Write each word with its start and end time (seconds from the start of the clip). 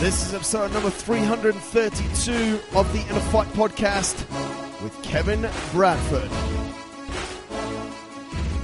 This 0.00 0.26
is 0.26 0.32
episode 0.32 0.72
number 0.72 0.88
332 0.88 2.58
of 2.74 2.90
the 2.94 3.00
Inner 3.00 3.20
Fight 3.20 3.48
podcast 3.48 4.16
with 4.82 4.98
Kevin 5.02 5.46
Bradford. 5.72 6.30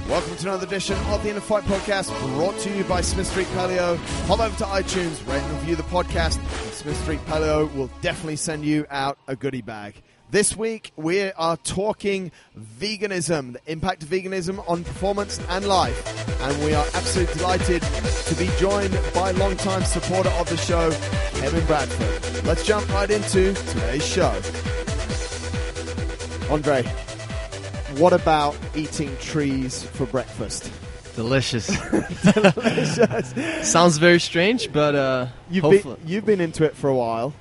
Welcome 0.09 0.35
to 0.37 0.47
another 0.47 0.65
edition 0.65 0.97
of 1.09 1.21
the 1.21 1.29
Inner 1.29 1.39
Fight 1.39 1.63
podcast 1.65 2.09
brought 2.33 2.57
to 2.61 2.75
you 2.75 2.83
by 2.85 3.01
Smith 3.01 3.27
Street 3.27 3.45
Paleo. 3.49 3.97
Hop 4.25 4.39
over 4.39 4.57
to 4.57 4.63
iTunes, 4.63 5.23
rate 5.31 5.43
and 5.43 5.59
review 5.59 5.75
the 5.75 5.83
podcast, 5.83 6.39
and 6.39 6.73
Smith 6.73 6.99
Street 7.03 7.23
Paleo 7.27 7.71
will 7.75 7.91
definitely 8.01 8.37
send 8.37 8.65
you 8.65 8.87
out 8.89 9.19
a 9.27 9.35
goodie 9.35 9.61
bag. 9.61 9.93
This 10.29 10.57
week, 10.57 10.91
we 10.97 11.31
are 11.31 11.55
talking 11.55 12.33
veganism, 12.59 13.53
the 13.53 13.71
impact 13.71 14.03
of 14.03 14.09
veganism 14.09 14.61
on 14.69 14.83
performance 14.83 15.39
and 15.47 15.65
life. 15.65 16.41
And 16.41 16.65
we 16.65 16.73
are 16.73 16.85
absolutely 16.95 17.33
delighted 17.35 17.81
to 17.81 18.35
be 18.35 18.49
joined 18.59 18.99
by 19.13 19.31
longtime 19.31 19.83
supporter 19.83 20.29
of 20.31 20.49
the 20.49 20.57
show, 20.57 20.91
Kevin 21.39 21.65
Bradford. 21.65 22.45
Let's 22.45 22.65
jump 22.65 22.89
right 22.89 23.09
into 23.09 23.53
today's 23.53 24.05
show. 24.05 24.33
Andre, 26.51 26.83
what 27.97 28.11
about 28.11 28.57
eating 28.75 29.15
trees 29.21 29.83
for 29.83 30.05
breakfast? 30.07 30.69
Delicious. 31.15 31.67
Delicious. 32.33 33.71
Sounds 33.71 33.97
very 33.97 34.19
strange, 34.19 34.73
but 34.73 34.93
uh, 34.93 35.27
You've 35.49 35.63
been, 35.63 35.97
you've 36.05 36.25
been 36.25 36.41
into 36.41 36.65
it 36.65 36.75
for 36.75 36.89
a 36.89 36.95
while. 36.95 37.33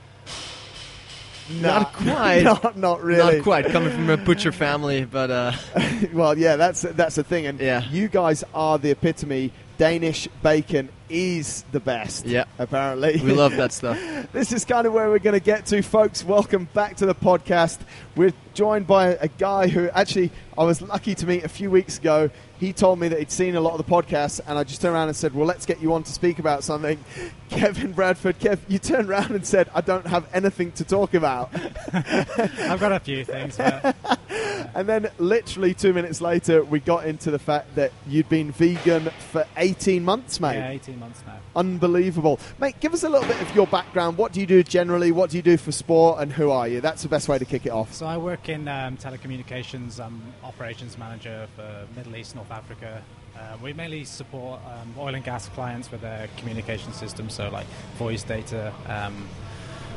Not 1.50 1.92
quite. 1.92 2.42
not, 2.44 2.76
not 2.76 3.02
really. 3.02 3.36
not 3.36 3.42
quite 3.44 3.66
coming 3.66 3.92
from 3.92 4.10
a 4.10 4.16
butcher 4.16 4.52
family, 4.52 5.04
but 5.04 5.30
uh, 5.30 5.52
well, 6.12 6.36
yeah, 6.36 6.56
that's 6.56 6.82
that's 6.82 7.16
the 7.16 7.24
thing, 7.24 7.46
and 7.46 7.60
Yeah. 7.60 7.82
you 7.90 8.08
guys 8.08 8.44
are 8.54 8.78
the 8.78 8.90
epitome. 8.90 9.52
Danish 9.78 10.26
bacon 10.42 10.88
is 11.10 11.62
the 11.70 11.80
best. 11.80 12.24
Yeah. 12.24 12.44
apparently 12.58 13.20
we 13.22 13.32
love 13.34 13.54
that 13.56 13.72
stuff. 13.74 13.98
this 14.32 14.50
is 14.50 14.64
kind 14.64 14.86
of 14.86 14.94
where 14.94 15.10
we're 15.10 15.18
going 15.18 15.38
to 15.38 15.44
get 15.44 15.66
to, 15.66 15.82
folks. 15.82 16.24
Welcome 16.24 16.66
back 16.72 16.96
to 16.96 17.06
the 17.06 17.14
podcast. 17.14 17.78
We're 18.16 18.32
joined 18.54 18.86
by 18.86 19.08
a 19.08 19.28
guy 19.28 19.68
who 19.68 19.90
actually 19.90 20.30
I 20.58 20.64
was 20.64 20.80
lucky 20.80 21.14
to 21.14 21.26
meet 21.26 21.44
a 21.44 21.48
few 21.48 21.70
weeks 21.70 21.98
ago. 21.98 22.30
He 22.58 22.72
told 22.72 22.98
me 22.98 23.08
that 23.08 23.18
he'd 23.18 23.30
seen 23.30 23.56
a 23.56 23.60
lot 23.60 23.78
of 23.78 23.86
the 23.86 23.92
podcasts, 23.92 24.40
and 24.46 24.58
I 24.58 24.64
just 24.64 24.80
turned 24.80 24.94
around 24.94 25.08
and 25.08 25.16
said, 25.16 25.34
"Well, 25.34 25.46
let's 25.46 25.66
get 25.66 25.82
you 25.82 25.92
on 25.92 26.02
to 26.04 26.12
speak 26.12 26.38
about 26.38 26.64
something." 26.64 26.98
Kevin 27.50 27.92
Bradford, 27.92 28.38
Kev, 28.38 28.58
you 28.66 28.78
turned 28.78 29.08
around 29.10 29.32
and 29.32 29.46
said, 29.46 29.68
"I 29.74 29.82
don't 29.82 30.06
have 30.06 30.26
anything 30.32 30.72
to 30.72 30.84
talk 30.84 31.14
about." 31.14 31.50
I've 31.92 32.80
got 32.80 32.92
a 32.92 33.00
few 33.00 33.24
things. 33.24 33.58
But 33.58 33.94
And 34.74 34.86
then, 34.88 35.10
literally 35.18 35.72
two 35.72 35.92
minutes 35.92 36.20
later, 36.20 36.62
we 36.62 36.80
got 36.80 37.06
into 37.06 37.30
the 37.30 37.38
fact 37.38 37.74
that 37.76 37.92
you'd 38.06 38.28
been 38.28 38.52
vegan 38.52 39.10
for 39.30 39.46
18 39.56 40.04
months, 40.04 40.38
mate. 40.40 40.56
yeah, 40.56 40.68
18 40.68 40.98
months 40.98 41.22
now. 41.26 41.38
Unbelievable. 41.54 42.38
Mate, 42.58 42.78
give 42.80 42.92
us 42.92 43.02
a 43.02 43.08
little 43.08 43.26
bit 43.26 43.40
of 43.40 43.54
your 43.54 43.66
background. 43.66 44.18
What 44.18 44.32
do 44.32 44.40
you 44.40 44.46
do 44.46 44.62
generally? 44.62 45.12
What 45.12 45.30
do 45.30 45.38
you 45.38 45.42
do 45.42 45.56
for 45.56 45.72
sport? 45.72 46.20
And 46.20 46.30
who 46.32 46.50
are 46.50 46.68
you? 46.68 46.82
That's 46.82 47.02
the 47.02 47.08
best 47.08 47.28
way 47.28 47.38
to 47.38 47.44
kick 47.46 47.64
it 47.64 47.72
off. 47.72 47.94
So 47.94 48.04
I 48.04 48.18
work 48.18 48.50
in 48.50 48.68
um, 48.68 48.98
telecommunications. 48.98 49.98
Operations 50.46 50.96
manager 50.96 51.46
for 51.56 51.86
Middle 51.96 52.16
East, 52.16 52.34
North 52.34 52.50
Africa. 52.50 53.02
Uh, 53.36 53.56
we 53.62 53.72
mainly 53.72 54.04
support 54.04 54.60
um, 54.66 54.94
oil 54.98 55.14
and 55.14 55.24
gas 55.24 55.48
clients 55.50 55.90
with 55.90 56.00
their 56.00 56.28
communication 56.38 56.92
systems, 56.92 57.34
so 57.34 57.50
like 57.50 57.66
voice 57.98 58.22
data. 58.22 58.72
Um, 58.86 59.28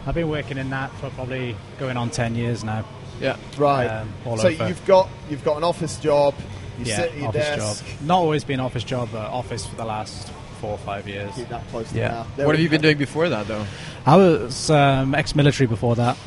I've 0.06 0.16
been 0.16 0.30
working 0.30 0.58
in 0.58 0.70
that 0.72 0.92
for 0.94 1.10
probably 1.12 1.56
going 1.78 1.98
on 1.98 2.10
10 2.10 2.36
years 2.36 2.64
now. 2.64 2.86
Yeah. 3.22 3.38
Right. 3.58 3.88
Um, 3.88 4.12
all 4.26 4.38
so 4.38 4.48
over. 4.50 4.68
you've 4.68 4.86
got 4.86 5.10
you've 5.30 5.44
got 5.44 5.58
an 5.58 5.64
office 5.64 5.98
job. 5.98 6.34
You 6.80 6.86
yeah, 6.86 6.96
sit 6.96 7.12
at 7.12 7.18
your 7.18 7.28
office 7.28 7.46
desk. 7.46 7.86
job. 7.86 8.02
Not 8.02 8.18
always 8.20 8.44
been 8.46 8.60
office 8.62 8.84
job, 8.86 9.10
but 9.12 9.30
office 9.30 9.66
for 9.66 9.76
the 9.76 9.86
last 9.86 10.32
four 10.62 10.72
or 10.72 10.78
five 10.80 11.08
years. 11.08 11.34
Keep 11.36 11.50
that 11.50 11.68
close 11.68 11.90
to 11.92 11.98
Yeah. 11.98 12.26
now. 12.38 12.46
What 12.46 12.56
have 12.56 12.62
you 12.64 12.70
been 12.70 12.82
doing 12.82 12.98
before 12.98 13.28
that, 13.30 13.48
though? 13.48 13.66
I 14.06 14.16
was 14.16 14.70
um, 14.70 15.14
ex-military 15.16 15.68
before 15.68 15.96
that. 15.96 16.18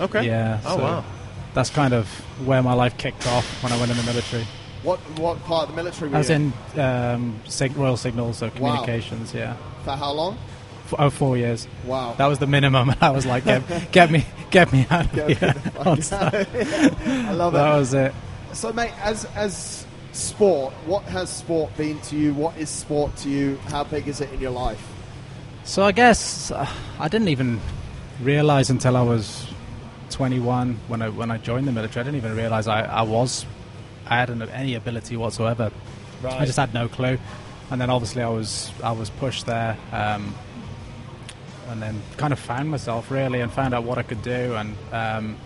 Okay. 0.00 0.26
Yeah. 0.26 0.60
Oh 0.64 0.76
so 0.76 0.82
wow. 0.82 1.04
That's 1.54 1.70
kind 1.70 1.92
of 1.94 2.08
where 2.46 2.62
my 2.62 2.72
life 2.74 2.96
kicked 2.96 3.26
off 3.26 3.62
when 3.62 3.72
I 3.72 3.78
went 3.78 3.90
in 3.90 3.96
the 3.96 4.04
military. 4.04 4.44
What 4.82 4.98
what 5.18 5.42
part 5.44 5.68
of 5.68 5.74
the 5.74 5.82
military 5.82 6.10
were 6.10 6.16
I 6.16 6.18
was 6.20 6.30
in 6.30 6.52
um, 6.78 7.38
sig- 7.44 7.76
Royal 7.76 7.96
Signals, 7.96 8.38
so 8.38 8.50
communications. 8.50 9.34
Yeah, 9.34 9.56
For 9.84 9.92
how 9.92 10.12
long? 10.12 10.38
F- 10.86 10.94
oh, 10.98 11.10
four 11.10 11.36
years. 11.36 11.68
Wow. 11.84 12.14
That 12.14 12.26
was 12.26 12.38
the 12.38 12.46
minimum. 12.46 12.94
I 13.00 13.10
was 13.10 13.26
like, 13.26 13.44
get, 13.44 13.92
get 13.92 14.10
me, 14.10 14.24
get 14.50 14.72
me 14.72 14.86
out 14.90 15.04
of 15.06 15.12
Get 15.12 15.38
here. 15.38 15.54
I 15.80 17.32
love 17.32 17.52
that 17.52 17.60
it. 17.60 17.62
That 17.62 17.76
was 17.76 17.94
it. 17.94 18.14
So, 18.52 18.72
mate, 18.72 18.92
as 19.02 19.26
as 19.36 19.86
sport, 20.12 20.72
what 20.86 21.04
has 21.04 21.30
sport 21.30 21.76
been 21.76 22.00
to 22.00 22.16
you? 22.16 22.34
What 22.34 22.56
is 22.56 22.68
sport 22.68 23.14
to 23.18 23.28
you? 23.28 23.56
How 23.68 23.84
big 23.84 24.08
is 24.08 24.20
it 24.20 24.32
in 24.32 24.40
your 24.40 24.50
life? 24.50 24.84
So 25.64 25.84
I 25.84 25.92
guess 25.92 26.50
uh, 26.50 26.66
I 26.98 27.08
didn't 27.08 27.28
even 27.28 27.60
realize 28.22 28.70
until 28.70 28.96
I 28.96 29.02
was 29.02 29.46
21 30.10 30.78
when 30.88 31.02
I 31.02 31.08
when 31.08 31.30
I 31.30 31.38
joined 31.38 31.66
the 31.66 31.72
military. 31.72 32.02
I 32.02 32.04
didn't 32.04 32.16
even 32.18 32.36
realize 32.36 32.68
I, 32.68 32.82
I 32.82 33.02
was 33.02 33.46
I 34.06 34.16
had 34.16 34.30
an, 34.30 34.42
any 34.42 34.74
ability 34.74 35.16
whatsoever. 35.16 35.70
I 36.24 36.44
just 36.44 36.58
had 36.58 36.74
no 36.74 36.88
clue, 36.88 37.18
and 37.70 37.80
then 37.80 37.88
obviously 37.90 38.22
I 38.22 38.28
was 38.28 38.70
I 38.82 38.92
was 38.92 39.08
pushed 39.10 39.46
there, 39.46 39.76
um, 39.92 40.34
and 41.68 41.80
then 41.80 42.02
kind 42.16 42.32
of 42.32 42.38
found 42.38 42.70
myself 42.70 43.10
really 43.10 43.40
and 43.40 43.50
found 43.52 43.72
out 43.74 43.84
what 43.84 43.98
I 43.98 44.02
could 44.02 44.22
do, 44.22 44.54
and 44.56 44.76
um, 44.92 45.36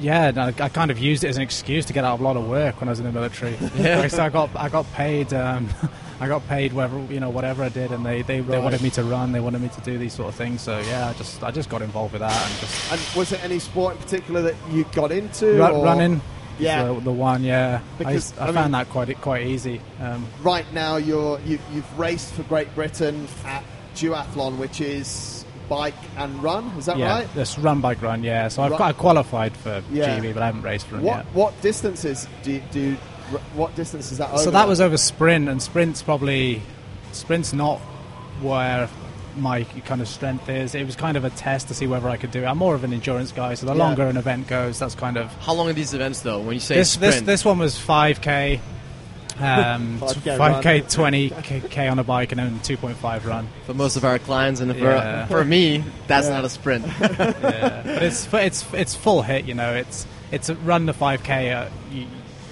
yeah, 0.00 0.28
and 0.28 0.38
I, 0.38 0.48
I 0.58 0.68
kind 0.68 0.90
of 0.90 0.98
used 0.98 1.24
it 1.24 1.28
as 1.28 1.36
an 1.36 1.42
excuse 1.42 1.84
to 1.86 1.92
get 1.92 2.04
out 2.04 2.14
of 2.14 2.20
a 2.20 2.24
lot 2.24 2.36
of 2.36 2.48
work 2.48 2.80
when 2.80 2.88
I 2.88 2.92
was 2.92 3.00
in 3.00 3.06
the 3.06 3.12
military. 3.12 3.56
Yeah. 3.76 4.06
so 4.08 4.22
I 4.22 4.28
got 4.28 4.50
I 4.54 4.68
got 4.68 4.90
paid. 4.92 5.32
Um, 5.34 5.68
I 6.20 6.28
got 6.28 6.46
paid 6.48 6.72
whatever 6.74 7.00
you 7.12 7.18
know 7.18 7.30
whatever 7.30 7.62
I 7.64 7.70
did, 7.70 7.90
and 7.92 8.04
they, 8.04 8.22
they, 8.22 8.40
they 8.40 8.58
wanted 8.58 8.82
me 8.82 8.90
to 8.90 9.02
run. 9.04 9.32
They 9.32 9.40
wanted 9.40 9.62
me 9.62 9.68
to 9.70 9.80
do 9.80 9.96
these 9.98 10.12
sort 10.12 10.28
of 10.28 10.34
things. 10.34 10.60
So 10.60 10.78
yeah, 10.80 11.08
I 11.08 11.12
just 11.14 11.42
I 11.42 11.50
just 11.50 11.68
got 11.70 11.80
involved 11.82 12.12
with 12.12 12.20
that 12.20 12.32
and 12.50 12.60
just 12.60 12.92
And 12.92 13.00
was 13.16 13.30
there 13.30 13.40
any 13.42 13.58
sport 13.58 13.96
in 13.96 14.02
particular 14.02 14.42
that 14.42 14.54
you 14.70 14.84
got 14.92 15.12
into? 15.12 15.46
Ru- 15.46 15.82
running. 15.82 16.20
Yeah. 16.58 16.84
the, 16.92 17.00
the 17.00 17.12
one. 17.12 17.42
Yeah, 17.42 17.80
I, 17.82 17.98
Because, 17.98 18.14
used- 18.14 18.38
I, 18.38 18.42
I 18.42 18.46
mean- 18.46 18.54
found 18.56 18.74
that 18.74 18.90
quite 18.90 19.20
quite 19.22 19.46
easy. 19.46 19.80
Um, 19.98 20.26
Right 20.42 20.70
now, 20.74 20.96
you're 20.96 21.40
you, 21.40 21.58
you've 21.72 21.98
raced 21.98 22.34
for 22.34 22.42
Great 22.42 22.74
Britain 22.74 23.26
at 23.46 23.64
duathlon, 23.94 24.58
which 24.58 24.82
is 24.82 25.46
bike 25.70 25.94
and 26.18 26.42
run. 26.42 26.66
Is 26.76 26.84
that 26.86 26.98
yeah, 26.98 27.10
right? 27.20 27.28
Yes, 27.34 27.56
run 27.58 27.80
bike 27.80 28.02
run. 28.02 28.22
Yeah, 28.22 28.48
so 28.48 28.62
I've 28.62 28.72
Ru- 28.72 28.76
I 28.78 28.92
qualified 28.92 29.56
for 29.56 29.82
Yeah. 29.90 30.18
GB, 30.18 30.34
but 30.34 30.42
I 30.42 30.46
haven't 30.46 30.62
raced 30.62 30.86
for 30.86 30.96
them 30.96 31.04
What 31.04 31.16
yet. 31.18 31.26
what 31.32 31.62
distances 31.62 32.26
do 32.42 32.52
you, 32.52 32.62
do? 32.72 32.96
You- 33.32 33.38
What 33.54 33.74
distance 33.76 34.12
is 34.12 34.18
that? 34.18 34.38
So 34.40 34.50
that 34.50 34.68
was 34.68 34.80
over 34.80 34.96
sprint, 34.96 35.48
and 35.48 35.60
sprint's 35.62 36.02
probably 36.02 36.62
sprint's 37.12 37.52
not 37.52 37.78
where 38.42 38.88
my 39.36 39.64
kind 39.84 40.00
of 40.00 40.08
strength 40.08 40.48
is. 40.48 40.74
It 40.74 40.84
was 40.84 40.96
kind 40.96 41.16
of 41.16 41.24
a 41.24 41.30
test 41.30 41.68
to 41.68 41.74
see 41.74 41.86
whether 41.86 42.08
I 42.08 42.16
could 42.16 42.30
do 42.32 42.42
it. 42.42 42.46
I'm 42.46 42.58
more 42.58 42.74
of 42.74 42.82
an 42.84 42.92
endurance 42.92 43.30
guy, 43.32 43.54
so 43.54 43.66
the 43.66 43.74
Yeah. 43.74 43.78
longer 43.84 44.06
an 44.06 44.16
event 44.16 44.48
goes, 44.48 44.78
that's 44.78 44.94
kind 44.94 45.16
of 45.16 45.32
How 45.40 45.52
long 45.54 45.68
are 45.68 45.72
these 45.72 45.94
events, 45.94 46.20
though? 46.20 46.40
When 46.40 46.54
you 46.54 46.60
say 46.60 46.74
this, 46.74 46.96
this 46.96 47.14
sprint, 47.14 47.26
this 47.26 47.44
one 47.44 47.58
was 47.58 47.76
5k. 47.78 48.60
Um, 49.40 49.98
5K 50.00 50.36
5k, 50.36 50.82
20k 50.84 51.90
on 51.90 51.98
a 51.98 52.04
bike, 52.04 52.30
and 52.32 52.38
then 52.38 52.60
2.5 52.60 53.24
run. 53.24 53.48
for 53.64 53.72
most 53.72 53.96
of 53.96 54.04
our 54.04 54.18
clients, 54.18 54.60
and 54.60 54.70
for, 54.72 54.78
Yeah. 54.78 55.26
for 55.28 55.42
me, 55.46 55.82
that's 56.08 56.26
Yeah. 56.26 56.34
not 56.34 56.44
a 56.44 56.50
sprint. 56.50 56.84
yeah. 57.00 57.80
But 57.84 58.02
it's 58.02 58.28
it's 58.34 58.64
it's 58.74 58.94
full 58.94 59.22
hit. 59.22 59.46
You 59.46 59.54
know, 59.54 59.72
it's 59.72 60.06
it's 60.30 60.50
a 60.50 60.56
run 60.56 60.84
the 60.84 60.92
5k 60.92 61.54
uh, 61.54 61.68
you, 61.90 62.04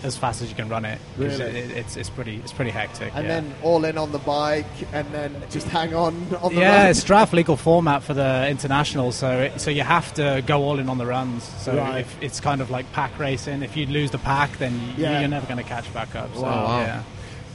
as 0.03 0.16
fast 0.16 0.42
as 0.42 0.48
you 0.48 0.54
can 0.54 0.69
run 0.69 0.84
it. 0.84 0.98
'cause 1.16 1.38
Really? 1.41 1.59
it, 1.59 1.70
it's 1.72 1.97
it's 1.97 2.09
pretty 2.10 2.36
it's 2.36 2.53
pretty 2.53 2.70
hectic. 2.70 3.12
and 3.14 3.26
yeah. 3.26 3.41
then 3.41 3.54
all 3.62 3.84
in 3.84 3.98
on 3.98 4.12
the 4.12 4.19
bike, 4.19 4.66
and 4.92 5.06
then 5.12 5.34
just 5.50 5.66
hang 5.69 5.94
on 5.94 6.14
on 6.41 6.54
the 6.54 6.60
yeah, 6.60 6.82
run. 6.82 6.86
it's 6.91 7.03
draft 7.03 7.32
legal 7.32 7.56
format 7.56 8.03
for 8.03 8.14
the 8.14 8.48
international, 8.48 9.10
so 9.12 9.41
it, 9.41 9.60
so 9.60 9.70
you 9.70 9.82
have 9.82 10.12
to 10.14 10.42
go 10.47 10.62
all 10.62 10.78
in 10.78 10.88
on 10.88 10.98
the 10.98 11.06
runs. 11.06 11.42
So 11.60 11.76
Right. 11.76 12.00
if, 12.00 12.16
it's 12.22 12.41
kind 12.41 12.60
of 12.60 12.70
like 12.70 12.91
pack 12.92 13.19
racing. 13.19 13.62
If 13.62 13.76
you 13.76 13.87
lose 13.87 14.10
the 14.10 14.19
pack, 14.19 14.56
then 14.58 14.72
you, 14.97 15.04
Yeah. 15.04 15.20
you're 15.20 15.28
never 15.28 15.47
going 15.47 15.58
to 15.58 15.69
catch 15.69 15.92
back 15.92 16.14
up. 16.14 16.28
So, 16.34 16.42
Wow. 16.42 16.64
Wow. 16.64 16.81
Yeah. 16.81 17.03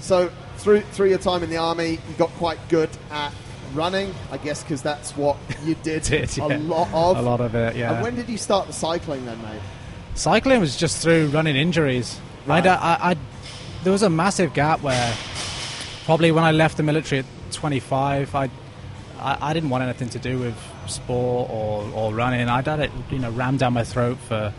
So 0.02 0.30
through 0.58 0.82
through 0.92 1.10
your 1.10 1.18
time 1.20 1.44
in 1.44 1.50
the 1.50 1.58
army, 1.58 1.92
you 1.92 2.14
got 2.18 2.30
quite 2.32 2.60
good 2.70 2.90
at 3.10 3.32
running, 3.74 4.14
I 4.32 4.38
guess, 4.38 4.62
because 4.64 4.82
that's 4.82 5.16
what 5.18 5.38
you 5.64 5.76
did, 5.84 6.04
Did, 6.04 6.38
a 6.38 6.58
lot 6.60 6.90
of. 6.94 7.18
A 7.18 7.22
lot 7.22 7.40
of 7.42 7.56
it, 7.56 7.76
yeah. 7.76 7.94
And 7.94 8.04
when 8.04 8.16
did 8.16 8.28
you 8.30 8.38
start 8.38 8.68
the 8.68 8.74
cycling 8.74 9.26
then, 9.26 9.42
mate? 9.42 9.62
Cycling 10.16 10.60
was 10.60 10.76
just 10.78 11.02
through 11.02 11.28
running 11.28 11.56
injuries. 11.56 12.20
Right. 12.46 12.66
I, 12.66 12.98
I, 13.12 13.16
there 13.84 13.92
was 13.92 14.04
a 14.04 14.10
massive 14.10 14.54
gap 14.54 14.82
where 14.82 15.14
probably 16.06 16.32
when 16.32 16.44
I 16.44 16.52
left 16.52 16.78
the 16.78 16.84
military 16.84 17.20
at 17.20 17.26
25, 17.52 18.36
I, 18.36 18.50
I, 19.20 19.38
I 19.50 19.54
didn't 19.54 19.70
want 19.70 19.84
anything 19.84 20.10
to 20.10 20.20
do 20.20 20.40
with 20.40 20.56
sport 20.88 21.50
or, 21.50 21.90
or 21.94 22.14
running. 22.14 22.48
I'd 22.50 22.68
had 22.68 22.80
it, 22.82 22.92
you 23.10 23.20
know, 23.20 23.32
rammed 23.32 23.60
down 23.60 23.74
my 23.74 23.84
throat 23.84 24.18
for 24.28 24.54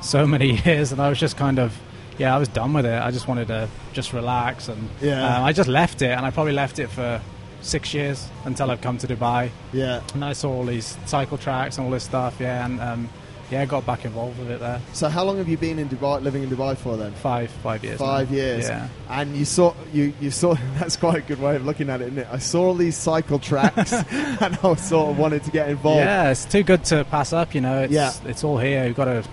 so 0.00 0.26
many 0.26 0.60
years, 0.64 0.92
and 0.92 1.00
I 1.00 1.08
was 1.08 1.18
just 1.18 1.36
kind 1.36 1.58
of, 1.58 1.78
yeah, 2.18 2.34
I 2.34 2.38
was 2.38 2.48
done 2.48 2.72
with 2.72 2.86
it. 2.86 3.00
I 3.02 3.10
just 3.10 3.28
wanted 3.28 3.48
to 3.48 3.68
just 3.92 4.12
relax, 4.12 4.68
and 4.68 4.88
Yeah. 5.02 5.36
um, 5.36 5.44
I 5.44 5.52
just 5.52 5.68
left 5.68 6.00
it, 6.02 6.10
and 6.10 6.24
I 6.24 6.30
probably 6.30 6.52
left 6.54 6.78
it 6.78 6.88
for 6.88 7.20
six 7.62 7.92
years 7.92 8.26
until 8.46 8.70
I've 8.70 8.80
come 8.80 8.96
to 8.96 9.06
Dubai 9.06 9.50
Yeah. 9.74 10.00
and 10.14 10.24
I 10.24 10.32
saw 10.32 10.50
all 10.50 10.64
these 10.64 10.96
cycle 11.04 11.36
tracks 11.36 11.76
and 11.76 11.84
all 11.84 11.92
this 11.92 12.04
stuff. 12.04 12.36
Yeah, 12.40 12.64
and 12.64 12.80
um, 12.80 13.08
yeah, 13.50 13.64
got 13.64 13.84
back 13.86 14.04
involved 14.04 14.38
with 14.38 14.50
it 14.50 14.60
there. 14.60 14.80
So 14.92 15.08
how 15.08 15.24
long 15.24 15.38
have 15.38 15.48
you 15.48 15.56
been 15.56 15.78
in 15.78 15.88
Dubai, 15.88 16.22
living 16.22 16.42
in 16.42 16.50
Dubai 16.50 16.76
for 16.76 16.96
then? 16.96 17.12
Five, 17.12 17.50
five 17.50 17.82
years. 17.84 17.98
Five 17.98 18.30
now. 18.30 18.36
years. 18.36 18.68
Yeah. 18.68 18.88
And 19.08 19.36
you 19.36 19.44
saw 19.44 19.74
you 19.92 20.12
you 20.20 20.30
saw 20.30 20.54
that's 20.78 20.96
quite 20.96 21.16
a 21.16 21.20
good 21.22 21.40
way 21.40 21.56
of 21.56 21.64
looking 21.64 21.90
at 21.90 22.00
it, 22.00 22.08
isn't 22.08 22.18
it? 22.18 22.28
I 22.30 22.38
saw 22.38 22.66
all 22.68 22.74
these 22.74 22.96
cycle 22.96 23.38
tracks, 23.38 23.92
and 24.10 24.58
I 24.62 24.74
sort 24.76 25.10
of 25.10 25.18
wanted 25.18 25.44
to 25.44 25.50
get 25.50 25.68
involved. 25.68 25.98
Yeah, 26.00 26.30
it's 26.30 26.44
too 26.44 26.62
good 26.62 26.84
to 26.86 27.04
pass 27.04 27.32
up. 27.32 27.54
You 27.54 27.60
know, 27.60 27.82
it's 27.82 27.92
Yeah. 27.92 28.12
it's 28.26 28.44
all 28.44 28.58
here. 28.58 28.86
You've 28.86 28.96
got 28.96 29.06
to. 29.06 29.24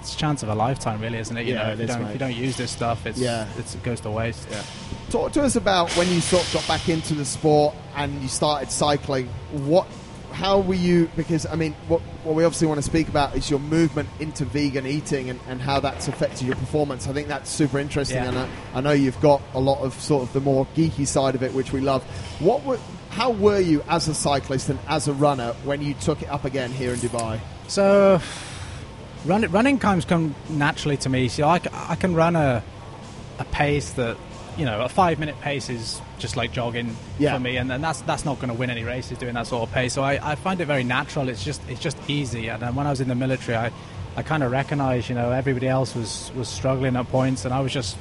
It's 0.00 0.14
a 0.14 0.18
chance 0.18 0.42
of 0.42 0.50
a 0.50 0.54
lifetime, 0.54 1.00
really, 1.00 1.16
isn't 1.16 1.34
it? 1.34 1.46
You 1.46 1.54
Yeah, 1.54 1.68
know, 1.68 1.72
if 1.72 1.80
you 1.80 1.86
don't 1.86 2.02
if 2.02 2.12
you 2.12 2.18
don't 2.18 2.36
use 2.36 2.56
this 2.58 2.70
stuff, 2.70 3.06
it's 3.06 3.18
Yeah. 3.18 3.46
it's, 3.58 3.74
it 3.74 3.82
goes 3.82 4.00
to 4.00 4.10
waste. 4.10 4.46
Yeah. 4.50 4.60
Talk 5.08 5.32
to 5.32 5.42
us 5.42 5.56
about 5.56 5.90
when 5.92 6.08
you 6.10 6.20
sort 6.20 6.46
of 6.46 6.52
got 6.52 6.68
back 6.68 6.88
into 6.90 7.14
the 7.14 7.24
sport 7.24 7.74
and 7.96 8.20
you 8.20 8.28
started 8.28 8.70
cycling. 8.70 9.28
What, 9.52 9.86
how 10.34 10.58
were 10.60 10.74
you? 10.74 11.08
Because 11.16 11.46
I 11.46 11.54
mean, 11.54 11.72
what, 11.88 12.00
what 12.24 12.34
we 12.34 12.44
obviously 12.44 12.66
want 12.66 12.78
to 12.78 12.82
speak 12.82 13.08
about 13.08 13.36
is 13.36 13.48
your 13.48 13.60
movement 13.60 14.08
into 14.20 14.44
vegan 14.44 14.86
eating 14.86 15.30
and, 15.30 15.40
and 15.48 15.60
how 15.62 15.80
that's 15.80 16.08
affected 16.08 16.46
your 16.46 16.56
performance. 16.56 17.06
I 17.08 17.12
think 17.12 17.28
that's 17.28 17.48
super 17.50 17.78
interesting, 17.78 18.16
Yeah. 18.18 18.28
and 18.28 18.38
I, 18.38 18.48
I 18.74 18.80
know 18.80 18.92
you've 18.92 19.20
got 19.20 19.40
a 19.54 19.60
lot 19.60 19.80
of 19.80 19.94
sort 19.94 20.24
of 20.24 20.32
the 20.32 20.40
more 20.40 20.66
geeky 20.76 21.06
side 21.06 21.34
of 21.34 21.42
it, 21.42 21.54
which 21.54 21.72
we 21.72 21.80
love. 21.80 22.02
What 22.40 22.64
were, 22.64 22.78
how 23.10 23.30
were 23.30 23.60
you 23.60 23.82
as 23.88 24.08
a 24.08 24.14
cyclist 24.14 24.68
and 24.68 24.78
as 24.88 25.08
a 25.08 25.12
runner 25.14 25.54
when 25.64 25.80
you 25.80 25.94
took 25.94 26.20
it 26.22 26.28
up 26.28 26.44
again 26.44 26.70
here 26.72 26.92
in 26.92 26.98
Dubai? 26.98 27.40
So, 27.68 28.20
run, 29.24 29.42
running 29.50 29.78
times 29.78 30.04
come 30.04 30.34
naturally 30.50 30.96
to 30.98 31.08
me. 31.08 31.28
So 31.28 31.44
I, 31.48 31.60
I 31.72 31.94
can 31.96 32.14
run 32.14 32.36
a 32.36 32.62
a 33.38 33.44
pace 33.46 33.90
that 33.94 34.16
you 34.56 34.64
know 34.64 34.80
a 34.82 34.88
five 34.88 35.18
minute 35.18 35.40
pace 35.40 35.68
is 35.70 36.00
just 36.18 36.36
like 36.36 36.52
jogging 36.52 36.96
Yeah. 37.18 37.34
for 37.34 37.40
me, 37.40 37.56
and, 37.56 37.70
and 37.72 37.82
that's 37.82 38.00
that's 38.02 38.24
not 38.24 38.36
going 38.38 38.48
to 38.48 38.54
win 38.54 38.70
any 38.70 38.84
races 38.84 39.18
doing 39.18 39.34
that 39.34 39.46
sort 39.46 39.68
of 39.68 39.74
pace. 39.74 39.92
So 39.94 40.02
I, 40.02 40.32
I 40.32 40.34
find 40.36 40.60
it 40.60 40.66
very 40.66 40.84
natural. 40.84 41.28
It's 41.28 41.44
just 41.44 41.60
it's 41.68 41.80
just 41.80 41.96
easy. 42.08 42.48
And 42.48 42.62
then 42.62 42.74
when 42.74 42.86
I 42.86 42.90
was 42.90 43.00
in 43.00 43.08
the 43.08 43.14
military, 43.14 43.56
I 43.56 43.70
I 44.16 44.22
kind 44.22 44.42
of 44.42 44.52
recognised 44.52 45.08
you 45.08 45.14
know 45.14 45.30
everybody 45.32 45.68
else 45.68 45.94
was 45.94 46.30
was 46.36 46.48
struggling 46.48 46.96
at 46.96 47.08
points, 47.08 47.44
and 47.44 47.52
I 47.52 47.60
was 47.60 47.72
just 47.72 47.96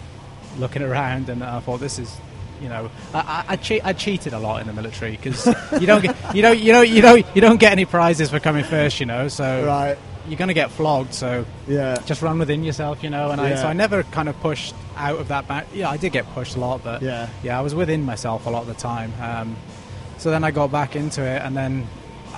looking 0.60 0.82
around, 0.84 1.30
and 1.30 1.44
I 1.44 1.60
thought 1.60 1.80
this 1.80 2.00
is. 2.00 2.16
You 2.62 2.70
know, 2.70 2.90
I, 3.14 3.20
I, 3.20 3.46
I, 3.50 3.56
che- 3.58 3.82
I 3.82 3.92
cheated 3.92 4.32
a 4.32 4.40
lot 4.40 4.62
in 4.62 4.68
the 4.68 4.74
military 4.74 5.12
because 5.12 5.46
you 5.82 5.86
don't 5.86 6.02
get 6.02 6.16
you 6.34 6.42
don't 6.42 6.58
you 6.58 6.72
don't 6.72 6.88
you 6.88 7.02
don't 7.02 7.26
you 7.36 7.42
don't 7.42 7.60
get 7.60 7.74
any 7.74 7.84
prizes 7.84 8.30
for 8.30 8.40
coming 8.40 8.64
first. 8.64 9.02
You 9.02 9.06
know, 9.06 9.28
so 9.28 9.66
Right. 9.66 9.98
You're 10.28 10.38
going 10.38 10.48
to 10.50 10.54
get 10.54 10.72
flogged. 10.72 11.14
So 11.14 11.46
Yeah. 11.68 11.98
just 12.06 12.22
run 12.22 12.40
within 12.40 12.64
yourself, 12.64 13.04
you 13.04 13.10
know. 13.10 13.32
And 13.32 13.40
I, 13.42 13.56
so 13.56 13.68
I 13.68 13.74
never 13.74 14.04
kind 14.04 14.30
of 14.30 14.40
pushed 14.42 14.74
out 14.96 15.20
of 15.20 15.28
that. 15.30 15.48
Back. 15.48 15.68
Yeah, 15.74 15.90
I 15.90 15.98
did 15.98 16.12
get 16.14 16.26
pushed 16.34 16.56
a 16.56 16.60
lot, 16.60 16.84
but 16.84 17.02
Yeah. 17.02 17.28
yeah, 17.44 17.58
I 17.58 17.62
was 17.62 17.74
within 17.76 18.04
myself 18.06 18.46
a 18.46 18.50
lot 18.50 18.62
of 18.62 18.68
the 18.68 18.74
time. 18.74 19.12
Um, 19.22 19.56
so 20.18 20.32
then 20.32 20.44
I 20.44 20.52
got 20.52 20.72
back 20.72 20.96
into 20.96 21.22
it, 21.24 21.42
and 21.44 21.56
then 21.58 21.88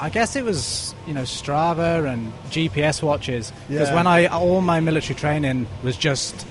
I 0.02 0.10
guess 0.10 0.36
it 0.36 0.44
was 0.44 0.94
you 1.08 1.14
know 1.14 1.22
Strava 1.24 2.12
and 2.12 2.34
GPS 2.50 3.02
watches 3.04 3.54
because 3.68 3.90
Yeah. 3.90 3.96
when 3.96 4.08
I 4.08 4.26
all 4.28 4.62
my 4.62 4.80
military 4.80 5.16
training 5.16 5.68
was 5.84 5.96
just. 5.98 6.46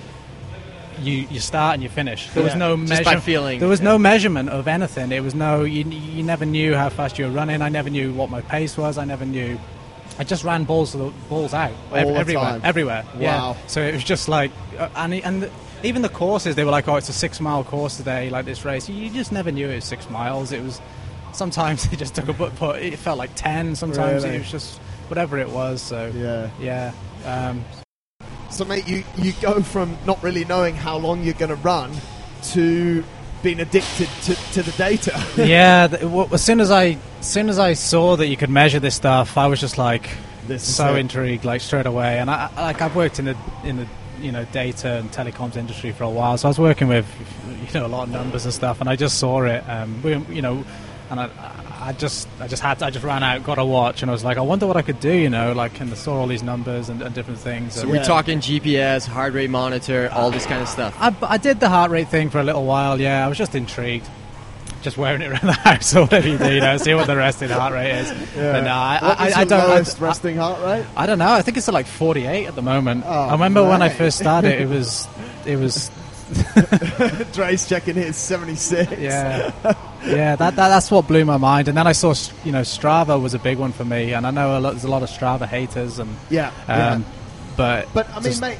You, 1.02 1.26
you 1.28 1.40
start 1.40 1.74
and 1.74 1.82
you 1.82 1.88
finish. 1.88 2.30
There 2.30 2.44
was 2.44 2.54
no 2.54 2.76
measure- 2.76 3.18
feeling. 3.18 3.58
There 3.58 3.68
was 3.68 3.80
no 3.80 3.98
measurement 3.98 4.48
of 4.48 4.68
anything. 4.68 5.10
It 5.10 5.24
was 5.24 5.34
no. 5.34 5.64
You, 5.64 5.82
you 5.84 6.22
never 6.22 6.46
knew 6.46 6.74
how 6.76 6.88
fast 6.88 7.18
you 7.18 7.24
were 7.24 7.32
running. 7.32 7.62
I 7.62 7.68
never 7.68 7.90
knew 7.90 8.12
what 8.14 8.30
my 8.30 8.42
pace 8.42 8.78
was. 8.78 8.96
I 8.96 9.04
never 9.04 9.26
knew. 9.26 9.58
I 10.18 10.24
just 10.24 10.44
ran 10.44 10.64
balls 10.64 10.92
the 10.92 11.12
balls 11.28 11.52
out 11.54 11.72
ev- 11.92 12.08
everywhere, 12.08 12.44
time. 12.44 12.60
everywhere. 12.64 13.04
Wow. 13.14 13.20
Yeah. 13.20 13.66
So 13.66 13.80
it 13.82 13.94
was 13.94 14.04
just 14.04 14.28
like, 14.28 14.52
uh, 14.78 14.88
and 14.96 15.14
and 15.14 15.50
even 15.82 16.02
the 16.02 16.08
courses, 16.08 16.54
they 16.56 16.64
were 16.64 16.70
like, 16.70 16.86
oh, 16.88 16.96
it's 16.96 17.08
a 17.08 17.12
six 17.12 17.40
mile 17.40 17.64
course 17.64 17.96
today, 17.96 18.30
like 18.30 18.44
this 18.44 18.64
race. 18.64 18.88
You 18.88 19.10
just 19.10 19.32
never 19.32 19.50
knew 19.50 19.68
it 19.68 19.74
was 19.76 19.84
six 19.84 20.08
miles. 20.08 20.52
It 20.52 20.62
was 20.62 20.80
sometimes 21.32 21.84
they 21.90 21.96
just 21.96 22.14
took 22.14 22.28
a 22.28 22.32
put, 22.34 22.54
put 22.56 22.80
it 22.82 22.98
felt 22.98 23.18
like 23.18 23.34
ten. 23.34 23.74
Sometimes 23.74 24.22
Really? 24.24 24.36
it 24.36 24.38
was 24.40 24.50
just 24.50 24.78
whatever 25.08 25.38
it 25.38 25.48
was. 25.50 25.82
So 25.82 26.12
Yeah. 26.14 26.50
yeah. 26.60 26.92
Um, 27.26 27.64
So, 28.50 28.64
mate, 28.64 28.86
you, 28.86 29.02
you 29.18 29.32
go 29.42 29.60
from 29.62 29.98
not 30.06 30.22
really 30.22 30.44
knowing 30.44 30.76
how 30.76 30.96
long 30.96 31.24
you're 31.24 31.34
going 31.34 31.48
to 31.50 31.56
run 31.56 31.90
to 32.52 33.02
being 33.44 33.60
addicted 33.60 34.08
to, 34.22 34.34
to 34.54 34.62
the 34.62 34.72
data. 34.72 35.12
yeah. 35.36 35.86
th- 35.86 36.00
w- 36.00 36.28
as 36.32 36.42
soon 36.42 36.60
as 36.60 36.70
I, 36.72 36.96
as 37.20 37.30
soon 37.30 37.48
as 37.48 37.58
I 37.60 37.74
saw 37.74 38.16
that 38.16 38.26
you 38.26 38.36
could 38.36 38.50
measure 38.50 38.80
this 38.80 38.96
stuff, 38.96 39.36
I 39.38 39.46
was 39.46 39.60
just 39.60 39.78
like, 39.78 40.08
This 40.48 40.66
is 40.66 40.74
so 40.74 40.96
intrigued, 40.96 41.44
like 41.44 41.60
straight 41.60 41.86
away. 41.86 42.18
And 42.18 42.28
I, 42.30 42.50
I- 42.56 42.62
like 42.62 42.80
I've 42.82 42.96
worked 42.96 43.18
in 43.20 43.26
the 43.26 43.36
in 43.62 43.76
the 43.76 43.86
you 44.20 44.32
know 44.32 44.44
data 44.46 44.94
and 44.94 45.10
telecoms 45.12 45.56
industry 45.56 45.92
for 45.92 46.04
a 46.04 46.08
while, 46.10 46.38
so 46.38 46.48
I 46.48 46.50
was 46.50 46.58
working 46.58 46.88
with 46.88 47.06
you 47.72 47.78
know 47.78 47.86
a 47.86 47.88
lot 47.88 48.04
of 48.04 48.10
numbers 48.10 48.44
and 48.46 48.54
stuff, 48.54 48.80
and 48.80 48.88
I 48.88 48.96
just 48.96 49.18
saw 49.18 49.42
it. 49.42 49.62
Um, 49.68 50.02
we, 50.02 50.16
you 50.34 50.40
know, 50.42 50.64
and 51.10 51.20
I, 51.20 51.26
I 51.86 51.92
just 51.92 52.26
I 52.40 52.48
just 52.48 52.62
had 52.62 52.78
to, 52.78 52.86
I 52.86 52.90
just 52.90 53.04
ran 53.04 53.22
out, 53.22 53.42
got 53.44 53.58
a 53.58 53.64
watch, 53.64 54.02
and 54.02 54.10
I 54.10 54.12
was 54.12 54.24
like, 54.24 54.36
I 54.38 54.40
wonder 54.40 54.66
what 54.66 54.76
I 54.76 54.82
could 54.82 55.00
do, 55.00 55.12
you 55.12 55.28
know, 55.28 55.52
like 55.52 55.78
and 55.80 55.90
I 55.90 55.94
saw 55.94 56.14
all 56.20 56.26
these 56.26 56.42
numbers 56.42 56.88
and, 56.88 57.02
and 57.02 57.14
different 57.14 57.40
things. 57.40 57.74
So 57.74 57.82
and- 57.82 57.90
we're 57.90 57.96
Yeah. 57.96 58.02
talking 58.04 58.40
GPS, 58.40 59.06
heart 59.06 59.34
rate 59.34 59.50
monitor, 59.50 60.08
all 60.12 60.30
this 60.30 60.46
kind 60.46 60.62
of 60.62 60.68
stuff. 60.68 60.96
I, 60.98 61.14
I 61.22 61.36
did 61.38 61.60
the 61.60 61.68
heart 61.68 61.90
rate 61.90 62.08
thing 62.08 62.30
for 62.30 62.40
a 62.40 62.44
little 62.44 62.64
while. 62.64 63.00
Yeah, 63.00 63.24
I 63.24 63.28
was 63.28 63.36
just 63.38 63.54
intrigued. 63.54 64.08
Just 64.82 64.98
wearing 64.98 65.22
it 65.22 65.28
around 65.32 65.46
the 65.46 65.52
house 65.52 65.94
or 65.96 66.02
whatever 66.02 66.28
you 66.28 66.36
do, 66.38 66.52
you 66.54 66.60
know, 66.60 66.76
see 66.76 66.92
what 66.94 67.06
the 67.06 67.16
resting 67.16 67.48
heart 67.48 67.72
rate 67.72 67.92
is. 68.00 68.10
But 68.34 68.60
no, 68.64 68.70
I, 68.72 68.98
What 69.02 69.20
I, 69.20 69.24
I, 69.30 69.40
I 69.40 69.44
don't. 69.44 69.60
I- 69.60 69.66
lowest 69.66 70.00
I- 70.00 70.04
resting 70.04 70.36
heart 70.36 70.60
rate? 70.62 70.84
I 70.96 71.06
don't 71.06 71.18
know. 71.18 71.32
I 71.32 71.42
think 71.42 71.56
it's 71.56 71.68
at 71.68 71.74
like 71.74 71.86
48 71.86 72.46
at 72.46 72.54
the 72.54 72.60
moment. 72.62 73.04
Oh, 73.06 73.10
I 73.10 73.32
remember 73.32 73.62
when 73.66 73.80
I 73.82 73.88
first 73.88 74.18
started, 74.18 74.60
it 74.60 74.68
was, 74.68 75.06
it 75.46 75.56
was, 75.56 75.90
Dre's 77.32 77.66
checking 77.68 77.94
his 77.94 78.16
76. 78.16 78.92
yeah, 79.00 79.52
yeah. 80.06 80.36
That, 80.36 80.56
that 80.56 80.68
that's 80.68 80.90
what 80.90 81.06
blew 81.06 81.24
my 81.24 81.36
mind. 81.36 81.68
And 81.68 81.76
then 81.76 81.86
I 81.86 81.92
saw, 81.92 82.14
you 82.44 82.52
know, 82.52 82.62
Strava 82.62 83.20
was 83.20 83.34
a 83.34 83.38
big 83.38 83.58
one 83.58 83.72
for 83.72 83.84
me, 83.84 84.12
and 84.12 84.26
I 84.26 84.30
know 84.30 84.58
a 84.58 84.60
lot, 84.60 84.70
there's 84.72 84.84
a 84.84 84.88
lot 84.90 85.02
of 85.02 85.08
Strava 85.10 85.46
haters, 85.46 85.98
and 85.98 86.14
Yeah. 86.30 86.50
yeah. 86.68 86.92
um, 86.92 87.04
but 87.56 87.88
But 87.94 88.08
I 88.10 88.14
mean, 88.14 88.22
just- 88.24 88.40
mate, 88.40 88.58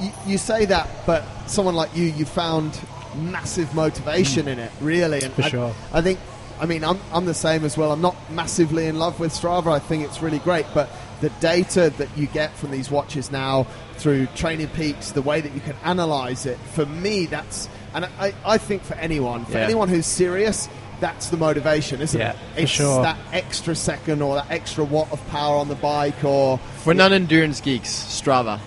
you, 0.00 0.10
you 0.26 0.38
say 0.38 0.64
that, 0.66 0.88
but 1.06 1.24
someone 1.46 1.74
like 1.74 1.94
you, 1.96 2.04
you 2.04 2.24
found 2.24 2.78
massive 3.16 3.74
motivation 3.74 4.46
in 4.48 4.58
it, 4.58 4.70
really. 4.80 5.22
And 5.22 5.32
For 5.34 5.42
I, 5.42 5.48
sure. 5.48 5.74
I 5.92 6.00
think, 6.02 6.18
I 6.60 6.66
mean, 6.66 6.84
I'm, 6.84 7.00
I'm 7.12 7.24
the 7.24 7.34
same 7.34 7.64
as 7.64 7.76
well. 7.76 7.92
I'm 7.92 8.00
not 8.02 8.14
massively 8.30 8.86
in 8.86 8.98
love 8.98 9.18
with 9.20 9.32
Strava. 9.32 9.72
I 9.72 9.78
think 9.78 10.04
it's 10.04 10.20
really 10.22 10.38
great, 10.38 10.66
but 10.74 10.88
the 11.22 11.30
data 11.40 11.92
that 11.96 12.08
you 12.16 12.26
get 12.26 12.54
from 12.56 12.70
these 12.72 12.90
watches 12.90 13.30
now 13.32 13.66
through 13.96 14.26
TrainingPeaks, 14.28 15.14
the 15.14 15.22
way 15.22 15.40
that 15.40 15.52
you 15.54 15.60
can 15.60 15.74
analyze 15.82 16.44
it, 16.46 16.58
for 16.58 16.84
me, 16.86 17.24
that's, 17.26 17.68
and 17.94 18.04
I, 18.20 18.34
I 18.44 18.58
think 18.58 18.82
for 18.82 18.94
anyone, 18.94 19.44
for 19.46 19.52
Yeah. 19.52 19.64
anyone 19.64 19.88
who's 19.88 20.04
serious, 20.06 20.68
that's 21.00 21.28
the 21.28 21.36
motivation, 21.36 22.00
isn't 22.00 22.18
Yeah, 22.18 22.30
it? 22.32 22.36
for 22.54 22.60
It's 22.60 22.70
sure. 22.70 23.02
that 23.02 23.18
extra 23.32 23.74
second 23.74 24.22
or 24.22 24.36
that 24.36 24.50
extra 24.50 24.84
watt 24.84 25.10
of 25.12 25.26
power 25.28 25.56
on 25.56 25.68
the 25.68 25.74
bike 25.74 26.24
or 26.24 26.58
For 26.82 26.94
non-endurance 26.94 27.60
geeks, 27.60 27.90
Strava. 27.90 28.60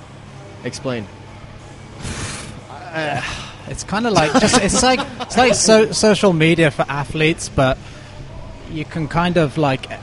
Explain. 0.63 1.05
it's 3.67 3.83
kind 3.83 4.07
of 4.07 4.13
like 4.13 4.31
just 4.39 4.61
it's 4.61 4.81
like 4.83 4.99
it's 5.21 5.37
like 5.37 5.53
so, 5.53 5.91
social 5.91 6.33
media 6.33 6.71
for 6.71 6.85
athletes, 6.89 7.49
but 7.49 7.77
you 8.71 8.85
can 8.85 9.07
kind 9.07 9.37
of 9.37 9.57
like 9.57 9.89
eh, 9.91 9.97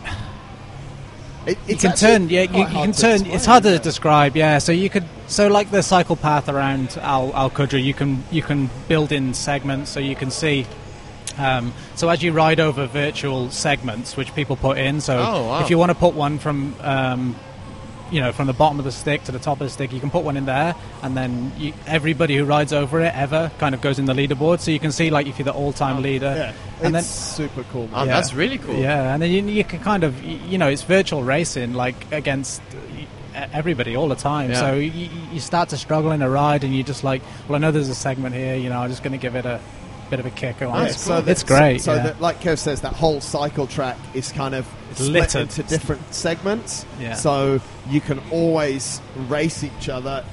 It, 1.47 1.59
you 1.69 1.77
can 1.77 1.95
turn 1.95 2.29
yeah 2.29 2.43
you, 2.43 2.59
you 2.59 2.67
can 2.67 2.93
turn 2.93 3.13
explain, 3.15 3.35
it's 3.35 3.47
hard 3.47 3.63
to 3.65 3.71
isn't 3.71 3.83
describe 3.85 4.37
yeah 4.37 4.59
so 4.59 4.73
you 4.73 4.91
could 4.91 5.05
so 5.29 5.47
like 5.49 5.71
the 5.71 5.83
cycle 5.83 6.17
path 6.17 6.49
around 6.49 6.97
al 7.01 7.33
Al 7.35 7.51
Qudra 7.51 7.83
you 7.83 7.95
can 7.95 8.25
you 8.33 8.43
can 8.43 8.69
build 8.89 9.13
in 9.13 9.35
segments 9.35 9.91
so 9.91 10.01
you 10.01 10.17
can 10.17 10.31
see 10.31 10.67
um, 11.39 11.73
so 11.95 12.09
as 12.09 12.23
you 12.23 12.33
ride 12.33 12.61
over 12.61 12.87
virtual 12.87 13.51
segments 13.51 14.17
which 14.17 14.35
people 14.35 14.57
put 14.57 14.79
in 14.79 15.01
so 15.01 15.19
Oh, 15.19 15.47
wow. 15.49 15.61
if 15.63 15.71
you 15.71 15.79
want 15.79 15.91
to 15.91 15.95
put 15.97 16.15
one 16.15 16.39
from 16.39 16.75
um, 16.81 17.37
you 18.11 18.21
know 18.21 18.31
from 18.33 18.47
the 18.47 18.53
bottom 18.53 18.79
of 18.79 18.85
the 18.85 18.93
stick 18.93 19.25
to 19.25 19.33
the 19.33 19.39
top 19.39 19.61
of 19.61 19.67
the 19.67 19.71
stick 19.71 19.93
you 19.93 19.99
can 20.01 20.11
put 20.11 20.23
one 20.25 20.37
in 20.37 20.47
there 20.47 20.75
and 21.03 21.17
then 21.17 21.53
you, 21.59 21.73
everybody 21.87 22.37
who 22.37 22.45
rides 22.45 22.73
over 22.73 23.01
it 23.01 23.13
ever 23.15 23.51
kind 23.59 23.75
of 23.75 23.81
goes 23.81 23.99
in 23.99 24.05
the 24.05 24.15
leaderboard 24.15 24.61
so 24.61 24.71
you 24.71 24.79
can 24.79 24.93
see 24.93 25.11
like 25.11 25.27
if 25.27 25.39
you're 25.39 25.45
the 25.45 25.53
all-time 25.53 26.03
leader 26.03 26.33
Yeah, 26.37 26.53
and 26.87 26.95
it's 26.97 27.07
then 27.37 27.49
super 27.49 27.65
cool. 27.73 27.89
Oh, 27.93 27.97
Man. 27.99 28.07
that's 28.09 28.33
really 28.33 28.59
cool. 28.59 28.77
yeah, 28.77 29.13
and 29.13 29.21
then 29.23 29.31
you, 29.33 29.43
you 29.43 29.65
can 29.65 29.81
kind 29.81 30.05
of, 30.05 30.23
you 30.23 30.57
know, 30.59 30.69
it's 30.69 30.83
virtual 30.83 31.23
racing, 31.25 31.73
like 31.75 31.97
against 32.13 32.63
everybody 33.35 33.97
all 33.97 34.09
the 34.09 34.15
time. 34.15 34.51
Yeah. 34.51 34.61
So 34.61 34.75
you, 34.75 35.09
you 35.33 35.41
start 35.41 35.71
to 35.71 35.77
struggle 35.77 36.13
in 36.13 36.23
a 36.23 36.29
ride, 36.31 36.65
and 36.65 36.75
you're 36.75 36.85
just 36.87 37.05
like, 37.05 37.23
well, 37.49 37.57
I 37.57 37.59
know 37.59 37.71
there's 37.71 37.89
a 37.89 37.95
segment 37.95 38.35
here, 38.35 38.55
you 38.57 38.69
know, 38.69 38.79
I'm 38.81 38.91
just 38.91 39.03
going 39.03 39.13
to 39.13 39.19
give 39.19 39.35
it 39.37 39.45
a 39.47 39.61
bit 40.11 40.21
of 40.21 40.27
a 40.27 40.31
kick. 40.31 40.63
on. 40.63 40.69
Yeah, 40.75 40.85
it's, 40.91 41.01
so 41.01 41.21
that- 41.21 41.31
it's 41.31 41.43
great. 41.43 41.81
So, 41.81 41.95
yeah. 41.95 42.03
that, 42.05 42.21
like 42.21 42.41
Kev 42.41 42.59
says, 42.59 42.81
that 42.83 42.93
whole 42.95 43.21
cycle 43.21 43.67
track 43.67 43.97
is 44.15 44.33
kind 44.33 44.55
of 44.55 44.67
split 44.93 45.11
littered. 45.13 45.43
into 45.43 45.63
different 45.65 46.15
segments. 46.15 46.87
Yeah. 47.01 47.15
So 47.15 47.61
you 47.89 48.01
can 48.01 48.21
always 48.31 49.01
race 49.29 49.63
each 49.65 49.89
other 49.89 50.25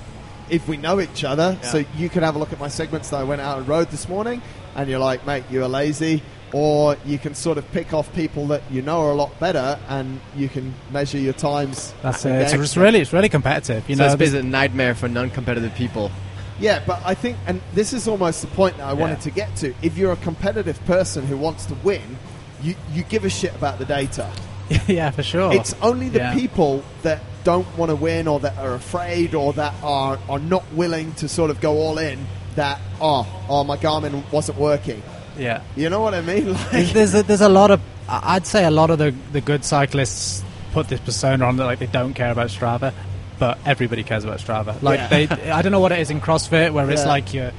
if 0.49 0.67
we 0.67 0.77
know 0.77 0.99
each 0.99 1.23
other. 1.23 1.57
Yeah. 1.61 1.69
So 1.69 1.85
you 1.97 2.09
can 2.09 2.23
have 2.23 2.35
a 2.35 2.39
look 2.39 2.53
at 2.53 2.59
my 2.59 2.67
segments 2.67 3.09
that 3.09 3.17
I 3.17 3.23
went 3.23 3.41
out 3.41 3.57
and 3.59 3.67
rode 3.67 3.89
this 3.89 4.07
morning, 4.07 4.41
and 4.75 4.89
you're 4.89 4.99
like, 4.99 5.25
mate, 5.25 5.43
you 5.49 5.63
are 5.63 5.69
lazy. 5.69 6.21
Or 6.55 6.95
you 7.03 7.17
can 7.17 7.33
sort 7.33 7.57
of 7.57 7.69
pick 7.71 7.93
off 7.95 8.13
people 8.13 8.45
that 8.49 8.61
you 8.69 8.83
know 8.83 9.01
are 9.01 9.09
a 9.11 9.15
lot 9.15 9.39
better, 9.39 9.79
and 9.89 10.21
you 10.35 10.47
can 10.47 10.75
measure 10.91 11.17
your 11.17 11.33
times. 11.33 11.95
That's 12.03 12.25
it. 12.25 12.31
It's, 12.33 12.53
it's 12.53 12.77
really, 12.77 12.99
it's 12.99 13.11
really 13.11 13.27
competitive. 13.29 13.89
You 13.89 13.95
so 13.95 14.03
know, 14.05 14.13
it's 14.13 14.19
there's- 14.19 14.33
a 14.35 14.43
nightmare 14.43 14.93
for 14.93 15.07
non-competitive 15.09 15.73
people. 15.73 16.11
Yeah, 16.59 16.83
but 16.85 17.01
I 17.05 17.13
think, 17.13 17.37
and 17.47 17.61
this 17.73 17.93
is 17.93 18.07
almost 18.07 18.41
the 18.41 18.47
point 18.47 18.77
that 18.77 18.87
I 18.87 18.93
wanted 18.93 19.21
to 19.21 19.31
get 19.31 19.55
to. 19.57 19.73
If 19.81 19.97
you're 19.97 20.11
a 20.13 20.17
competitive 20.17 20.83
person 20.85 21.25
who 21.25 21.37
wants 21.37 21.65
to 21.67 21.73
win, 21.75 22.17
you, 22.61 22.75
you 22.91 23.03
give 23.03 23.25
a 23.25 23.29
shit 23.29 23.55
about 23.55 23.79
the 23.79 23.85
data. 23.85 24.31
yeah, 24.87 25.11
for 25.11 25.23
sure. 25.23 25.53
It's 25.53 25.73
only 25.81 26.09
the 26.09 26.19
Yeah. 26.19 26.33
people 26.33 26.83
that 27.01 27.21
don't 27.43 27.67
want 27.77 27.89
to 27.89 27.95
win 27.95 28.27
or 28.27 28.39
that 28.39 28.57
are 28.57 28.73
afraid 28.73 29.35
or 29.35 29.51
that 29.53 29.73
are, 29.83 30.17
are 30.29 30.39
not 30.39 30.63
willing 30.73 31.13
to 31.15 31.27
sort 31.27 31.51
of 31.51 31.59
go 31.59 31.73
all 31.79 31.97
in 31.97 32.25
that 32.55 32.79
oh 33.01 33.27
oh 33.49 33.63
my 33.63 33.75
Garmin 33.75 34.23
wasn't 34.31 34.57
working. 34.57 35.01
Yeah. 35.37 35.61
You 35.75 35.89
know 35.89 35.99
what 36.01 36.13
I 36.13 36.21
mean? 36.21 36.53
Like, 36.71 36.89
there's 36.93 37.13
a, 37.15 37.23
there's 37.23 37.41
a 37.41 37.49
lot 37.49 37.71
of 37.71 37.81
I'd 38.07 38.45
say 38.47 38.63
a 38.63 38.71
lot 38.71 38.91
of 38.91 38.99
the 38.99 39.13
the 39.33 39.41
good 39.41 39.65
cyclists 39.65 40.43
put 40.71 40.87
this 40.87 40.99
persona 41.01 41.45
on 41.45 41.57
that 41.57 41.65
like 41.65 41.79
they 41.79 41.87
don't 41.87 42.13
care 42.13 42.31
about 42.31 42.47
Strava, 42.49 42.93
but 43.39 43.57
everybody 43.65 44.03
cares 44.03 44.23
about 44.23 44.39
Strava. 44.39 44.81
Like 44.81 44.99
Yeah. 44.99 45.25
they, 45.25 45.51
I 45.51 45.61
don't 45.61 45.71
know 45.71 45.79
what 45.79 45.91
it 45.91 45.99
is 45.99 46.09
in 46.09 46.21
CrossFit 46.21 46.71
where 46.73 46.89
it's 46.89 47.05
like 47.05 47.33
you 47.33 47.51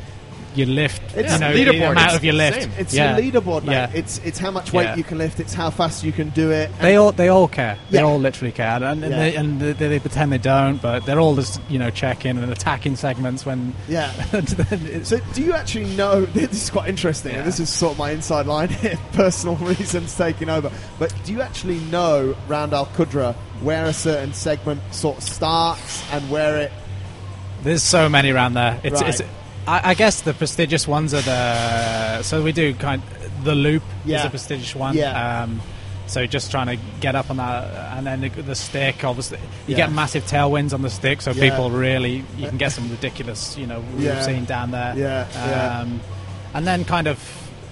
you 0.57 0.67
lift, 0.67 1.03
It's 1.17 1.33
you 1.33 1.39
know, 1.41 1.51
leaderboard. 1.53 1.65
the 1.73 1.85
amount 1.91 1.99
It's 2.07 2.15
of 2.15 2.25
your 2.25 2.35
lift. 2.35 2.63
same. 2.63 2.71
it's 2.79 2.95
yeah. 2.95 3.17
your 3.19 3.33
leaderboard, 3.33 3.65
mate. 3.65 3.73
Yeah. 3.73 3.91
It's 3.93 4.19
it's 4.25 4.39
how 4.39 4.53
much 4.53 4.73
weight 4.73 4.85
Yeah. 4.85 4.95
you 4.95 5.03
can 5.03 5.19
lift. 5.19 5.41
It's 5.41 5.53
how 5.53 5.69
fast 5.71 6.05
you 6.05 6.13
can 6.13 6.29
do 6.29 6.53
it. 6.53 6.71
They 6.81 6.95
all 6.95 7.11
they 7.11 7.27
all 7.27 7.49
care. 7.49 7.77
They 7.91 7.99
Yeah. 7.99 8.05
all 8.05 8.21
literally 8.21 8.53
care, 8.53 8.77
and, 8.77 9.03
and, 9.03 9.11
Yeah. 9.13 9.19
they, 9.19 9.35
and 9.35 9.61
they, 9.61 9.73
they 9.73 9.99
pretend 9.99 10.31
they 10.31 10.39
don't, 10.39 10.81
but 10.81 11.07
they're 11.07 11.19
all 11.19 11.35
just 11.35 11.61
you 11.69 11.81
know 11.81 11.91
checking 11.91 12.39
and 12.39 12.53
attacking 12.53 12.95
segments 12.95 13.45
when. 13.45 13.75
yeah. 13.89 14.13
So, 15.03 15.19
do 15.33 15.43
you 15.43 15.55
actually 15.55 15.87
know? 15.97 16.25
This 16.35 16.53
is 16.65 16.71
quite 16.71 16.89
interesting. 16.89 17.33
and 17.33 17.41
Yeah. 17.41 17.47
This 17.47 17.59
is 17.59 17.69
sort 17.69 17.95
of 17.95 17.99
my 17.99 18.13
inside 18.13 18.47
line 18.47 18.69
here. 18.69 18.97
Personal 19.13 19.57
reasons 19.57 20.17
taking 20.17 20.49
over. 20.49 20.71
But 21.01 21.13
do 21.25 21.33
you 21.33 21.41
actually 21.43 21.81
know 21.91 22.37
round 22.47 22.73
Al 22.75 22.87
Qudra 22.87 23.35
where 23.65 23.87
a 23.87 23.93
certain 23.93 24.33
segment 24.35 24.81
sort 24.95 25.19
of 25.19 25.23
starts 25.25 26.03
and 26.13 26.31
where 26.31 26.59
it? 26.63 26.73
There's 27.63 27.83
so 27.83 28.09
many 28.09 28.31
around 28.31 28.55
there. 28.55 28.79
It's, 28.85 29.01
Right. 29.01 29.09
it's 29.21 29.23
I, 29.67 29.91
I 29.91 29.95
guess 29.95 30.21
the 30.21 30.35
prestigious 30.35 30.87
ones 30.87 31.15
are 31.15 31.23
the 31.23 32.23
so 32.23 32.43
we 32.43 32.53
do 32.53 32.75
kind 32.75 33.03
the 33.43 33.55
loop 33.55 33.83
is 34.07 34.25
a 34.25 34.29
prestigious 34.31 34.75
one. 34.75 34.97
Yeah. 34.97 35.43
Um, 35.45 35.61
so 36.07 36.27
just 36.27 36.51
trying 36.51 36.67
to 36.67 36.77
get 37.01 37.15
up 37.15 37.31
on 37.31 37.39
that, 37.39 37.97
and 37.97 38.07
then 38.07 38.21
the, 38.21 38.29
the 38.29 38.55
stick. 38.55 39.05
Obviously, 39.05 39.39
you 39.67 39.73
Yeah. 39.75 39.87
get 39.87 39.93
massive 39.93 40.25
tailwinds 40.27 40.75
on 40.75 40.83
the 40.83 40.91
stick, 40.91 41.23
so 41.23 41.31
Yeah. 41.33 41.49
people 41.51 41.71
really 41.71 42.25
you 42.37 42.47
can 42.49 42.59
get 42.59 42.73
some 42.73 42.91
ridiculous. 42.91 43.57
You 43.57 43.67
know, 43.67 43.83
we've 43.95 44.05
Yeah. 44.05 44.21
seen 44.21 44.45
down 44.45 44.71
there. 44.71 44.95
Yeah, 44.97 45.27
yeah. 45.35 45.79
Um, 45.81 46.01
and 46.53 46.67
then 46.67 46.85
kind 46.85 47.07
of 47.07 47.19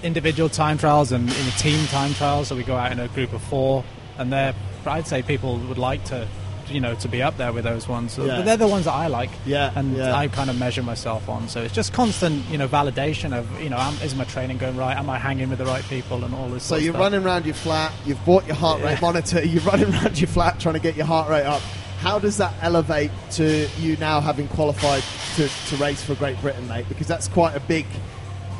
individual 0.01 0.49
time 0.49 0.79
trials 0.79 1.11
and 1.11 1.29
in 1.29 1.45
team 1.59 1.85
time 1.87 2.15
trials. 2.15 2.47
So 2.47 2.55
we 2.55 2.63
go 2.63 2.75
out 2.75 2.91
in 2.91 2.99
a 2.99 3.07
group 3.09 3.33
of 3.33 3.41
four, 3.43 3.83
and 4.17 4.33
they're 4.33 4.55
I'd 4.87 5.07
say 5.07 5.21
people 5.21 5.57
would 5.57 5.77
like 5.77 6.03
to. 6.05 6.27
You 6.69 6.79
know, 6.79 6.95
to 6.95 7.09
be 7.09 7.21
up 7.21 7.35
there 7.35 7.51
with 7.51 7.65
those 7.65 7.89
ones, 7.89 8.17
Yeah. 8.17 8.37
but 8.37 8.45
they're 8.45 8.55
the 8.55 8.69
ones 8.69 8.85
that 8.85 8.93
I 8.93 9.07
like 9.07 9.29
Yeah, 9.45 9.73
and 9.75 9.97
yeah. 9.97 10.15
I 10.15 10.29
kind 10.29 10.49
of 10.49 10.57
measure 10.57 10.81
myself 10.81 11.27
on. 11.27 11.49
So 11.49 11.61
it's 11.61 11.73
just 11.73 11.91
constant, 11.91 12.45
you 12.49 12.57
know, 12.57 12.69
validation 12.69 13.37
of, 13.37 13.61
you 13.61 13.69
know, 13.69 13.77
am, 13.77 13.93
is 13.95 14.15
my 14.15 14.23
training 14.23 14.59
going 14.59 14.77
right? 14.77 14.95
Am 14.95 15.09
I 15.09 15.19
hanging 15.19 15.49
with 15.49 15.59
the 15.59 15.65
right 15.65 15.83
people 15.83 16.23
and 16.23 16.33
all 16.33 16.47
this? 16.47 16.63
Stuff? 16.63 16.77
So 16.79 16.83
you're 16.83 16.93
running 16.93 17.21
around 17.25 17.45
your 17.45 17.53
flat. 17.53 17.91
You've 18.05 18.23
bought 18.25 18.47
your 18.47 18.55
heart 18.55 18.81
rate 18.81 18.93
Yeah. 18.93 18.99
monitor. 19.01 19.45
You're 19.45 19.61
running 19.63 19.93
around 19.93 20.17
your 20.17 20.29
flat 20.29 20.57
trying 20.61 20.75
to 20.75 20.79
get 20.79 20.95
your 20.95 21.05
heart 21.05 21.29
rate 21.29 21.43
up. 21.45 21.61
How 21.99 22.17
does 22.17 22.37
that 22.37 22.53
elevate 22.61 23.11
to 23.31 23.67
you 23.81 23.97
now 23.97 24.21
having 24.21 24.47
qualified 24.47 25.03
to, 25.35 25.49
to 25.67 25.75
race 25.75 26.01
for 26.01 26.15
Great 26.15 26.39
Britain, 26.39 26.65
mate? 26.69 26.85
Because 26.87 27.07
that's 27.07 27.27
quite 27.27 27.57
a 27.57 27.59
big 27.59 27.85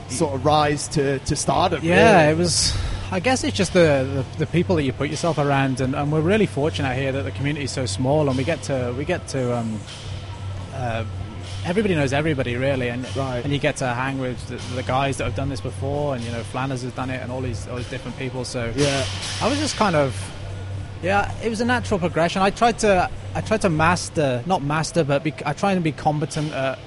sort 0.09 0.33
of 0.35 0.43
rise 0.45 0.89
to 0.89 1.19
to 1.19 1.37
stardom. 1.37 1.79
Yeah, 1.83 2.23
really. 2.23 2.33
it 2.33 2.37
was. 2.37 2.77
I 3.13 3.19
guess 3.19 3.43
it's 3.43 3.55
just 3.55 3.73
the, 3.73 4.25
the, 4.33 4.39
the 4.39 4.47
people 4.47 4.75
that 4.77 4.83
you 4.83 4.91
put 4.91 5.07
yourself 5.07 5.37
around, 5.37 5.81
and, 5.81 5.93
and 5.93 6.11
we're 6.11 6.19
really 6.21 6.47
fortunate 6.47 6.95
here 6.97 7.11
that 7.11 7.21
the 7.21 7.31
community 7.31 7.65
is 7.65 7.71
so 7.71 7.85
small, 7.85 8.27
and 8.27 8.35
we 8.35 8.43
get 8.43 8.63
to 8.63 8.91
we 8.97 9.05
get 9.05 9.27
to 9.27 9.55
um, 9.55 9.79
uh, 10.73 11.05
everybody 11.63 11.93
knows 11.93 12.11
everybody 12.11 12.55
really, 12.55 12.89
and 12.89 13.05
Right. 13.15 13.43
and 13.43 13.53
you 13.53 13.59
get 13.59 13.75
to 13.77 13.87
hang 13.87 14.17
with 14.17 14.39
the, 14.47 14.55
the 14.75 14.81
guys 14.81 15.17
that 15.17 15.25
have 15.25 15.35
done 15.35 15.49
this 15.49 15.61
before, 15.61 16.15
and 16.15 16.23
you 16.23 16.31
know 16.31 16.41
Flanders 16.41 16.81
has 16.81 16.91
done 16.93 17.11
it, 17.11 17.21
and 17.21 17.31
all 17.31 17.41
these 17.41 17.67
all 17.67 17.75
these 17.77 17.89
different 17.91 18.17
people. 18.17 18.45
So 18.45 18.73
Yeah. 18.75 19.05
I 19.43 19.47
was 19.47 19.59
just 19.59 19.75
kind 19.75 19.95
of, 19.95 20.19
yeah, 21.03 21.31
it 21.43 21.49
was 21.49 21.61
a 21.61 21.65
natural 21.65 21.99
progression. 21.99 22.41
I 22.41 22.49
tried 22.49 22.79
to, 22.79 23.11
I 23.35 23.41
tried 23.41 23.61
to 23.61 23.69
master, 23.69 24.41
not 24.47 24.63
master, 24.63 25.03
but 25.03 25.23
be, 25.23 25.35
I 25.45 25.53
tried 25.53 25.75
to 25.75 25.81
be 25.81 25.91
competent 25.91 26.51
at 26.51 26.79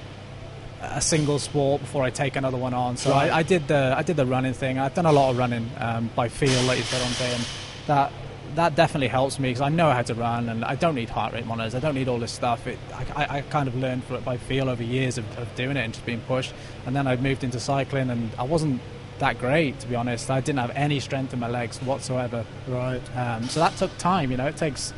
a 0.80 1.00
single 1.00 1.38
sport 1.38 1.80
before 1.80 2.02
I 2.02 2.11
take 2.11 2.37
another 2.37 2.59
one 2.59 2.75
on. 2.75 2.97
So 2.97 3.11
Right. 3.11 3.30
I, 3.30 3.38
I 3.38 3.42
did 3.42 3.68
the, 3.68 3.95
I 3.97 4.02
did 4.02 4.16
the 4.16 4.26
running 4.26 4.52
thing. 4.52 4.78
I've 4.78 4.95
done 4.95 5.06
a 5.06 5.12
lot 5.12 5.30
of 5.30 5.38
running 5.38 5.71
um, 5.78 6.11
by 6.14 6.28
feel, 6.28 6.62
like 6.64 6.78
you 6.78 6.85
said 6.85 7.02
on 7.02 7.12
day, 7.12 7.33
and 7.35 7.45
that 7.87 8.12
that 8.54 8.75
definitely 8.75 9.09
helps 9.09 9.38
me 9.38 9.50
because 9.50 9.61
I 9.61 9.68
know 9.68 9.90
how 9.90 10.02
to 10.02 10.14
run 10.14 10.49
and 10.49 10.64
I 10.64 10.76
don't 10.76 10.95
need 10.95 11.11
heart 11.11 11.35
rate 11.35 11.47
monitors. 11.47 11.75
I 11.75 11.78
don't 11.80 11.95
need 11.95 12.09
all 12.09 12.18
this 12.18 12.33
stuff. 12.33 12.66
It, 12.66 12.78
I, 12.95 13.38
I, 13.38 13.40
kind 13.42 13.68
of 13.68 13.76
learned 13.76 14.04
for 14.04 14.14
it 14.14 14.25
by 14.25 14.38
feel 14.38 14.71
over 14.71 14.83
years 14.83 15.18
of, 15.18 15.38
of 15.38 15.54
doing 15.56 15.76
it 15.76 15.80
and 15.80 15.92
just 15.92 16.06
being 16.06 16.23
pushed. 16.23 16.54
And 16.87 16.97
then 16.97 17.06
I 17.06 17.16
moved 17.16 17.45
into 17.45 17.61
cycling, 17.61 18.09
and 18.09 18.30
I 18.38 18.45
wasn't 18.45 18.80
that 19.18 19.38
great 19.38 19.78
to 19.80 19.87
be 19.87 19.95
honest. 19.95 20.30
I 20.30 20.40
didn't 20.40 20.59
have 20.59 20.71
any 20.71 21.00
strength 21.00 21.33
in 21.33 21.40
my 21.40 21.49
legs 21.49 21.78
whatsoever. 21.83 22.45
Right. 22.66 23.02
Um, 23.16 23.45
so 23.45 23.61
that 23.61 23.76
took 23.76 23.97
time. 23.99 24.30
You 24.30 24.38
know, 24.38 24.47
it 24.47 24.56
takes 24.56 24.92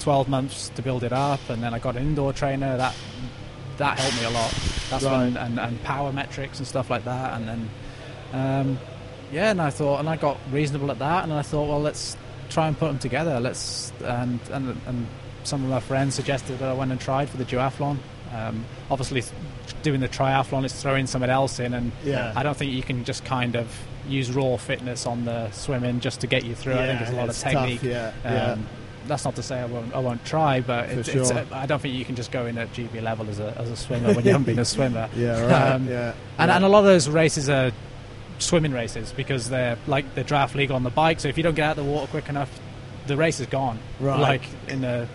12 0.00 0.28
months 0.28 0.68
to 0.70 0.82
build 0.82 1.02
it 1.02 1.12
up, 1.12 1.40
and 1.48 1.62
then 1.62 1.74
I 1.74 1.78
got 1.78 1.96
an 1.96 2.02
indoor 2.02 2.32
trainer. 2.32 2.76
That 2.76 2.94
that 3.78 3.98
helped 3.98 4.16
me 4.18 4.24
a 4.24 4.30
lot. 4.30 4.52
That's 4.90 5.04
when 5.04 5.36
and, 5.36 5.58
and 5.58 5.82
power 5.82 6.12
metrics 6.12 6.58
and 6.58 6.66
stuff 6.66 6.90
like 6.90 7.04
that. 7.04 7.34
And 7.40 7.48
then 7.48 7.70
um, 8.32 8.78
yeah, 9.32 9.50
and 9.50 9.60
I 9.60 9.70
thought, 9.70 10.00
and 10.00 10.08
I 10.08 10.16
got 10.16 10.38
reasonable 10.52 10.90
at 10.90 10.98
that, 11.00 11.24
and 11.24 11.32
I 11.32 11.42
thought, 11.42 11.68
well, 11.68 11.80
let's 11.80 12.16
try 12.48 12.68
and 12.68 12.78
put 12.78 12.86
them 12.88 12.98
together. 12.98 13.40
Let's 13.40 13.92
and 14.04 14.40
and 14.52 14.80
and 14.86 15.06
some 15.44 15.62
of 15.64 15.70
my 15.70 15.80
friends 15.80 16.14
suggested 16.14 16.58
that 16.58 16.68
I 16.68 16.74
went 16.74 16.90
and 16.92 17.00
tried 17.00 17.28
for 17.28 17.36
the 17.36 17.44
duathlon. 17.44 17.98
Um, 18.34 18.64
obviously, 18.90 19.22
doing 19.82 20.00
the 20.00 20.08
triathlon 20.08 20.64
is 20.64 20.72
throwing 20.74 21.06
something 21.06 21.30
else 21.30 21.58
in, 21.60 21.72
and 21.74 21.92
Yeah. 22.04 22.32
I 22.36 22.42
don't 22.42 22.56
think 22.56 22.72
you 22.72 22.82
can 22.82 23.04
just 23.04 23.24
kind 23.24 23.56
of 23.56 23.66
use 24.06 24.30
raw 24.30 24.56
fitness 24.56 25.06
on 25.06 25.24
the 25.26 25.50
swimming 25.50 26.00
just 26.00 26.20
to 26.22 26.26
get 26.26 26.44
you 26.44 26.54
through. 26.54 26.74
I 26.74 26.86
think 26.86 26.88
Yeah, 26.88 26.98
there's 26.98 27.10
a 27.10 27.16
lot 27.16 27.24
of 27.24 27.30
it's 27.30 27.42
tough, 27.42 27.52
technique. 27.52 27.82
yeah, 27.82 28.08
Um, 28.24 28.32
yeah. 28.34 28.56
That's 29.08 29.24
not 29.24 29.34
to 29.36 29.42
say 29.42 29.58
I 29.58 29.64
won't, 29.66 29.94
I 29.94 29.98
won't 29.98 30.24
try, 30.24 30.60
but 30.60 30.88
it's, 30.90 31.10
sure. 31.10 31.32
uh, 31.32 31.44
I 31.52 31.66
don't 31.66 31.80
think 31.80 31.94
you 31.94 32.04
can 32.04 32.14
just 32.14 32.30
go 32.30 32.46
in 32.46 32.56
at 32.58 32.72
GB 32.72 33.02
level 33.02 33.28
as 33.28 33.40
a, 33.40 33.56
as 33.58 33.68
a 33.70 33.76
swimmer 33.76 34.12
when 34.14 34.24
you 34.24 34.30
haven't 34.32 34.44
been 34.46 34.58
a 34.58 34.64
swimmer. 34.76 35.08
Yeah. 35.16 35.40
Right. 35.40 35.72
Um, 35.72 35.88
yeah. 35.88 36.14
And, 36.38 36.48
yeah. 36.50 36.56
and 36.56 36.64
a 36.64 36.68
lot 36.68 36.80
of 36.80 36.84
those 36.84 37.08
races 37.08 37.48
are 37.48 37.72
swimming 38.38 38.72
races 38.72 39.12
because 39.12 39.48
they're 39.50 39.76
like 39.88 40.14
the 40.14 40.22
draft 40.22 40.54
legal 40.54 40.76
on 40.76 40.84
the 40.84 40.90
bike. 40.90 41.18
So 41.20 41.28
if 41.28 41.36
you 41.36 41.42
don't 41.42 41.54
get 41.56 41.70
out 41.70 41.78
of 41.78 41.84
the 41.84 41.90
water 41.90 42.06
quick 42.08 42.28
enough, 42.28 42.50
the 43.06 43.16
race 43.16 43.40
is 43.40 43.46
gone. 43.46 43.78
Right. 43.98 44.20
Like 44.20 44.42
in 44.68 44.82
the 44.82 45.08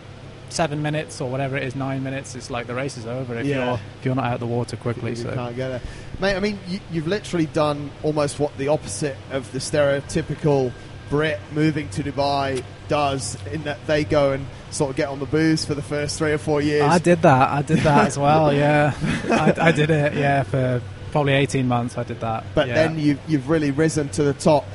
seven 0.50 0.82
minutes 0.82 1.20
or 1.22 1.30
whatever 1.32 1.58
it 1.58 1.64
is, 1.64 1.76
nine 1.76 2.04
minutes, 2.04 2.36
it's 2.36 2.50
like 2.52 2.68
the 2.68 2.76
race 2.76 2.98
is 2.98 3.06
over 3.08 3.36
if 3.38 3.46
Yeah. 3.46 3.66
you're 3.66 3.74
if 4.00 4.06
you're 4.06 4.16
not 4.16 4.26
out 4.26 4.34
of 4.36 4.40
the 4.40 4.48
water 4.48 4.76
quickly. 4.76 5.12
You 5.12 5.16
So 5.16 5.34
can't 5.34 5.56
get 5.56 5.70
there. 5.70 5.82
Mate, 6.20 6.36
I 6.36 6.40
mean, 6.40 6.60
you, 6.68 6.80
you've 6.92 7.08
literally 7.08 7.46
done 7.48 7.90
almost 8.04 8.40
what 8.40 8.56
the 8.58 8.68
opposite 8.68 9.16
of 9.32 9.52
the 9.52 9.60
stereotypical 9.60 10.72
Brit 11.14 11.40
moving 11.54 11.90
to 11.90 12.02
Dubai 12.02 12.64
does, 12.88 13.38
in 13.54 13.62
that 13.66 13.78
they 13.86 14.04
go 14.04 14.32
and 14.32 14.48
sort 14.72 14.90
of 14.90 14.96
get 14.96 15.10
on 15.10 15.20
the 15.20 15.28
booze 15.28 15.64
for 15.64 15.76
the 15.76 15.84
first 15.84 16.18
three 16.18 16.32
or 16.32 16.40
four 16.40 16.60
years. 16.60 16.82
I 16.82 16.98
did 16.98 17.22
that. 17.22 17.50
I 17.52 17.62
did 17.62 17.78
that 17.82 18.08
as 18.08 18.18
well. 18.18 18.52
Yeah, 18.64 18.96
I, 19.30 19.68
I 19.68 19.72
did 19.72 19.92
it. 19.92 20.16
Yeah, 20.16 20.42
for 20.42 20.82
probably 21.12 21.34
eighteen 21.34 21.68
months. 21.68 22.00
I 22.00 22.04
did 22.04 22.20
that. 22.22 22.46
but 22.56 22.68
yeah. 22.68 22.74
then 22.74 22.98
you, 22.98 23.20
you've 23.28 23.48
really 23.48 23.70
risen 23.70 24.10
to 24.10 24.24
the 24.24 24.34
top. 24.34 24.66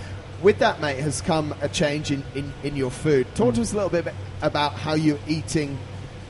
With 0.40 0.60
that, 0.60 0.80
mate, 0.80 1.00
has 1.00 1.20
come 1.20 1.52
a 1.60 1.68
change 1.68 2.12
in, 2.12 2.22
in, 2.36 2.52
in 2.62 2.76
your 2.76 2.92
food. 2.92 3.26
Talk 3.34 3.54
Mm. 3.54 3.56
to 3.56 3.60
us 3.62 3.72
a 3.72 3.74
little 3.74 3.90
bit 3.90 4.14
about 4.40 4.74
how 4.74 4.94
you're 4.94 5.18
eating 5.26 5.76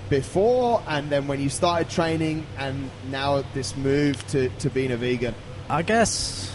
before 0.08 0.82
and 0.88 1.10
then 1.10 1.26
when 1.26 1.38
you 1.38 1.50
started 1.50 1.90
training 1.90 2.46
and 2.56 2.90
now 3.10 3.42
this 3.52 3.76
move 3.76 4.26
to, 4.28 4.48
to 4.60 4.70
being 4.70 4.90
a 4.90 4.96
vegan. 4.96 5.34
I 5.68 5.82
guess 5.82 6.50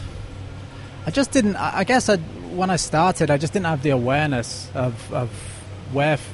I 1.05 1.11
just 1.11 1.29
didn't. 1.31 1.55
I 1.57 1.83
guess 1.83 2.09
I, 2.09 2.17
when 2.55 2.69
I 2.69 2.75
started, 2.77 3.29
I 3.31 3.37
just 3.37 3.53
didn't 3.53 3.65
have 3.65 3.83
the 3.83 3.91
awareness 3.91 4.69
of, 4.73 5.11
of 5.13 5.29
where, 5.91 6.13
f- 6.13 6.33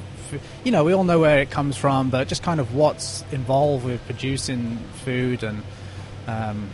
you 0.64 0.72
know, 0.72 0.84
we 0.84 0.92
all 0.92 1.04
know 1.04 1.18
where 1.18 1.38
it 1.40 1.50
comes 1.50 1.76
from, 1.76 2.10
but 2.10 2.28
just 2.28 2.42
kind 2.42 2.60
of 2.60 2.74
what's 2.74 3.24
involved 3.32 3.84
with 3.84 4.04
producing 4.06 4.78
food. 5.04 5.42
And 5.42 5.62
um, 6.26 6.70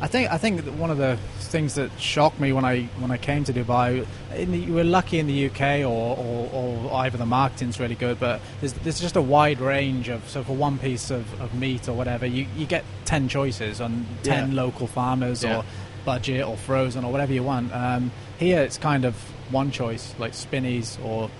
I 0.00 0.06
think 0.06 0.30
I 0.30 0.38
think 0.38 0.64
that 0.64 0.74
one 0.74 0.90
of 0.90 0.98
the 0.98 1.18
things 1.40 1.74
that 1.74 1.90
shocked 2.00 2.38
me 2.40 2.52
when 2.52 2.64
I 2.64 2.82
when 3.00 3.10
I 3.10 3.16
came 3.16 3.44
to 3.44 3.52
Dubai, 3.52 4.06
in 4.34 4.52
the, 4.52 4.58
you 4.58 4.72
were 4.74 4.84
lucky 4.84 5.18
in 5.18 5.26
the 5.26 5.46
UK, 5.50 5.80
or, 5.80 6.16
or, 6.16 6.50
or 6.52 6.92
either 7.02 7.18
the 7.18 7.26
marketing's 7.26 7.78
really 7.80 7.94
good, 7.96 8.18
but 8.20 8.40
there's, 8.60 8.72
there's 8.74 9.00
just 9.00 9.16
a 9.16 9.22
wide 9.22 9.60
range 9.60 10.08
of. 10.08 10.26
So 10.28 10.42
for 10.44 10.54
one 10.56 10.78
piece 10.78 11.10
of, 11.10 11.40
of 11.40 11.54
meat 11.54 11.88
or 11.88 11.92
whatever, 11.92 12.24
you, 12.26 12.46
you 12.56 12.66
get 12.66 12.84
ten 13.04 13.28
choices 13.28 13.80
on 13.80 14.06
ten 14.22 14.52
Yeah. 14.52 14.62
local 14.62 14.86
farmers 14.86 15.42
Yeah. 15.44 15.58
or 15.58 15.64
budget 16.04 16.44
or 16.46 16.56
frozen 16.56 17.04
or 17.04 17.12
whatever 17.12 17.32
you 17.32 17.42
want. 17.42 17.72
Um, 17.74 18.10
here 18.38 18.60
it's 18.62 18.78
kind 18.78 19.04
of 19.04 19.14
one 19.50 19.70
choice, 19.70 20.14
like 20.18 20.32
Spinneys 20.34 20.98
or, 21.04 21.30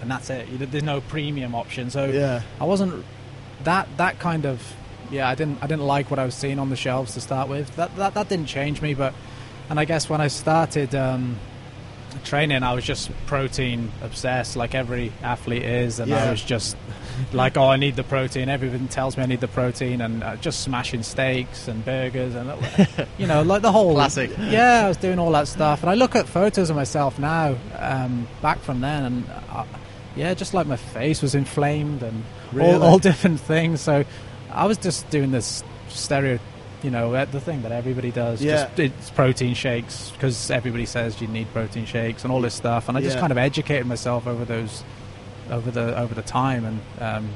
and 0.00 0.10
that's 0.10 0.30
it. 0.30 0.48
You- 0.48 0.58
There's 0.66 0.82
no 0.82 1.00
premium 1.00 1.54
option. 1.54 1.90
So 1.90 2.06
Yeah. 2.06 2.42
I 2.60 2.64
wasn't 2.64 3.04
that 3.64 3.88
that 3.96 4.18
kind 4.18 4.44
of 4.46 4.74
yeah. 5.10 5.28
I 5.28 5.34
didn't 5.34 5.62
I 5.62 5.66
didn't 5.66 5.86
like 5.86 6.10
what 6.10 6.18
I 6.18 6.24
was 6.24 6.34
seeing 6.34 6.58
on 6.58 6.70
the 6.70 6.76
shelves 6.76 7.14
to 7.14 7.20
start 7.20 7.48
with. 7.48 7.74
That 7.76 7.94
that, 7.96 8.14
that 8.14 8.28
didn't 8.28 8.46
change 8.46 8.80
me, 8.82 8.94
but 8.94 9.14
and 9.70 9.78
I 9.78 9.84
guess 9.84 10.08
when 10.08 10.20
I 10.20 10.28
started. 10.28 10.94
Um, 10.94 11.38
Training, 12.24 12.62
I 12.62 12.74
was 12.74 12.84
just 12.84 13.10
protein 13.26 13.90
obsessed, 14.02 14.56
like 14.56 14.74
every 14.74 15.12
athlete 15.22 15.62
is, 15.62 15.98
and 16.00 16.10
Yeah. 16.10 16.24
I 16.24 16.30
was 16.30 16.42
just 16.42 16.76
like, 17.32 17.56
"Oh, 17.56 17.68
I 17.68 17.76
need 17.76 17.96
the 17.96 18.04
protein." 18.04 18.48
Everyone 18.48 18.88
tells 18.88 19.16
me 19.16 19.22
I 19.22 19.26
need 19.26 19.40
the 19.40 19.48
protein, 19.48 20.00
and 20.00 20.22
uh, 20.22 20.36
just 20.36 20.60
smashing 20.60 21.02
steaks 21.02 21.68
and 21.68 21.84
burgers, 21.84 22.34
and 22.34 22.50
you 23.18 23.26
know, 23.26 23.42
like 23.42 23.62
the 23.62 23.72
whole 23.72 23.94
Classic. 23.94 24.30
Yeah, 24.38 24.82
I 24.84 24.88
was 24.88 24.96
doing 24.96 25.18
all 25.18 25.30
that 25.32 25.48
stuff, 25.48 25.82
and 25.82 25.90
I 25.90 25.94
look 25.94 26.14
at 26.16 26.26
photos 26.28 26.70
of 26.70 26.76
myself 26.76 27.18
now, 27.18 27.56
um, 27.78 28.26
back 28.40 28.58
from 28.60 28.80
then, 28.80 29.04
and 29.04 29.24
I, 29.50 29.64
yeah, 30.16 30.34
just 30.34 30.54
like 30.54 30.66
my 30.66 30.76
face 30.76 31.22
was 31.22 31.34
inflamed 31.34 32.02
and 32.02 32.22
Really? 32.52 32.72
all, 32.74 32.82
all 32.82 32.98
different 33.10 33.40
things. 33.40 33.80
So 33.80 34.04
I 34.50 34.66
was 34.66 34.76
just 34.78 35.08
doing 35.10 35.30
this 35.30 35.62
stereo, 35.88 36.38
you 36.84 36.90
know, 36.90 37.14
uh, 37.14 37.24
the 37.24 37.40
thing 37.40 37.62
that 37.62 37.72
everybody 37.72 38.10
does. 38.10 38.42
Yeah. 38.42 38.64
Just, 38.66 38.78
it's 38.78 39.10
protein 39.10 39.54
shakes 39.54 40.10
because 40.10 40.50
everybody 40.50 40.86
says 40.86 41.20
you 41.20 41.28
need 41.28 41.52
protein 41.52 41.84
shakes 41.86 42.24
and 42.24 42.32
all 42.32 42.40
this 42.40 42.54
stuff. 42.54 42.88
And 42.88 42.98
I 42.98 43.00
just 43.00 43.14
Yeah. 43.16 43.20
kind 43.20 43.32
of 43.32 43.38
educated 43.38 43.86
myself 43.86 44.26
over 44.26 44.44
those, 44.44 44.82
over 45.50 45.70
the 45.70 45.98
over 45.98 46.14
the 46.14 46.22
time 46.22 46.64
and. 46.64 46.80
Um, 47.00 47.30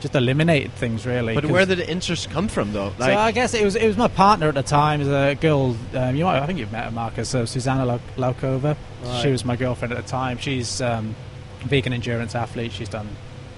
just 0.00 0.16
eliminated 0.16 0.70
things 0.74 1.06
really. 1.06 1.34
But 1.34 1.46
where 1.46 1.64
did 1.64 1.78
the 1.78 1.88
interest 1.90 2.28
come 2.28 2.46
from, 2.46 2.74
though? 2.74 2.92
so 2.98 3.04
I 3.06 3.32
guess 3.32 3.54
it 3.54 3.64
was 3.64 3.74
it 3.74 3.86
was 3.86 3.96
my 3.96 4.08
partner 4.08 4.48
at 4.48 4.54
the 4.54 4.62
time, 4.62 5.00
is 5.00 5.08
a 5.08 5.34
girl. 5.40 5.74
Um, 5.94 6.14
you 6.14 6.24
might, 6.24 6.40
I 6.42 6.46
think 6.46 6.58
you've 6.58 6.70
met 6.72 6.84
her, 6.84 6.90
Marcus. 6.90 7.30
So 7.30 7.46
Susanna 7.46 7.86
Lau- 7.86 8.00
Laukova. 8.18 8.76
Right. 9.02 9.22
She 9.22 9.30
was 9.30 9.46
my 9.46 9.56
girlfriend 9.56 9.94
at 9.94 10.02
the 10.02 10.06
time. 10.06 10.36
She's 10.36 10.82
um, 10.82 11.16
vegan 11.60 11.94
endurance 11.94 12.34
athlete. 12.34 12.72
She's 12.72 12.90
done 12.90 13.08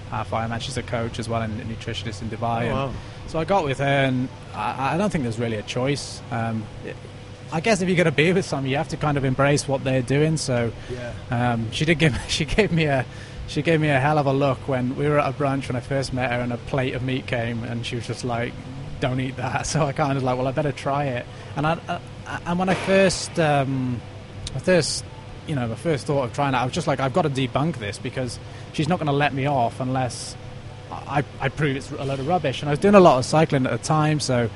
half 0.09 0.31
Ironman. 0.31 0.61
She's 0.61 0.77
a 0.77 0.83
coach 0.83 1.19
as 1.19 1.27
well 1.29 1.41
and 1.41 1.59
a 1.59 1.63
nutritionist 1.65 2.21
in 2.21 2.29
Dubai. 2.29 2.63
Oh, 2.63 2.65
and 2.65 2.71
wow. 2.73 2.93
So 3.27 3.39
I 3.39 3.45
got 3.45 3.65
with 3.65 3.79
her, 3.79 3.83
and 3.85 4.29
I, 4.53 4.95
I 4.95 4.97
don't 4.97 5.09
think 5.11 5.23
there's 5.23 5.39
really 5.39 5.57
a 5.57 5.63
choice. 5.63 6.21
Um, 6.31 6.65
it- 6.85 6.95
I 7.49 7.61
guess 7.61 7.81
if 7.81 7.87
you're 7.87 7.95
going 7.95 8.05
to 8.07 8.11
be 8.11 8.33
with 8.33 8.43
someone, 8.43 8.69
you 8.69 8.75
have 8.75 8.89
to 8.89 8.97
kind 8.97 9.17
of 9.17 9.23
embrace 9.23 9.69
what 9.69 9.81
they're 9.85 10.01
doing. 10.01 10.35
So 10.35 10.73
Yeah. 10.91 11.13
um, 11.31 11.71
she 11.71 11.85
did 11.85 11.97
give 11.97 12.19
she 12.27 12.43
gave 12.43 12.73
me 12.73 12.83
a 12.85 13.05
she 13.47 13.61
gave 13.61 13.79
me 13.79 13.87
a 13.87 13.97
hell 14.01 14.17
of 14.17 14.25
a 14.25 14.33
look 14.33 14.67
when 14.67 14.97
we 14.97 15.07
were 15.07 15.17
at 15.17 15.29
a 15.29 15.31
brunch 15.33 15.69
when 15.69 15.77
I 15.77 15.79
first 15.79 16.11
met 16.11 16.29
her 16.29 16.41
and 16.41 16.51
a 16.51 16.57
plate 16.57 16.93
of 16.93 17.03
meat 17.03 17.25
came 17.25 17.63
and 17.63 17.85
she 17.85 17.95
was 17.95 18.05
just 18.05 18.25
like 18.25 18.51
don't 18.99 19.21
eat 19.21 19.37
that 19.37 19.65
so 19.71 19.85
I 19.85 19.93
kind 19.93 20.17
of 20.17 20.23
like 20.25 20.37
well 20.37 20.49
I 20.49 20.51
better 20.51 20.73
try 20.73 21.05
it 21.05 21.25
and 21.55 21.65
I, 21.65 21.79
I 22.27 22.39
and 22.47 22.59
when 22.59 22.67
I 22.67 22.73
first 22.73 23.39
um, 23.39 24.01
I 24.53 24.59
first 24.59 25.05
you 25.47 25.55
know 25.55 25.69
the 25.69 25.77
first 25.77 26.05
thought 26.05 26.23
of 26.23 26.33
trying 26.33 26.53
it 26.53 26.57
I 26.57 26.65
was 26.65 26.73
just 26.73 26.87
like 26.87 26.99
I've 26.99 27.13
got 27.13 27.21
to 27.21 27.29
debunk 27.29 27.77
this 27.77 27.97
because 27.97 28.39
she's 28.73 28.87
not 28.87 28.99
going 28.99 29.07
to 29.07 29.13
let 29.13 29.33
me 29.33 29.47
off 29.47 29.79
unless 29.79 30.35
I, 30.91 31.23
I 31.39 31.49
prove 31.49 31.75
it's 31.77 31.91
a 31.91 32.03
load 32.03 32.19
of 32.19 32.27
rubbish. 32.27 32.61
And 32.61 32.69
I 32.69 32.71
was 32.71 32.79
doing 32.79 32.95
a 32.95 32.99
lot 32.99 33.17
of 33.17 33.25
cycling 33.25 33.65
at 33.65 33.71
the 33.71 33.77
time 33.77 34.19
so 34.19 34.49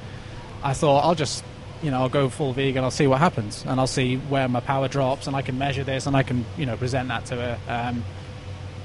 I 0.63 0.74
thought 0.74 1.03
I'll 1.03 1.15
just 1.15 1.44
you 1.82 1.89
know 1.91 2.01
I'll 2.01 2.10
go 2.10 2.30
full 2.30 2.53
vegan 2.53 2.84
I'll 2.84 2.91
see 2.91 3.08
what 3.08 3.20
happens 3.20 3.65
and 3.65 3.80
I'll 3.80 3.88
see 3.88 4.18
where 4.18 4.48
my 4.48 4.60
power 4.60 4.88
drops 4.88 5.27
and 5.27 5.36
I 5.36 5.41
can 5.41 5.58
measure 5.58 5.84
this 5.84 6.06
and 6.06 6.15
I 6.15 6.24
can 6.24 6.46
you 6.58 6.65
know 6.65 6.77
present 6.77 7.10
that 7.10 7.25
to 7.25 7.36
her. 7.36 7.60
Um, 7.68 8.03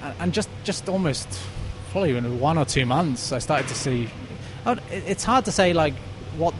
and, 0.03 0.15
and 0.21 0.33
just 0.33 0.49
just 0.65 0.89
almost 0.89 1.29
probably 1.91 2.17
in 2.17 2.41
one 2.41 2.59
or 2.59 2.65
two 2.65 2.87
months 2.87 3.33
I 3.33 3.39
started 3.39 3.69
to 3.69 3.75
see 3.75 4.09
it's 4.91 5.23
hard 5.23 5.45
to 5.45 5.53
say 5.53 5.73
like 5.73 5.95
what 6.37 6.55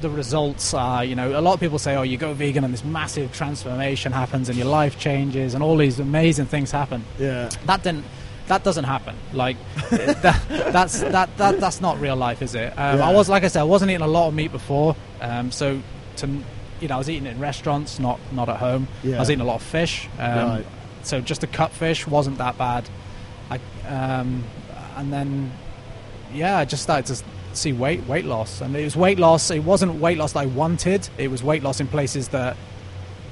the 0.00 0.10
results 0.10 0.74
are 0.74 1.04
you 1.04 1.14
know 1.14 1.38
a 1.38 1.42
lot 1.42 1.54
of 1.54 1.60
people 1.60 1.78
say 1.78 1.96
oh 1.96 2.02
you 2.02 2.16
go 2.16 2.32
vegan 2.34 2.64
and 2.64 2.72
this 2.72 2.84
massive 2.84 3.32
transformation 3.32 4.12
happens 4.12 4.48
and 4.48 4.56
your 4.58 4.66
life 4.66 4.98
changes 4.98 5.54
and 5.54 5.62
all 5.62 5.76
these 5.76 5.98
amazing 5.98 6.46
things 6.46 6.70
happen 6.70 7.04
Yeah. 7.18 7.48
that 7.66 7.82
didn't 7.82 8.04
that 8.46 8.64
doesn't 8.64 8.84
happen 8.84 9.14
like 9.32 9.56
that, 9.90 10.42
that's 10.72 11.00
that, 11.00 11.36
that 11.36 11.60
that's 11.60 11.80
not 11.80 12.00
real 12.00 12.16
life 12.16 12.42
is 12.42 12.54
it 12.54 12.72
um, 12.78 12.98
Yeah. 12.98 13.08
i 13.08 13.12
was 13.12 13.28
like 13.28 13.44
i 13.44 13.48
said 13.48 13.60
i 13.60 13.64
wasn't 13.64 13.90
eating 13.90 14.02
a 14.02 14.06
lot 14.08 14.28
of 14.28 14.34
meat 14.34 14.52
before 14.52 14.94
um, 15.20 15.50
so 15.50 15.80
to 16.16 16.26
you 16.80 16.88
know 16.88 16.94
i 16.94 16.98
was 16.98 17.10
eating 17.10 17.26
it 17.26 17.32
in 17.32 17.40
restaurants 17.40 17.98
not 17.98 18.18
not 18.32 18.48
at 18.48 18.56
home 18.56 18.88
Yeah. 19.02 19.16
i 19.16 19.20
was 19.20 19.30
eating 19.30 19.40
a 19.42 19.44
lot 19.44 19.56
of 19.56 19.62
fish 19.62 20.08
um, 20.18 20.48
Right. 20.48 20.66
so 21.02 21.20
just 21.20 21.40
to 21.42 21.46
cut 21.46 21.72
fish 21.72 22.06
wasn't 22.06 22.38
that 22.38 22.56
bad 22.56 22.88
I, 23.50 23.58
um, 23.88 24.44
and 24.96 25.12
then 25.12 25.50
yeah 26.32 26.56
i 26.58 26.64
just 26.64 26.82
started 26.82 27.06
to 27.14 27.22
see 27.58 27.72
weight 27.72 28.06
weight 28.06 28.24
loss 28.24 28.60
and 28.60 28.74
it 28.76 28.84
was 28.84 28.96
weight 28.96 29.18
loss 29.18 29.50
it 29.50 29.60
wasn't 29.64 29.92
weight 29.96 30.18
loss 30.18 30.32
that 30.32 30.40
i 30.40 30.46
wanted 30.46 31.08
it 31.18 31.28
was 31.30 31.42
weight 31.42 31.62
loss 31.62 31.80
in 31.80 31.86
places 31.86 32.28
that 32.28 32.56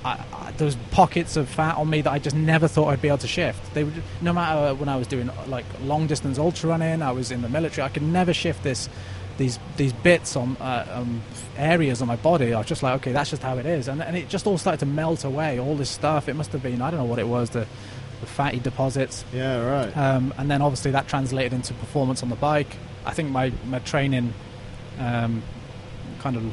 I, 0.06 0.24
I, 0.32 0.50
there 0.52 0.64
was 0.64 0.76
pockets 0.92 1.36
of 1.36 1.48
fat 1.48 1.76
on 1.76 1.90
me 1.90 2.00
that 2.02 2.12
I 2.12 2.20
just 2.20 2.36
never 2.36 2.68
thought 2.68 2.88
I'd 2.88 3.02
be 3.02 3.08
able 3.08 3.18
to 3.18 3.26
shift. 3.26 3.74
They 3.74 3.82
would, 3.82 4.02
no 4.20 4.32
matter 4.32 4.74
when 4.74 4.88
I 4.88 4.96
was 4.96 5.08
doing 5.08 5.28
like 5.48 5.64
long 5.82 6.06
distance 6.06 6.38
ultra 6.38 6.70
running, 6.70 7.02
I 7.02 7.10
was 7.10 7.32
in 7.32 7.42
the 7.42 7.48
military. 7.48 7.84
I 7.84 7.88
could 7.88 8.04
never 8.04 8.32
shift 8.32 8.62
this, 8.62 8.88
these 9.36 9.58
these 9.76 9.92
bits 9.92 10.36
on 10.36 10.56
uh, 10.58 10.86
um, 10.92 11.22
areas 11.56 12.02
on 12.02 12.08
my 12.08 12.16
body. 12.16 12.54
I 12.54 12.58
was 12.58 12.68
just 12.68 12.84
like, 12.84 12.94
okay, 13.00 13.10
that's 13.10 13.30
just 13.30 13.42
how 13.42 13.58
it 13.58 13.66
is, 13.66 13.88
and 13.88 14.00
and 14.00 14.16
it 14.16 14.28
just 14.28 14.46
all 14.46 14.58
started 14.58 14.78
to 14.78 14.86
melt 14.86 15.24
away. 15.24 15.58
All 15.58 15.74
this 15.74 15.90
stuff. 15.90 16.28
It 16.28 16.34
must 16.34 16.52
have 16.52 16.62
been 16.62 16.80
I 16.80 16.90
don't 16.90 17.00
know 17.00 17.06
what 17.06 17.18
it 17.18 17.26
was. 17.26 17.50
The, 17.50 17.66
the 18.20 18.26
fatty 18.26 18.60
deposits. 18.60 19.24
Yeah. 19.32 19.60
Right. 19.60 19.96
Um, 19.96 20.32
and 20.38 20.48
then 20.48 20.62
obviously 20.62 20.92
that 20.92 21.08
translated 21.08 21.52
into 21.52 21.74
performance 21.74 22.22
on 22.22 22.28
the 22.28 22.36
bike. 22.36 22.76
I 23.06 23.12
think 23.12 23.30
my, 23.30 23.52
my 23.68 23.78
training 23.78 24.34
um, 24.98 25.42
kind 26.18 26.36
of 26.36 26.52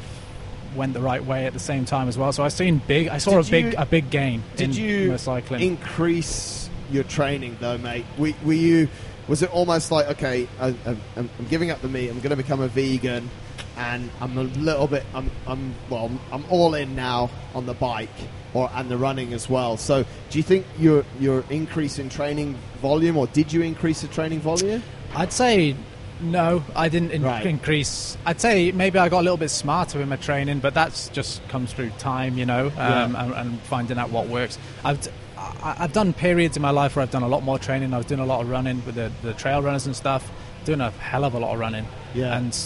went 0.76 0.94
the 0.94 1.00
right 1.00 1.24
way 1.24 1.46
at 1.46 1.52
the 1.52 1.58
same 1.58 1.84
time 1.84 2.08
as 2.08 2.16
well. 2.16 2.32
So 2.32 2.42
I 2.42 2.48
seen 2.48 2.78
big. 2.86 3.08
I 3.08 3.18
saw 3.18 3.42
Did 3.42 3.46
a 3.48 3.50
big 3.50 3.64
you- 3.66 3.74
a 3.78 3.86
big 3.86 4.10
gain. 4.10 4.42
Did 4.56 4.70
in 4.70 4.84
you 4.84 5.18
cycling? 5.18 5.60
increase 5.62 6.68
your 6.90 7.04
training 7.04 7.56
though, 7.60 7.78
mate? 7.78 8.04
Were, 8.18 8.32
were 8.44 8.52
you? 8.52 8.88
Was 9.28 9.42
it 9.42 9.50
almost 9.52 9.90
like 9.90 10.06
okay, 10.10 10.46
I, 10.60 10.74
I'm, 10.86 11.00
I'm 11.16 11.46
giving 11.48 11.70
up 11.70 11.80
the 11.80 11.88
meat. 11.88 12.08
I'm 12.10 12.18
going 12.20 12.30
to 12.30 12.36
become 12.36 12.60
a 12.60 12.68
vegan, 12.68 13.30
and 13.76 14.10
I'm 14.20 14.36
a 14.36 14.42
little 14.42 14.86
bit. 14.86 15.04
I'm, 15.14 15.30
I'm 15.46 15.74
well. 15.88 16.10
I'm 16.30 16.44
all 16.50 16.74
in 16.74 16.94
now 16.94 17.30
on 17.54 17.64
the 17.66 17.74
bike 17.74 18.10
or 18.52 18.70
and 18.74 18.90
the 18.90 18.96
running 18.98 19.32
as 19.32 19.48
well. 19.48 19.76
So, 19.78 20.04
do 20.30 20.38
you 20.38 20.42
think 20.42 20.66
your 20.78 21.04
your 21.18 21.42
increase 21.50 21.98
in 21.98 22.10
training 22.10 22.58
volume, 22.82 23.16
or 23.16 23.26
did 23.28 23.52
you 23.52 23.62
increase 23.62 24.02
the 24.02 24.08
training 24.08 24.40
volume? 24.40 24.82
I'd 25.16 25.32
say 25.32 25.74
no. 26.20 26.62
I 26.76 26.88
didn't 26.88 27.10
in- 27.12 27.22
Right. 27.22 27.44
increase. 27.46 28.16
I'd 28.26 28.40
say 28.40 28.72
maybe 28.72 28.98
I 28.98 29.08
got 29.08 29.20
a 29.20 29.22
little 29.22 29.36
bit 29.36 29.50
smarter 29.50 30.00
in 30.00 30.08
my 30.08 30.16
training, 30.16 30.60
but 30.60 30.74
that's 30.74 31.08
just 31.08 31.46
comes 31.48 31.72
through 31.72 31.90
time, 31.98 32.38
you 32.38 32.46
know, 32.46 32.66
um, 32.66 32.72
Yeah. 32.76 33.24
and, 33.24 33.32
and 33.34 33.60
finding 33.62 33.98
out 33.98 34.10
what 34.10 34.28
works. 34.28 34.58
I've 34.84 35.00
d- 35.00 35.10
I- 35.38 35.76
I've 35.80 35.92
done 35.92 36.12
periods 36.12 36.56
in 36.56 36.62
my 36.62 36.70
life 36.70 36.96
where 36.96 37.02
I've 37.02 37.10
done 37.10 37.22
a 37.22 37.28
lot 37.28 37.42
more 37.42 37.58
training. 37.58 37.92
I 37.92 37.98
was 37.98 38.06
doing 38.06 38.20
a 38.20 38.26
lot 38.26 38.40
of 38.42 38.48
running 38.50 38.82
with 38.86 38.94
the, 38.94 39.10
the 39.22 39.34
trail 39.34 39.60
runners 39.62 39.86
and 39.86 39.94
stuff, 39.96 40.30
doing 40.64 40.80
a 40.80 40.90
hell 40.90 41.24
of 41.24 41.34
a 41.34 41.38
lot 41.38 41.52
of 41.54 41.58
running. 41.60 41.86
Yeah. 42.14 42.36
And 42.36 42.56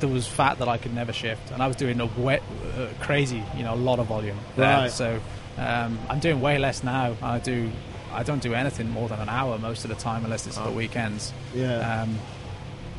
there 0.00 0.08
was 0.08 0.26
fat 0.26 0.58
that 0.58 0.68
I 0.68 0.76
could 0.76 0.94
never 0.94 1.12
shift, 1.12 1.50
and 1.52 1.62
I 1.62 1.66
was 1.66 1.76
doing 1.76 2.00
a 2.00 2.06
wet, 2.06 2.42
uh, 2.78 2.86
crazy, 3.00 3.42
you 3.56 3.64
know, 3.64 3.74
a 3.74 3.76
lot 3.76 3.98
of 3.98 4.06
volume 4.06 4.36
there. 4.56 4.66
Right. 4.82 4.90
So 4.90 5.18
um, 5.58 5.98
I'm 6.10 6.18
doing 6.20 6.40
way 6.40 6.58
less 6.58 6.84
now. 6.84 7.16
I 7.22 7.38
do. 7.38 7.70
I 8.12 8.22
don't 8.22 8.42
do 8.42 8.54
anything 8.54 8.90
more 8.90 9.08
than 9.08 9.18
an 9.20 9.28
hour 9.28 9.58
most 9.58 9.84
of 9.84 9.90
the 9.90 9.96
time, 9.96 10.24
unless 10.24 10.46
it's 10.46 10.56
the 10.58 10.70
weekends 10.70 11.32
Yeah. 11.54 12.02
um, 12.02 12.18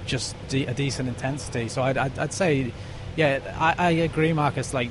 just 0.08 0.36
de- 0.50 0.66
a 0.66 0.74
decent 0.74 1.08
intensity. 1.10 1.68
So 1.70 1.84
I'd, 1.84 1.98
I'd, 1.98 2.18
I'd 2.18 2.34
say, 2.34 2.72
yeah, 3.16 3.40
I, 3.60 3.88
I 3.88 3.90
agree, 3.92 4.34
Marcus. 4.34 4.74
Like, 4.74 4.90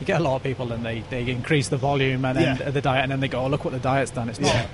you 0.00 0.06
get 0.06 0.20
a 0.20 0.24
lot 0.24 0.34
of 0.36 0.42
people 0.42 0.72
and 0.72 0.84
they, 0.84 1.04
they 1.10 1.30
increase 1.30 1.68
the 1.68 1.76
volume 1.76 2.24
and 2.24 2.36
then 2.36 2.56
Yeah. 2.58 2.70
the 2.70 2.80
diet, 2.80 3.04
and 3.04 3.12
then 3.12 3.20
they 3.20 3.28
go, 3.28 3.42
"Oh, 3.44 3.46
look 3.48 3.64
what 3.64 3.72
the 3.72 3.78
diet's 3.78 4.10
done." 4.10 4.28
It's 4.28 4.40
not. 4.40 4.66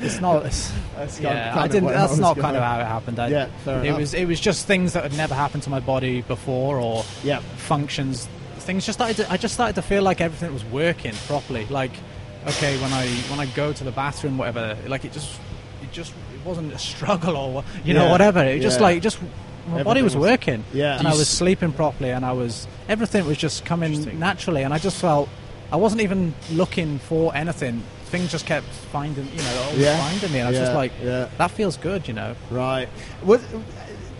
it's 0.00 0.20
not. 0.20 0.44
It's, 0.46 0.72
That's 0.96 1.20
yeah, 1.20 1.54
I 1.56 1.68
didn't. 1.68 1.90
That's 1.90 2.18
not 2.18 2.36
kind 2.38 2.56
of 2.56 2.62
how 2.64 2.80
it 2.80 2.84
happened. 2.86 3.20
I, 3.20 3.28
Yeah, 3.28 3.46
fair 3.64 3.78
it 3.78 3.86
enough. 3.86 4.00
was. 4.00 4.14
It 4.14 4.26
was 4.26 4.40
just 4.40 4.66
things 4.66 4.94
that 4.94 5.04
had 5.04 5.16
never 5.16 5.34
happened 5.34 5.62
to 5.62 5.70
my 5.70 5.78
body 5.78 6.22
before, 6.22 6.78
or 6.80 7.04
Yeah. 7.22 7.38
functions. 7.56 8.28
Things 8.58 8.84
just 8.84 8.98
started. 8.98 9.16
To, 9.18 9.30
I 9.32 9.36
just 9.36 9.54
started 9.54 9.74
to 9.76 9.82
feel 9.82 10.02
like 10.02 10.20
everything 10.20 10.52
was 10.52 10.64
working 10.64 11.12
properly. 11.28 11.64
Like, 11.66 11.92
okay, 12.48 12.76
when 12.82 12.92
I 12.92 13.06
when 13.30 13.38
I 13.38 13.46
go 13.46 13.72
to 13.72 13.84
the 13.84 13.92
bathroom, 13.92 14.38
whatever, 14.38 14.76
like 14.88 15.04
it 15.04 15.12
just 15.12 15.38
it 15.82 15.92
just 15.92 16.12
wasn't 16.48 16.72
a 16.72 16.78
struggle 16.78 17.36
or 17.36 17.64
you 17.84 17.94
know 17.94 18.06
Yeah, 18.06 18.10
whatever. 18.10 18.42
It 18.44 18.60
just 18.62 18.78
yeah. 18.78 18.86
like 18.86 19.02
just 19.02 19.18
my 19.68 19.82
body 19.82 20.02
was 20.02 20.16
was- 20.16 20.28
working. 20.30 20.64
Yeah. 20.72 20.98
and 20.98 21.06
I 21.06 21.12
was 21.14 21.28
sleeping 21.28 21.72
properly, 21.72 22.10
and 22.10 22.24
I 22.24 22.32
was 22.32 22.66
everything 22.88 23.26
was 23.26 23.36
just 23.38 23.64
coming 23.64 24.18
naturally, 24.18 24.62
and 24.64 24.72
I 24.74 24.78
just 24.78 24.98
felt 25.00 25.28
I 25.70 25.76
wasn't 25.76 26.00
even 26.00 26.34
looking 26.52 26.98
for 26.98 27.34
anything. 27.36 27.82
Things 28.06 28.30
just 28.32 28.46
kept 28.46 28.66
finding, 28.90 29.26
you 29.36 29.42
know, 29.42 29.70
Yeah. 29.76 29.98
finding 30.08 30.32
me. 30.32 30.38
And 30.38 30.48
I 30.48 30.50
was 30.50 30.58
Yeah, 30.58 30.64
just 30.64 30.74
like, 30.74 30.92
yeah. 31.04 31.28
that 31.36 31.50
feels 31.50 31.76
good, 31.76 32.08
you 32.08 32.14
know. 32.14 32.34
Right. 32.50 32.88
Was 33.22 33.42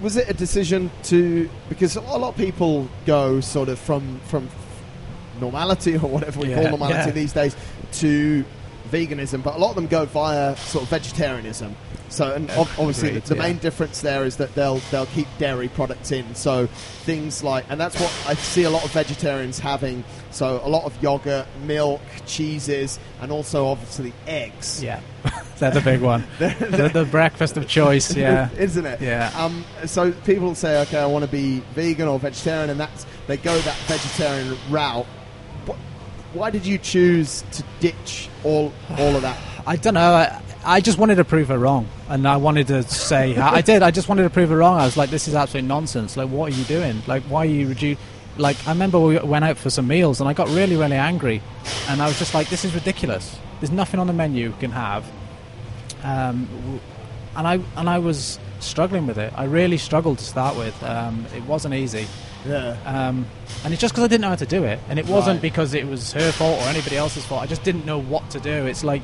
was 0.02 0.16
it 0.16 0.28
a 0.28 0.34
decision 0.34 0.90
to 1.04 1.48
because 1.70 1.96
a 1.96 2.00
lot 2.02 2.28
of 2.28 2.36
people 2.36 2.86
go 3.06 3.40
sort 3.40 3.68
of 3.70 3.78
from 3.78 4.20
from 4.26 4.48
normality 5.40 5.94
or 6.02 6.08
whatever 6.08 6.40
we 6.40 6.50
Yeah, 6.50 6.56
call 6.68 6.78
normality 6.78 7.10
these 7.12 7.32
days 7.32 7.56
to 8.00 8.44
veganism, 8.92 9.42
but 9.42 9.54
a 9.54 9.58
lot 9.58 9.70
of 9.70 9.76
them 9.76 9.86
go 9.86 10.04
via 10.04 10.56
sort 10.56 10.84
of 10.84 10.90
vegetarianism. 10.90 11.74
So, 12.10 12.32
and 12.32 12.50
ob- 12.52 12.68
obviously, 12.78 13.08
Agreed, 13.10 13.24
the 13.24 13.36
yeah. 13.36 13.42
main 13.42 13.58
difference 13.58 14.00
there 14.00 14.24
is 14.24 14.36
that 14.38 14.54
they'll 14.54 14.78
they'll 14.90 15.06
keep 15.06 15.26
dairy 15.38 15.68
products 15.68 16.10
in. 16.12 16.34
So 16.34 16.66
things 16.66 17.44
like, 17.44 17.64
and 17.68 17.80
that's 17.80 17.98
what 18.00 18.12
I 18.26 18.34
see 18.34 18.62
a 18.64 18.70
lot 18.70 18.84
of 18.84 18.90
vegetarians 18.92 19.58
having. 19.58 20.04
So 20.30 20.60
a 20.64 20.68
lot 20.68 20.84
of 20.84 21.00
yogurt, 21.02 21.46
milk, 21.64 22.00
cheeses, 22.26 22.98
and 23.20 23.30
also 23.32 23.66
obviously 23.66 24.12
eggs. 24.26 24.82
Yeah, 24.82 25.00
that's 25.58 25.76
a 25.76 25.80
big 25.80 26.00
one. 26.00 26.24
the, 26.38 26.90
the 26.92 27.04
breakfast 27.04 27.56
of 27.56 27.68
choice. 27.68 28.14
Yeah, 28.14 28.48
isn't 28.58 28.86
it? 28.86 29.00
Yeah. 29.00 29.30
Um, 29.36 29.64
so 29.86 30.12
people 30.12 30.54
say, 30.54 30.80
okay, 30.82 30.98
I 30.98 31.06
want 31.06 31.24
to 31.24 31.30
be 31.30 31.60
vegan 31.74 32.08
or 32.08 32.18
vegetarian, 32.18 32.70
and 32.70 32.80
that's 32.80 33.06
they 33.26 33.36
go 33.36 33.56
that 33.58 33.76
vegetarian 33.86 34.56
route. 34.70 35.06
Wh- 35.66 36.36
Why 36.36 36.50
did 36.50 36.64
you 36.64 36.78
choose 36.78 37.44
to 37.52 37.64
ditch 37.80 38.28
all 38.44 38.72
all 38.98 39.14
of 39.16 39.22
that? 39.22 39.38
I 39.66 39.76
don't 39.76 39.94
know. 39.94 40.14
I, 40.14 40.40
I 40.68 40.80
just 40.80 40.98
wanted 40.98 41.14
to 41.16 41.24
prove 41.24 41.48
her 41.48 41.58
wrong, 41.58 41.88
and 42.10 42.28
I 42.28 42.36
wanted 42.36 42.66
to 42.68 42.82
say 42.82 43.34
I, 43.36 43.62
did. 43.62 43.82
I 43.82 43.90
just 43.90 44.08
wanted 44.08 44.24
to 44.24 44.30
prove 44.30 44.50
her 44.50 44.56
wrong. 44.58 44.78
I 44.78 44.84
was 44.84 44.96
like, 44.98 45.08
"This 45.10 45.26
is 45.26 45.34
absolute 45.34 45.64
nonsense. 45.64 46.16
Like, 46.16 46.28
what 46.28 46.52
are 46.52 46.56
you 46.56 46.64
doing? 46.64 47.02
Like, 47.06 47.22
why 47.24 47.42
are 47.46 47.46
you 47.50 47.68
reduce?" 47.68 47.96
Like, 48.36 48.56
I 48.68 48.72
remember 48.72 49.00
we 49.00 49.18
went 49.18 49.44
out 49.46 49.56
for 49.56 49.70
some 49.70 49.86
meals, 49.88 50.20
and 50.20 50.28
I 50.28 50.34
got 50.34 50.48
really, 50.48 50.76
really 50.76 50.96
angry, 50.96 51.40
and 51.88 52.02
I 52.02 52.06
was 52.06 52.18
just 52.18 52.34
like, 52.34 52.50
"This 52.50 52.64
is 52.66 52.74
ridiculous. 52.74 53.36
There's 53.60 53.72
nothing 53.72 53.98
on 53.98 54.06
the 54.06 54.12
menu 54.12 54.48
you 54.48 54.54
can 54.60 54.70
have." 54.72 55.04
um, 56.04 56.80
and 57.36 57.46
I 57.46 57.60
and 57.76 57.88
I 57.88 57.98
was 57.98 58.38
struggling 58.60 59.06
with 59.06 59.18
it. 59.18 59.32
I 59.36 59.44
really 59.44 59.78
struggled 59.78 60.18
to 60.18 60.24
start 60.24 60.56
with. 60.56 60.80
Um, 60.82 61.24
it 61.36 61.44
wasn't 61.44 61.74
easy, 61.74 62.06
Yeah. 62.46 62.76
um, 62.84 63.26
and 63.64 63.72
it's 63.72 63.80
just 63.80 63.94
because 63.94 64.04
I 64.04 64.08
didn't 64.08 64.22
know 64.22 64.28
how 64.30 64.34
to 64.36 64.46
do 64.46 64.64
it, 64.64 64.80
and 64.88 64.98
it 64.98 65.06
wasn't 65.06 65.36
Right. 65.36 65.42
because 65.42 65.74
it 65.74 65.86
was 65.88 66.12
her 66.12 66.30
fault 66.32 66.60
or 66.60 66.64
anybody 66.68 66.96
else's 66.96 67.24
fault. 67.24 67.42
I 67.42 67.46
just 67.46 67.62
didn't 67.64 67.86
know 67.86 67.98
what 68.00 68.28
to 68.30 68.40
do. 68.40 68.66
It's 68.66 68.84
like, 68.84 69.02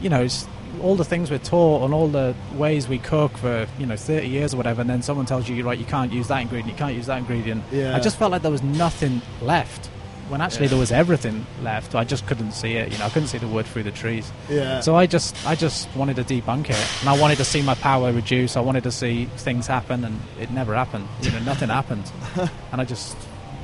you 0.00 0.08
know, 0.08 0.22
it's 0.22 0.46
all 0.80 0.96
the 0.96 1.04
things 1.04 1.30
we're 1.30 1.38
taught 1.38 1.84
and 1.84 1.92
all 1.92 2.08
the 2.08 2.34
ways 2.54 2.88
we 2.88 2.98
cook 2.98 3.36
for 3.36 3.66
you 3.78 3.86
know 3.86 3.96
30 3.96 4.26
years 4.28 4.54
or 4.54 4.56
whatever, 4.56 4.80
and 4.80 4.88
then 4.88 5.02
someone 5.02 5.26
tells 5.26 5.48
you 5.48 5.62
right, 5.64 5.78
you 5.78 5.84
can't 5.84 6.12
use 6.12 6.28
that 6.28 6.40
ingredient, 6.40 6.70
you 6.72 6.78
can't 6.78 6.94
use 6.96 7.06
that 7.06 7.18
ingredient. 7.18 7.62
Yeah. 7.70 7.94
I 7.96 8.00
just 8.00 8.18
felt 8.18 8.30
like 8.32 8.42
there 8.42 8.50
was 8.50 8.62
nothing 8.62 9.20
left. 9.40 9.86
When 10.28 10.40
actually 10.40 10.64
Yeah. 10.66 10.70
there 10.70 10.78
was 10.78 10.92
everything 10.92 11.44
left, 11.62 11.94
I 11.94 12.04
just 12.04 12.26
couldn't 12.26 12.52
see 12.52 12.74
it. 12.76 12.90
You 12.90 12.96
know, 12.98 13.04
I 13.04 13.10
couldn't 13.10 13.28
see 13.28 13.36
the 13.38 13.48
wood 13.48 13.66
through 13.66 13.82
the 13.82 13.90
trees. 13.90 14.32
Yeah. 14.48 14.80
So 14.80 14.96
I 14.96 15.04
just, 15.04 15.36
I 15.46 15.54
just 15.54 15.94
wanted 15.94 16.16
to 16.16 16.24
debunk 16.24 16.70
it, 16.70 16.86
and 17.00 17.08
I 17.08 17.20
wanted 17.20 17.36
to 17.38 17.44
see 17.44 17.60
my 17.60 17.74
power 17.74 18.10
reduce. 18.12 18.56
I 18.56 18.60
wanted 18.60 18.84
to 18.84 18.92
see 18.92 19.26
things 19.36 19.66
happen, 19.66 20.04
and 20.04 20.18
it 20.40 20.50
never 20.50 20.74
happened. 20.74 21.06
You 21.20 21.32
know, 21.32 21.40
nothing 21.40 21.68
happened, 21.68 22.10
and 22.72 22.80
I 22.80 22.84
just, 22.84 23.14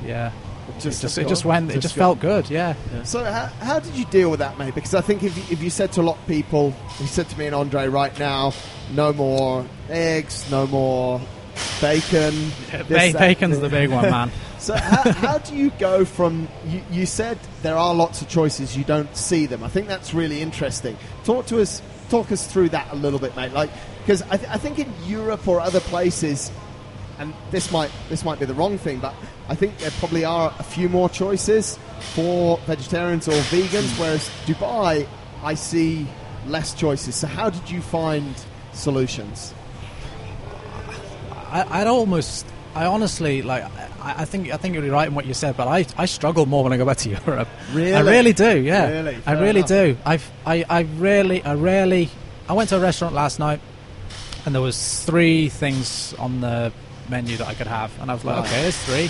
yeah, 0.05 0.31
just, 0.79 0.99
it 0.99 1.07
just, 1.07 1.17
it 1.17 1.27
just 1.27 1.45
went, 1.45 1.71
it 1.71 1.79
just 1.79 1.95
got- 1.95 2.01
felt 2.01 2.19
good. 2.19 2.49
Yeah, 2.49 2.75
So 3.03 3.23
how, 3.23 3.45
how 3.61 3.79
did 3.79 3.95
you 3.95 4.05
deal 4.05 4.29
with 4.29 4.39
that, 4.39 4.57
mate? 4.57 4.75
Because 4.75 4.93
I 4.93 5.01
think 5.01 5.23
if 5.23 5.35
you, 5.37 5.43
if 5.51 5.61
you 5.63 5.69
said 5.69 5.91
to 5.93 6.01
a 6.01 6.03
lot 6.03 6.17
of 6.17 6.27
people, 6.27 6.73
you 6.99 7.07
said 7.07 7.29
to 7.29 7.37
me 7.39 7.45
and 7.47 7.55
Andre 7.55 7.87
right 7.87 8.17
now, 8.19 8.53
no 8.93 9.13
more 9.13 9.65
eggs, 9.89 10.49
no 10.51 10.67
more 10.67 11.21
bacon. 11.81 12.33
this, 12.71 12.87
Ba- 12.87 12.87
that. 12.87 13.13
bacon's 13.13 13.59
the 13.59 13.69
big 13.69 13.89
one, 13.89 14.09
man. 14.09 14.31
So 14.59 14.75
how, 14.75 15.09
how 15.13 15.37
do 15.37 15.55
you 15.55 15.69
go 15.79 16.03
from? 16.03 16.49
You, 16.67 16.81
you 16.91 17.05
said 17.05 17.39
there 17.61 17.77
are 17.77 17.95
lots 17.95 18.21
of 18.21 18.27
choices. 18.27 18.75
You 18.75 18.83
don't 18.83 19.15
see 19.15 19.45
them. 19.45 19.63
I 19.63 19.69
think 19.69 19.87
that's 19.87 20.13
really 20.13 20.41
interesting. 20.41 20.97
Talk 21.23 21.45
to 21.45 21.61
us. 21.61 21.81
Talk 22.09 22.29
us 22.33 22.45
through 22.45 22.67
that 22.69 22.91
a 22.91 22.95
little 22.97 23.19
bit, 23.19 23.33
mate. 23.37 23.53
Like 23.53 23.69
because 23.99 24.21
I, 24.23 24.35
th- 24.35 24.49
I 24.49 24.57
think 24.57 24.77
in 24.79 24.93
Europe 25.05 25.47
or 25.47 25.61
other 25.61 25.79
places, 25.79 26.51
and 27.19 27.33
this 27.51 27.71
might 27.71 27.91
this 28.09 28.23
might 28.25 28.39
be 28.39 28.45
the 28.45 28.53
wrong 28.53 28.77
thing, 28.77 28.99
but 28.99 29.13
I 29.49 29.55
think 29.55 29.77
there 29.77 29.91
probably 29.99 30.25
are 30.25 30.53
a 30.57 30.63
few 30.63 30.89
more 30.89 31.09
choices 31.09 31.77
for 32.15 32.57
vegetarians 32.65 33.27
or 33.27 33.33
vegans. 33.51 33.93
Hmm. 33.95 34.01
Whereas 34.01 34.29
Dubai, 34.45 35.07
I 35.43 35.53
see 35.55 36.07
less 36.47 36.73
choices. 36.73 37.15
So 37.15 37.27
how 37.27 37.49
did 37.49 37.69
you 37.69 37.81
find 37.81 38.33
solutions? 38.73 39.53
I, 41.51 41.81
I'd 41.81 41.87
almost, 41.87 42.45
I 42.75 42.85
honestly 42.85 43.41
like. 43.41 43.63
I, 43.63 44.21
I 44.21 44.25
think 44.25 44.49
I 44.53 44.57
think 44.57 44.75
you're 44.75 44.83
right 44.91 45.07
in 45.09 45.13
what 45.15 45.25
you 45.25 45.33
said, 45.33 45.57
but 45.57 45.67
I, 45.67 45.85
I 45.97 46.05
struggle 46.05 46.45
more 46.45 46.63
when 46.63 46.71
I 46.71 46.77
go 46.77 46.85
back 46.85 46.97
to 46.97 47.09
Europe. 47.25 47.49
Really? 47.73 47.93
I 47.93 47.99
really 47.99 48.31
do. 48.33 48.59
Yeah, 48.61 48.87
Really? 48.89 49.17
I 49.25 49.33
really 49.33 49.59
enough. 49.59 49.67
do. 49.69 49.97
I've, 50.05 50.31
I 50.45 50.65
I 50.69 50.79
really 50.97 51.43
I 51.43 51.55
rarely. 51.55 52.09
I 52.47 52.53
went 52.53 52.69
to 52.69 52.77
a 52.77 52.79
restaurant 52.79 53.13
last 53.13 53.39
night, 53.39 53.59
and 54.45 54.55
there 54.55 54.61
was 54.61 55.03
three 55.03 55.49
things 55.49 56.13
on 56.17 56.39
the 56.41 56.71
menu 57.09 57.37
that 57.37 57.47
I 57.47 57.53
could 57.53 57.67
have, 57.67 57.91
and 58.01 58.09
I 58.09 58.13
was 58.13 58.23
like, 58.25 58.37
Right. 58.37 58.45
okay, 58.47 58.61
there's 58.63 58.77
three, 58.83 59.09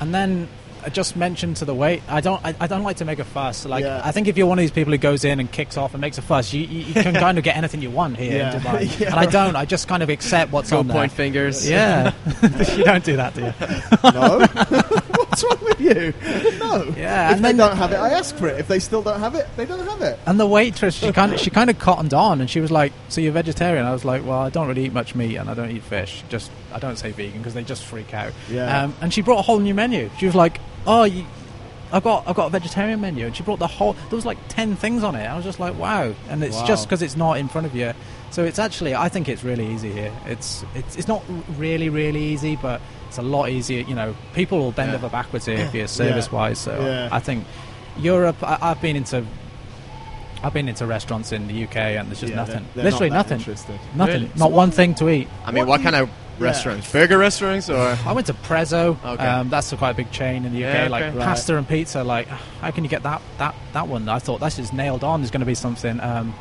and 0.00 0.14
then. 0.14 0.48
I 0.84 0.88
just 0.88 1.14
mentioned 1.14 1.58
to 1.58 1.64
the 1.64 1.72
wait. 1.76 2.02
I 2.08 2.20
don't. 2.20 2.44
I, 2.44 2.56
I 2.58 2.66
don't 2.66 2.82
like 2.82 2.96
to 2.96 3.04
make 3.04 3.20
a 3.20 3.24
fuss. 3.24 3.64
Like 3.64 3.84
Yeah. 3.84 4.00
I 4.02 4.10
think 4.10 4.26
if 4.26 4.36
you're 4.36 4.48
one 4.48 4.58
of 4.58 4.64
these 4.64 4.72
people 4.72 4.92
who 4.92 4.98
goes 4.98 5.24
in 5.24 5.38
and 5.38 5.48
kicks 5.48 5.76
off 5.76 5.94
and 5.94 6.00
makes 6.00 6.18
a 6.18 6.22
fuss, 6.22 6.52
you, 6.52 6.62
you, 6.64 6.80
you 6.86 6.94
can 6.94 7.14
kind 7.26 7.38
of 7.38 7.44
get 7.44 7.56
anything 7.56 7.82
you 7.82 7.90
want 7.92 8.16
here 8.16 8.38
Yeah. 8.38 8.56
in 8.56 8.60
Dubai. 8.60 8.80
Yeah, 9.00 9.10
and 9.12 9.14
I 9.14 9.26
don't. 9.26 9.54
I 9.54 9.64
just 9.64 9.86
kind 9.86 10.02
of 10.02 10.08
accept 10.08 10.50
what's 10.50 10.70
Go 10.70 10.80
on 10.80 10.88
there. 10.88 10.96
point 10.96 11.12
fingers. 11.12 11.70
Yeah, 11.70 12.12
you 12.76 12.82
don't 12.82 13.04
do 13.04 13.14
that, 13.14 13.32
do 13.32 13.42
you? 13.42 13.54
No. 14.10 15.00
What's 15.32 15.44
wrong 15.44 15.58
with 15.64 15.80
you? 15.80 16.12
No. 16.58 16.84
Yeah, 16.94 17.30
If 17.30 17.36
and 17.36 17.44
they 17.44 17.54
don't 17.54 17.74
have 17.76 17.90
it, 17.92 17.96
I 17.96 18.10
ask 18.10 18.36
for 18.36 18.48
it. 18.48 18.60
If 18.60 18.68
they 18.68 18.78
still 18.78 19.00
don't 19.00 19.18
have 19.18 19.34
it, 19.34 19.46
they 19.56 19.64
don't 19.64 19.86
have 19.88 20.02
it. 20.02 20.18
And 20.26 20.38
the 20.38 20.46
waitress, 20.46 20.94
she 20.94 21.10
kind 21.10 21.32
of, 21.32 21.40
she 21.40 21.48
kind 21.48 21.70
of 21.70 21.78
cottoned 21.78 22.12
on, 22.12 22.42
and 22.42 22.50
she 22.50 22.60
was 22.60 22.70
like, 22.70 22.92
"So 23.08 23.22
you're 23.22 23.32
vegetarian?" 23.32 23.86
I 23.86 23.92
was 23.92 24.04
like, 24.04 24.26
"Well, 24.26 24.38
I 24.38 24.50
don't 24.50 24.68
really 24.68 24.84
eat 24.84 24.92
much 24.92 25.14
meat, 25.14 25.36
and 25.36 25.48
I 25.48 25.54
don't 25.54 25.70
eat 25.70 25.84
fish. 25.84 26.22
Just 26.28 26.50
I 26.72 26.78
don't 26.78 26.96
say 26.96 27.12
vegan 27.12 27.38
because 27.38 27.54
they 27.54 27.64
just 27.64 27.82
freak 27.82 28.12
out." 28.12 28.32
Yeah. 28.50 28.82
Um, 28.84 28.94
and 29.00 29.12
she 29.14 29.22
brought 29.22 29.38
a 29.38 29.42
whole 29.42 29.58
new 29.58 29.72
menu. 29.72 30.10
She 30.18 30.26
was 30.26 30.34
like, 30.34 30.60
"Oh, 30.86 31.04
you, 31.04 31.24
I've 31.92 32.04
got 32.04 32.24
I've 32.28 32.36
got 32.36 32.48
a 32.48 32.50
vegetarian 32.50 33.00
menu," 33.00 33.24
and 33.24 33.34
she 33.34 33.42
brought 33.42 33.58
the 33.58 33.66
whole. 33.66 33.94
There 33.94 34.16
was 34.16 34.26
like 34.26 34.36
ten 34.48 34.76
things 34.76 35.02
on 35.02 35.14
it. 35.14 35.24
I 35.26 35.34
was 35.34 35.46
just 35.46 35.58
like, 35.58 35.78
"Wow!" 35.78 36.14
And 36.28 36.44
it's 36.44 36.56
Wow. 36.58 36.66
just 36.66 36.86
because 36.86 37.00
it's 37.00 37.16
not 37.16 37.38
in 37.38 37.48
front 37.48 37.66
of 37.66 37.74
you. 37.74 37.94
So 38.32 38.44
it's 38.44 38.58
actually, 38.58 38.94
I 38.94 39.08
think 39.08 39.28
it's 39.30 39.44
really 39.44 39.66
easy 39.72 39.92
here. 39.92 40.12
It's 40.26 40.62
it's 40.74 40.96
it's 40.96 41.08
not 41.08 41.22
really 41.56 41.88
really 41.88 42.22
easy, 42.22 42.56
but 42.56 42.82
it's 43.12 43.18
a 43.18 43.22
lot 43.22 43.50
easier. 43.50 43.80
You 43.82 43.94
know, 43.94 44.14
people 44.32 44.58
will 44.58 44.72
bend 44.72 44.90
Yeah. 44.92 44.96
over 44.96 45.10
backwards 45.10 45.44
here 45.44 45.58
if 45.58 45.74
you're 45.74 45.86
service 45.86 46.32
wise. 46.32 46.58
So 46.58 46.72
Yeah. 46.80 47.08
I 47.12 47.18
think 47.20 47.44
Europe. 47.98 48.36
I, 48.42 48.56
I've 48.62 48.80
been 48.80 48.96
into 48.96 49.24
I've 50.42 50.52
been 50.54 50.68
into 50.68 50.86
restaurants 50.86 51.30
in 51.30 51.46
the 51.46 51.64
UK 51.64 51.76
and 51.76 52.08
there's 52.08 52.20
just 52.20 52.30
Yeah, 52.30 52.36
nothing. 52.36 52.54
they're- 52.74 52.82
they're 52.82 52.84
Literally 52.90 53.10
not 53.10 53.16
nothing. 53.16 53.38
interested. 53.38 53.78
Nothing. 53.94 54.14
Really? 54.14 54.26
Not 54.34 54.38
So 54.38 54.46
one 54.48 54.68
what- 54.70 54.74
thing 54.74 54.94
to 54.96 55.08
eat. 55.10 55.28
I 55.46 55.52
mean, 55.52 55.66
What 55.66 55.78
what, 55.78 55.82
kind 55.82 55.94
of 55.94 56.08
restaurants? 56.40 56.90
Burger 56.90 57.16
restaurants 57.18 57.68
or? 57.70 57.96
I 58.04 58.12
went 58.12 58.26
to 58.28 58.34
Prezzo. 58.34 58.96
Okay. 59.04 59.24
Um, 59.24 59.50
that's 59.50 59.72
a 59.72 59.76
quite 59.76 59.90
a 59.90 59.94
big 59.94 60.10
chain 60.10 60.44
in 60.46 60.52
the 60.52 60.64
UK. 60.64 60.74
Yeah, 60.84 60.88
Like. 60.88 61.04
Right. 61.14 61.18
pasta 61.18 61.56
and 61.56 61.68
pizza. 61.68 62.02
Like, 62.02 62.26
how 62.60 62.70
can 62.72 62.82
you 62.82 62.90
get 62.90 63.02
that 63.04 63.20
that 63.38 63.54
that 63.74 63.86
one? 63.86 64.08
I 64.08 64.18
thought 64.18 64.40
that's 64.40 64.56
just 64.56 64.72
nailed 64.72 65.04
on. 65.04 65.20
There's 65.20 65.30
going 65.30 65.40
to 65.40 65.46
be 65.46 65.54
something. 65.54 66.00
Um, 66.00 66.34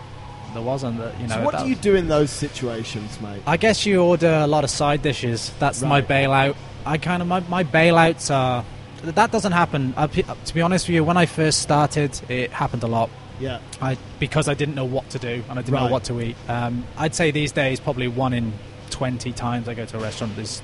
there 0.54 0.62
wasn't. 0.64 0.98
That 1.00 1.20
you 1.20 1.28
know. 1.28 1.36
so 1.36 1.44
what 1.44 1.52
that- 1.54 1.64
do 1.64 1.70
you 1.70 1.76
do 1.76 1.96
in 1.96 2.08
those 2.08 2.30
situations, 2.30 3.20
mate? 3.22 3.42
I 3.48 3.58
guess 3.58 3.86
you 3.86 4.02
order 4.02 4.32
a 4.44 4.48
lot 4.48 4.64
of 4.64 4.70
side 4.70 5.02
dishes. 5.02 5.52
That's 5.60 5.82
my 5.82 6.00
Right. 6.00 6.08
bailout. 6.08 6.56
I 6.86 6.98
kind 6.98 7.22
of 7.22 7.28
my, 7.28 7.42
my 7.42 7.64
bailouts 7.64 8.34
are. 8.34 8.64
That 9.04 9.32
doesn't 9.32 9.52
happen. 9.54 9.94
I, 9.98 10.06
to 10.08 10.54
be 10.54 10.62
honest 10.62 10.88
with 10.88 10.94
you, 10.96 11.04
when 11.04 11.18
I 11.18 11.26
first 11.26 11.60
started, 11.62 12.20
it 12.30 12.52
happened 12.52 12.84
a 12.84 12.88
lot. 12.88 13.10
Yeah. 13.40 13.58
I 13.82 13.98
because 14.20 14.48
I 14.48 14.54
didn't 14.54 14.76
know 14.76 14.86
what 14.86 15.10
to 15.12 15.20
do 15.20 15.44
and 15.50 15.58
I 15.58 15.62
didn't 15.64 15.74
Right. 15.74 15.86
know 15.86 15.92
what 15.92 16.04
to 16.06 16.22
eat. 16.22 16.36
Um, 16.48 16.84
I'd 16.98 17.16
say 17.16 17.32
these 17.32 17.52
days 17.52 17.80
probably 17.80 18.08
one 18.08 18.34
in 18.34 18.54
twenty 18.92 19.32
times 19.32 19.68
I 19.68 19.74
go 19.74 19.86
to 19.86 19.98
a 19.98 20.02
restaurant 20.02 20.38
is 20.38 20.62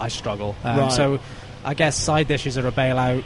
I 0.00 0.08
struggle. 0.08 0.54
Um, 0.64 0.78
Right. 0.78 0.92
So 0.92 1.18
I 1.64 1.72
guess 1.74 1.96
side 1.96 2.28
dishes 2.28 2.58
are 2.58 2.66
a 2.66 2.72
bailout. 2.72 3.24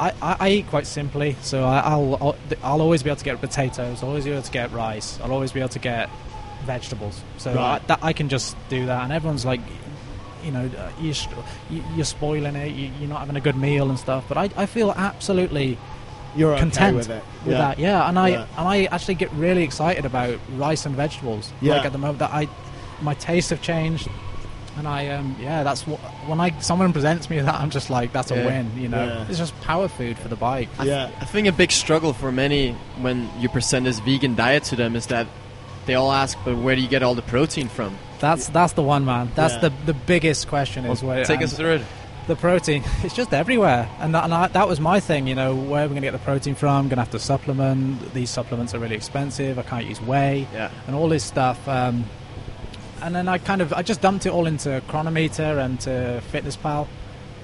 I, 0.00 0.10
I, 0.22 0.36
I 0.40 0.48
eat 0.50 0.66
quite 0.68 0.86
simply, 0.86 1.36
so 1.42 1.64
I, 1.64 1.78
I'll, 1.80 2.16
I'll 2.20 2.36
I'll 2.62 2.80
always 2.80 3.02
be 3.02 3.10
able 3.10 3.18
to 3.18 3.24
get 3.24 3.40
potatoes. 3.40 4.02
I'll 4.02 4.08
always 4.08 4.24
be 4.24 4.32
able 4.32 4.42
to 4.42 4.50
get 4.52 4.72
rice. 4.72 5.18
I'll 5.22 5.32
always 5.32 5.52
be 5.52 5.60
able 5.60 5.68
to 5.70 5.78
get 5.78 6.08
vegetables. 6.64 7.20
So 7.38 7.54
Right. 7.54 7.80
I, 7.82 7.86
that, 7.86 7.98
I 8.02 8.12
can 8.12 8.28
just 8.28 8.56
do 8.68 8.86
that. 8.86 9.02
And 9.04 9.12
everyone's 9.12 9.44
like, 9.44 9.60
you 10.44 10.50
know, 10.50 10.68
uh, 10.78 10.90
you're, 11.00 11.14
you- 11.70 11.84
you're 11.94 12.04
spoiling 12.04 12.56
it. 12.56 12.72
You, 12.74 12.90
you're 12.98 13.08
not 13.08 13.20
having 13.20 13.36
a 13.36 13.40
good 13.40 13.56
meal 13.56 13.88
and 13.90 13.98
stuff. 13.98 14.24
But 14.28 14.38
I, 14.38 14.50
I 14.56 14.66
feel 14.66 14.90
absolutely 14.92 15.78
You're 16.36 16.52
okay 16.52 16.60
content 16.60 16.96
with 16.96 17.10
it. 17.10 17.22
with 17.44 17.52
yeah. 17.52 17.58
that. 17.58 17.78
Yeah, 17.78 18.08
and 18.08 18.18
I 18.18 18.28
Yeah. 18.28 18.46
and 18.56 18.68
I 18.68 18.84
actually 18.86 19.14
get 19.16 19.30
really 19.34 19.62
excited 19.62 20.04
about 20.04 20.38
rice 20.56 20.86
and 20.86 20.94
vegetables. 20.96 21.52
Yeah. 21.60 21.76
Like 21.76 21.86
at 21.86 21.92
the 21.92 21.98
moment 21.98 22.18
that 22.20 22.30
I, 22.32 22.48
my 23.02 23.14
tastes 23.14 23.50
have 23.50 23.62
changed, 23.62 24.08
and 24.78 24.86
I 24.88 25.08
um 25.08 25.36
yeah 25.40 25.62
that's 25.62 25.86
what 25.86 26.00
when 26.26 26.40
I 26.40 26.58
someone 26.60 26.92
presents 26.92 27.28
me 27.30 27.40
that 27.40 27.54
I'm 27.54 27.70
just 27.70 27.90
like 27.90 28.12
that's 28.12 28.30
a 28.30 28.36
Yeah. 28.36 28.46
win. 28.46 28.70
You 28.76 28.88
know, 28.88 29.04
Yeah. 29.04 29.26
it's 29.28 29.38
just 29.38 29.58
power 29.62 29.88
food 29.88 30.18
for 30.18 30.28
the 30.28 30.36
bike. 30.36 30.68
Yeah. 30.82 31.10
I 31.20 31.24
think 31.24 31.46
a 31.48 31.52
big 31.52 31.70
struggle 31.72 32.12
for 32.12 32.32
many 32.32 32.72
when 33.00 33.28
you 33.38 33.48
present 33.48 33.84
this 33.84 33.98
vegan 34.00 34.34
diet 34.34 34.64
to 34.64 34.76
them 34.76 34.96
is 34.96 35.06
that 35.06 35.26
they 35.86 35.94
all 35.94 36.12
ask, 36.12 36.38
"But 36.44 36.56
where 36.58 36.76
do 36.76 36.80
you 36.82 36.88
get 36.88 37.02
all 37.02 37.14
the 37.14 37.22
protein 37.22 37.68
from?" 37.68 37.96
That's 38.20 38.48
that's 38.48 38.74
the 38.74 38.82
one, 38.82 39.04
man. 39.04 39.30
That's 39.34 39.54
Yeah. 39.54 39.68
the 39.68 39.72
the 39.86 39.94
biggest 39.94 40.48
question 40.48 40.84
is 40.86 41.02
where 41.02 41.24
Take 41.24 41.42
us 41.42 41.52
through 41.54 41.74
it. 41.76 41.82
the 42.28 42.36
protein. 42.36 42.84
It's 43.02 43.14
just 43.16 43.34
everywhere, 43.34 43.88
and 44.00 44.14
that, 44.14 44.22
and 44.24 44.32
I, 44.32 44.46
that 44.46 44.68
was 44.68 44.78
my 44.78 45.00
thing. 45.00 45.26
You 45.26 45.34
know, 45.34 45.56
where 45.56 45.80
are 45.82 45.88
we 45.88 45.94
going 45.94 46.02
to 46.02 46.06
get 46.06 46.12
the 46.12 46.18
protein 46.24 46.54
from? 46.54 46.68
I'm 46.70 46.84
going 46.84 46.98
to 46.98 47.02
have 47.02 47.10
to 47.10 47.18
supplement. 47.18 48.14
These 48.14 48.30
supplements 48.30 48.74
are 48.74 48.78
really 48.78 48.94
expensive. 48.94 49.58
I 49.58 49.62
can't 49.62 49.86
use 49.86 50.00
whey. 50.00 50.46
Yeah. 50.54 50.70
and 50.86 50.94
all 50.94 51.08
this 51.08 51.24
stuff. 51.24 51.58
Um, 51.68 52.04
and 53.02 53.14
then 53.14 53.28
I 53.28 53.38
kind 53.38 53.60
of 53.60 53.72
I 53.72 53.82
just 53.82 54.00
dumped 54.00 54.26
it 54.26 54.30
all 54.30 54.46
into 54.46 54.82
Cronometer 54.88 55.58
and 55.58 55.78
to 55.80 56.20
Fitness 56.30 56.56
Pal, 56.56 56.88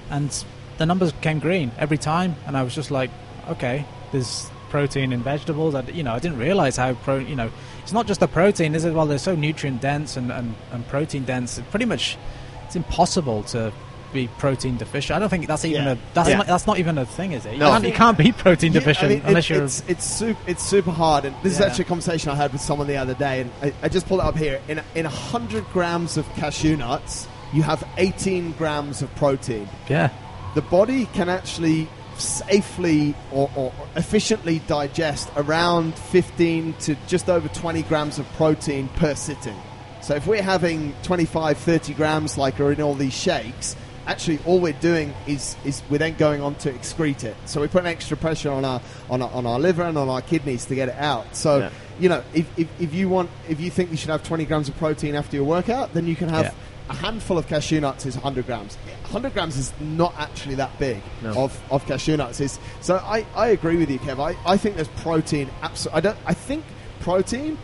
and 0.09 0.45
the 0.77 0.85
numbers 0.85 1.13
came 1.21 1.39
green 1.39 1.71
every 1.77 1.97
time. 1.97 2.35
And 2.47 2.57
I 2.57 2.63
was 2.63 2.73
just 2.73 2.91
like, 2.91 3.11
okay, 3.49 3.85
there's 4.11 4.49
protein 4.69 5.11
in 5.11 5.21
vegetables. 5.21 5.75
I, 5.75 5.81
you 5.81 6.03
know, 6.03 6.13
I 6.13 6.19
didn't 6.19 6.39
realize 6.39 6.77
how 6.77 6.93
pro. 6.93 7.17
You 7.17 7.35
know, 7.35 7.51
it's 7.83 7.93
not 7.93 8.07
just 8.07 8.19
the 8.19 8.27
protein. 8.27 8.75
Is 8.75 8.85
it? 8.85 8.93
Well, 8.93 9.05
they're 9.05 9.17
so 9.17 9.35
nutrient 9.35 9.81
dense 9.81 10.17
and, 10.17 10.31
and, 10.31 10.55
and 10.71 10.87
protein 10.87 11.25
dense. 11.25 11.57
It 11.57 11.69
pretty 11.69 11.85
much, 11.85 12.17
it's 12.65 12.75
impossible 12.75 13.43
to 13.43 13.73
be 14.13 14.27
protein 14.37 14.77
deficient. 14.77 15.15
I 15.17 15.19
don't 15.19 15.29
think 15.29 15.47
that's 15.47 15.65
even 15.65 15.83
Yeah. 15.85 15.91
a 15.93 15.97
that's 16.13 16.29
Yeah. 16.29 16.37
not, 16.37 16.47
that's 16.47 16.67
not 16.67 16.79
even 16.79 16.97
a 16.97 17.05
thing, 17.05 17.31
is 17.33 17.45
it? 17.45 17.53
You, 17.53 17.59
No. 17.59 17.71
can't, 17.71 17.85
you 17.85 17.91
can't 17.93 18.17
be 18.17 18.31
protein 18.31 18.73
Yeah, 18.73 18.79
deficient 18.79 19.05
I 19.05 19.09
mean, 19.15 19.17
it- 19.19 19.27
unless 19.27 19.49
you're. 19.49 19.63
It's 19.63 19.83
it's 19.87 20.05
super, 20.05 20.39
it's 20.47 20.63
super 20.63 20.91
hard, 20.91 21.25
and 21.25 21.35
this 21.43 21.53
is 21.53 21.61
actually 21.61 21.85
a 21.85 21.87
conversation 21.87 22.31
I 22.31 22.35
had 22.35 22.51
with 22.51 22.61
someone 22.61 22.87
the 22.87 22.97
other 22.97 23.13
day, 23.13 23.41
and 23.41 23.51
I, 23.61 23.73
I 23.83 23.89
just 23.89 24.07
pulled 24.07 24.19
it 24.21 24.25
up 24.25 24.37
here. 24.37 24.59
In 24.67 24.81
in 24.95 25.05
hundred 25.05 25.65
grams 25.71 26.17
of 26.17 26.27
cashew 26.35 26.75
nuts, 26.77 27.27
you 27.53 27.63
have 27.63 27.83
eighteen 27.97 28.53
grams 28.57 29.01
of 29.01 29.13
protein. 29.15 29.67
yeah. 29.87 30.09
The 30.55 30.61
body 30.63 31.05
can 31.13 31.29
actually 31.29 31.87
safely 32.17 33.13
or, 33.31 33.49
or 33.55 33.71
efficiently 33.95 34.59
digest 34.67 35.29
around 35.37 35.95
15 35.95 36.73
to 36.81 36.95
just 37.07 37.29
over 37.29 37.47
20 37.47 37.81
grams 37.83 38.19
of 38.19 38.27
protein 38.33 38.87
per 38.95 39.15
sitting. 39.15 39.55
So 40.01 40.15
if 40.15 40.27
we're 40.27 40.41
having 40.41 40.93
25, 41.03 41.57
30 41.57 41.93
grams 41.93 42.37
like 42.37 42.59
are 42.59 42.71
in 42.71 42.81
all 42.81 42.95
these 42.95 43.13
shakes, 43.13 43.75
actually 44.07 44.39
all 44.45 44.59
we're 44.59 44.73
doing 44.73 45.13
is, 45.27 45.55
is 45.65 45.81
we're 45.89 45.97
then 45.99 46.15
going 46.15 46.41
on 46.41 46.55
to 46.55 46.71
excrete 46.71 47.23
it. 47.23 47.35
So 47.45 47.61
we 47.61 47.67
put 47.67 47.81
an 47.81 47.87
extra 47.87 48.17
pressure 48.17 48.51
on 48.51 48.65
our, 48.65 48.81
on 49.09 49.21
our 49.21 49.29
on 49.31 49.45
our 49.45 49.59
liver 49.59 49.83
and 49.83 49.97
on 49.97 50.09
our 50.09 50.21
kidneys 50.21 50.65
to 50.65 50.75
get 50.75 50.89
it 50.89 50.95
out. 50.95 51.35
So 51.35 51.59
Yeah. 51.59 51.69
you 51.99 52.09
know, 52.09 52.23
if, 52.33 52.47
if, 52.57 52.67
if 52.81 52.93
you 52.93 53.09
want, 53.09 53.29
if 53.47 53.59
you 53.59 53.69
think 53.69 53.91
you 53.91 53.97
should 53.97 54.09
have 54.09 54.23
20 54.23 54.45
grams 54.45 54.69
of 54.69 54.77
protein 54.77 55.15
after 55.15 55.35
your 55.35 55.45
workout, 55.45 55.93
then 55.93 56.07
you 56.07 56.15
can 56.15 56.29
have 56.29 56.45
Yeah. 56.45 56.53
a 56.89 56.93
handful 56.95 57.37
of 57.37 57.47
cashew 57.47 57.79
nuts 57.81 58.05
is 58.05 58.15
100 58.15 58.45
grams. 58.45 58.75
100 59.03 59.33
grams 59.33 59.57
is 59.57 59.73
not 59.79 60.13
actually 60.17 60.55
that 60.55 60.77
big 60.79 61.01
No. 61.21 61.33
of, 61.43 61.59
of 61.71 61.85
cashew 61.85 62.17
nuts. 62.17 62.39
Is 62.39 62.59
so 62.81 62.97
I, 62.97 63.25
I 63.35 63.47
agree 63.49 63.77
with 63.77 63.89
you, 63.91 63.99
Kev. 63.99 64.19
I, 64.19 64.35
I 64.51 64.57
think 64.57 64.75
there's 64.75 64.87
protein. 64.89 65.49
Absolutely, 65.61 65.97
I 65.97 66.01
don't. 66.01 66.17
I 66.25 66.33
think 66.33 66.63
protein 67.01 67.57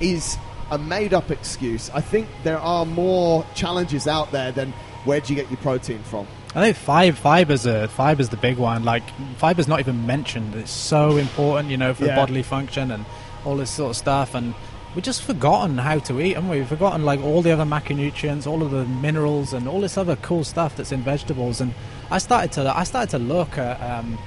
is 0.00 0.36
a 0.70 0.78
made 0.78 1.12
up 1.12 1.30
excuse. 1.30 1.90
I 1.90 2.00
think 2.00 2.28
there 2.44 2.58
are 2.58 2.86
more 2.86 3.44
challenges 3.54 4.06
out 4.06 4.30
there 4.30 4.52
than 4.52 4.72
where 5.04 5.20
do 5.20 5.32
you 5.32 5.40
get 5.40 5.50
your 5.50 5.58
protein 5.58 6.00
from? 6.02 6.26
I 6.54 6.60
think 6.64 6.76
five 6.76 7.16
fibers 7.18 7.66
are 7.66 7.86
fiber's 7.86 8.28
the 8.30 8.36
big 8.36 8.58
one. 8.58 8.84
Like 8.84 9.02
fiber's 9.36 9.68
not 9.68 9.80
even 9.80 10.06
mentioned. 10.06 10.54
It's 10.56 10.70
so 10.72 11.16
important, 11.16 11.70
you 11.70 11.76
know, 11.76 11.94
for 11.94 12.06
Yeah. 12.06 12.16
bodily 12.16 12.42
function 12.42 12.90
and 12.90 13.04
all 13.44 13.56
this 13.56 13.70
sort 13.70 13.90
of 13.90 13.96
stuff. 13.96 14.34
And 14.34 14.54
we've 14.94 15.04
just 15.04 15.22
forgotten 15.22 15.78
how 15.78 16.00
to 16.00 16.20
eat, 16.20 16.34
haven't 16.34 16.50
we? 16.50 16.58
We've 16.58 16.68
forgotten 16.68 17.04
like 17.04 17.20
all 17.20 17.40
the 17.42 17.52
other 17.52 17.64
macronutrients, 17.64 18.46
all 18.48 18.62
of 18.62 18.72
the 18.72 18.84
minerals, 18.84 19.52
and 19.52 19.68
all 19.68 19.80
this 19.80 19.96
other 19.96 20.16
cool 20.16 20.42
stuff 20.44 20.76
that's 20.76 20.90
in 20.92 21.02
vegetables. 21.02 21.60
And 21.60 21.72
I 22.10 22.18
started 22.18 22.50
to 22.52 22.76
I 22.76 22.82
started 22.84 23.10
to 23.10 23.18
look 23.18 23.56
at. 23.56 23.80
Um, 23.80 24.18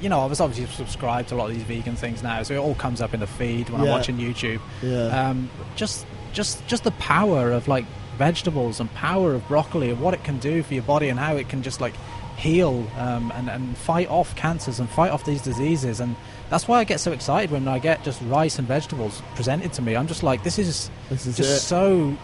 you 0.00 0.08
know, 0.08 0.20
I 0.20 0.24
was 0.24 0.40
obviously 0.40 0.64
subscribed 0.74 1.28
to 1.28 1.34
a 1.34 1.36
lot 1.36 1.50
of 1.50 1.54
these 1.54 1.62
vegan 1.64 1.94
things 1.94 2.22
now, 2.22 2.42
so 2.42 2.54
it 2.54 2.56
all 2.56 2.74
comes 2.74 3.02
up 3.02 3.12
in 3.12 3.20
the 3.20 3.26
feed 3.26 3.68
when 3.68 3.82
I'm 3.82 3.88
watching 3.88 4.16
YouTube. 4.16 4.58
Yeah. 4.82 5.08
Um, 5.28 5.50
just, 5.76 6.06
just, 6.32 6.66
just 6.66 6.84
the 6.84 6.90
power 6.92 7.52
of 7.52 7.68
like 7.68 7.84
vegetables 8.24 8.80
and 8.80 8.88
power 8.94 9.32
of 9.34 9.40
broccoli 9.48 9.88
and 9.90 9.98
what 10.00 10.12
it 10.14 10.22
can 10.24 10.38
do 10.38 10.62
for 10.62 10.74
your 10.74 10.82
body 10.84 11.08
and 11.08 11.18
how 11.18 11.36
it 11.36 11.48
can 11.48 11.62
just 11.62 11.80
like 11.80 11.94
heal 12.36 12.86
um, 12.98 13.32
and, 13.34 13.48
and 13.48 13.76
fight 13.78 14.08
off 14.10 14.36
cancers 14.36 14.78
and 14.80 14.88
fight 14.90 15.10
off 15.10 15.24
these 15.24 15.40
diseases. 15.42 16.00
And 16.00 16.14
that's 16.50 16.68
why 16.68 16.78
I 16.80 16.84
get 16.84 17.00
so 17.00 17.12
excited 17.12 17.50
when 17.50 17.66
I 17.66 17.78
get 17.78 18.04
just 18.04 18.20
rice 18.22 18.58
and 18.58 18.68
vegetables 18.68 19.22
presented 19.34 19.72
to 19.74 19.82
me. 19.82 19.96
I'm 19.96 20.06
just 20.06 20.22
like, 20.22 20.42
this 20.42 20.58
is 20.58 20.90
This 21.08 21.26
is 21.26 21.36
just 21.36 21.50
it. 21.50 21.60
so, 21.60 22.16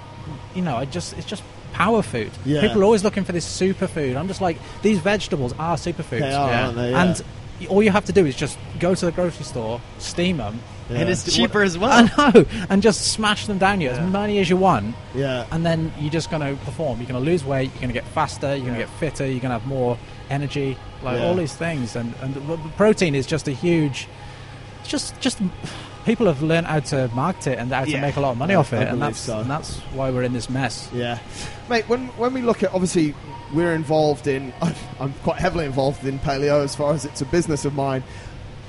you 0.55 0.63
know, 0.63 0.77
I 0.77 0.85
just 0.85 1.15
it's 1.19 1.27
just 1.27 1.43
power 1.73 2.03
food. 2.03 2.31
Yeah. 2.45 2.61
People 2.61 2.81
are 2.83 2.85
always 2.85 3.05
looking 3.05 3.25
for 3.25 3.33
this 3.33 3.47
superfood. 3.61 4.17
I'm 4.17 4.29
just 4.29 4.41
like, 4.43 4.59
these 4.83 4.99
vegetables 4.99 5.53
are 5.59 5.77
superfoods. 5.77 6.21
They 6.21 6.33
are, 6.35 6.51
Yeah. 6.51 6.65
aren't 6.65 6.77
they? 6.77 6.91
Yeah. 6.91 7.03
And 7.05 7.23
all 7.69 7.83
you 7.83 7.91
have 7.91 8.05
to 8.07 8.13
do 8.13 8.27
is 8.27 8.37
just 8.37 8.59
go 8.79 8.95
to 8.95 9.07
the 9.07 9.13
grocery 9.13 9.45
store, 9.45 9.81
steam 9.99 10.37
them, 10.37 10.61
Yeah. 10.91 10.99
And 11.01 11.09
it's 11.11 11.35
cheaper 11.35 11.63
as 11.63 11.77
well. 11.77 12.09
I 12.17 12.31
know, 12.33 12.45
and 12.71 12.81
just 12.83 13.13
smash 13.13 13.47
them 13.47 13.59
down 13.59 13.81
you 13.81 13.89
as 13.91 13.99
many 14.13 14.39
as 14.39 14.49
you 14.49 14.57
want, 14.57 14.95
yeah. 15.15 15.47
and 15.51 15.65
then 15.67 15.93
you're 15.99 16.13
just 16.13 16.31
going 16.31 16.43
to 16.43 16.63
perform. 16.65 16.99
You're 17.01 17.09
going 17.09 17.25
to 17.25 17.31
lose 17.31 17.45
weight. 17.45 17.71
You're 17.73 17.81
going 17.81 17.89
to 17.89 18.01
get 18.01 18.07
faster. 18.09 18.55
You're 18.55 18.67
going 18.67 18.79
to 18.79 18.85
get 18.87 18.91
fitter. 19.01 19.25
You're 19.25 19.41
going 19.41 19.53
to 19.55 19.59
have 19.59 19.67
more 19.67 19.99
energy. 20.31 20.77
Like 21.03 21.19
Yeah. 21.19 21.27
all 21.27 21.35
these 21.35 21.55
things, 21.55 21.97
and 21.97 22.15
and 22.23 22.35
the, 22.35 22.41
the 22.41 22.69
protein 22.77 23.15
is 23.15 23.27
just 23.27 23.49
a 23.49 23.53
huge. 23.53 24.07
It's 24.81 24.89
just 24.89 25.19
just 25.21 25.39
people 26.07 26.27
have 26.27 26.41
learned 26.43 26.67
how 26.67 26.81
to 26.81 27.09
market 27.09 27.49
it 27.49 27.59
and 27.59 27.71
how 27.71 27.83
Yeah. 27.85 27.97
to 27.97 28.01
make 28.07 28.17
a 28.17 28.21
lot 28.21 28.31
of 28.33 28.39
money 28.39 28.55
I- 28.55 28.59
off 28.59 28.73
it, 28.73 28.89
and 28.89 29.03
that's 29.03 29.19
so. 29.19 29.41
and 29.41 29.51
that's 29.51 29.77
why 29.93 30.11
we're 30.11 30.23
in 30.23 30.33
this 30.33 30.49
mess. 30.49 30.89
Yeah, 30.95 31.19
mate. 31.69 31.87
When 31.89 32.07
when 32.17 32.33
we 32.33 32.41
look 32.41 32.63
at 32.63 32.73
obviously 32.73 33.15
we're 33.53 33.75
involved 33.75 34.27
in. 34.27 34.53
I'm 35.01 35.13
quite 35.23 35.39
heavily 35.39 35.67
involved 35.67 36.05
in 36.07 36.19
paleo 36.19 36.65
as 36.65 36.75
far 36.75 36.95
as 36.95 37.05
it's 37.05 37.21
a 37.21 37.27
business 37.27 37.65
of 37.67 37.75
mine. 37.75 38.03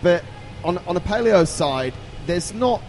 But 0.02 0.24
on 0.66 0.80
on 0.88 0.98
a 0.98 1.02
paleo 1.02 1.48
side, 1.48 1.94
there's 2.26 2.54
not. 2.54 2.82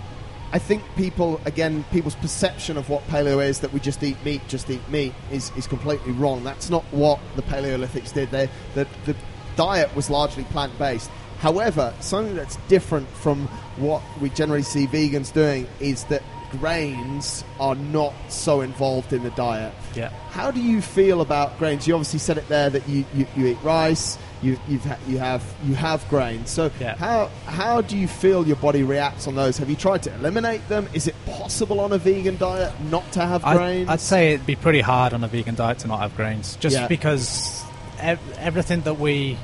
I 0.50 0.58
think 0.58 0.82
people 0.96 1.40
again 1.44 1.84
people's 1.92 2.14
perception 2.16 2.78
of 2.78 2.88
what 2.88 3.06
paleo 3.08 3.46
is 3.46 3.60
that 3.60 3.70
we 3.72 3.80
just 3.80 4.02
eat 4.02 4.16
meat, 4.24 4.40
just 4.48 4.70
eat 4.70 4.80
meat 4.88 5.12
is, 5.30 5.52
is 5.58 5.66
completely 5.66 6.12
wrong. 6.12 6.42
That's 6.42 6.70
not 6.70 6.84
what 6.90 7.20
the 7.36 7.42
Paleolithics 7.42 8.14
did. 8.14 8.30
They, 8.30 8.48
the 8.74 8.86
the 9.04 9.14
diet 9.56 9.94
was 9.94 10.08
largely 10.08 10.44
plant 10.44 10.78
based. 10.78 11.10
However, 11.38 11.94
something 12.00 12.34
that's 12.34 12.56
different 12.68 13.08
from 13.08 13.46
what 13.76 14.02
we 14.20 14.30
generally 14.30 14.62
see 14.62 14.86
vegans 14.86 15.32
doing 15.32 15.66
is 15.80 16.04
that 16.04 16.22
grains 16.60 17.44
are 17.60 17.74
not 17.74 18.14
so 18.28 18.60
involved 18.62 19.12
in 19.12 19.22
the 19.22 19.30
diet. 19.30 19.72
Yeah. 19.94 20.08
How 20.30 20.50
do 20.50 20.60
you 20.60 20.80
feel 20.80 21.20
about 21.20 21.58
grains? 21.58 21.86
You 21.86 21.94
obviously 21.94 22.18
said 22.18 22.38
it 22.38 22.48
there 22.48 22.70
that 22.70 22.88
you, 22.88 23.04
you, 23.14 23.26
you 23.36 23.46
eat 23.48 23.58
rice, 23.62 24.16
you 24.40 24.58
you've 24.68 24.84
ha- 24.84 24.96
you 25.06 25.18
have 25.18 25.44
you 25.64 25.74
have 25.74 26.08
grains. 26.08 26.48
So 26.50 26.70
Yeah. 26.80 26.96
how 26.96 27.26
how 27.46 27.80
do 27.82 27.96
you 27.98 28.08
feel 28.08 28.46
your 28.46 28.56
body 28.56 28.82
reacts 28.82 29.26
on 29.26 29.34
those? 29.34 29.58
Have 29.58 29.68
you 29.68 29.76
tried 29.76 30.02
to 30.04 30.14
eliminate 30.14 30.66
them? 30.68 30.88
Is 30.94 31.06
it 31.06 31.14
possible 31.26 31.80
on 31.80 31.92
a 31.92 31.98
vegan 31.98 32.36
diet 32.38 32.72
not 32.90 33.10
to 33.12 33.20
have 33.26 33.44
I'd, 33.44 33.56
grains? 33.56 33.88
I'd 33.88 34.00
say 34.00 34.32
it'd 34.34 34.46
be 34.46 34.56
pretty 34.56 34.80
hard 34.80 35.12
on 35.12 35.22
a 35.24 35.28
vegan 35.28 35.54
diet 35.54 35.80
to 35.80 35.88
not 35.88 36.00
have 36.00 36.16
grains, 36.16 36.56
just 36.56 36.74
Yeah. 36.76 36.86
because 36.88 37.62
ev- 38.00 38.20
everything 38.38 38.80
that 38.82 38.98
we. 38.98 39.36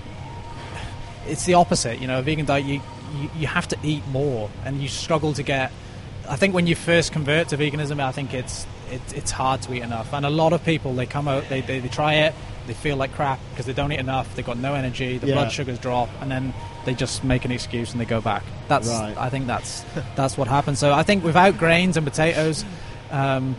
It's 1.26 1.44
the 1.44 1.54
opposite, 1.54 2.00
you 2.00 2.06
know. 2.06 2.18
A 2.18 2.22
vegan 2.22 2.46
diet, 2.46 2.64
you, 2.64 2.80
you 3.18 3.30
you 3.38 3.46
have 3.46 3.68
to 3.68 3.76
eat 3.82 4.06
more, 4.08 4.50
and 4.64 4.80
you 4.82 4.88
struggle 4.88 5.32
to 5.34 5.42
get. 5.42 5.72
I 6.28 6.36
think 6.36 6.54
when 6.54 6.66
you 6.66 6.74
first 6.74 7.12
convert 7.12 7.48
to 7.48 7.56
veganism, 7.58 8.00
I 8.00 8.12
think 8.12 8.32
it's 8.34 8.66
it, 8.90 9.00
it's 9.14 9.30
hard 9.30 9.62
to 9.62 9.74
eat 9.74 9.82
enough, 9.82 10.12
and 10.12 10.24
a 10.26 10.30
lot 10.30 10.52
of 10.52 10.64
people 10.64 10.94
they 10.94 11.06
come 11.06 11.28
out, 11.28 11.48
they, 11.48 11.60
they, 11.60 11.80
they 11.80 11.88
try 11.88 12.14
it, 12.14 12.34
they 12.66 12.74
feel 12.74 12.96
like 12.96 13.12
crap 13.14 13.38
because 13.50 13.66
they 13.66 13.72
don't 13.72 13.92
eat 13.92 13.98
enough, 13.98 14.34
they've 14.36 14.44
got 14.44 14.58
no 14.58 14.74
energy, 14.74 15.18
the 15.18 15.26
Yeah. 15.28 15.34
blood 15.34 15.52
sugars 15.52 15.78
drop, 15.78 16.08
and 16.20 16.30
then 16.30 16.52
they 16.84 16.94
just 16.94 17.24
make 17.24 17.44
an 17.44 17.50
excuse 17.52 17.92
and 17.92 18.00
they 18.00 18.04
go 18.04 18.20
back. 18.20 18.42
That's 18.68 18.88
Right. 18.88 19.16
I 19.18 19.28
think 19.30 19.46
that's 19.46 19.84
that's 20.16 20.36
what 20.38 20.48
happens. 20.48 20.78
So 20.78 20.92
I 20.92 21.02
think 21.02 21.24
without 21.24 21.58
grains 21.58 21.96
and 21.96 22.06
potatoes. 22.06 22.64
Um, 23.10 23.54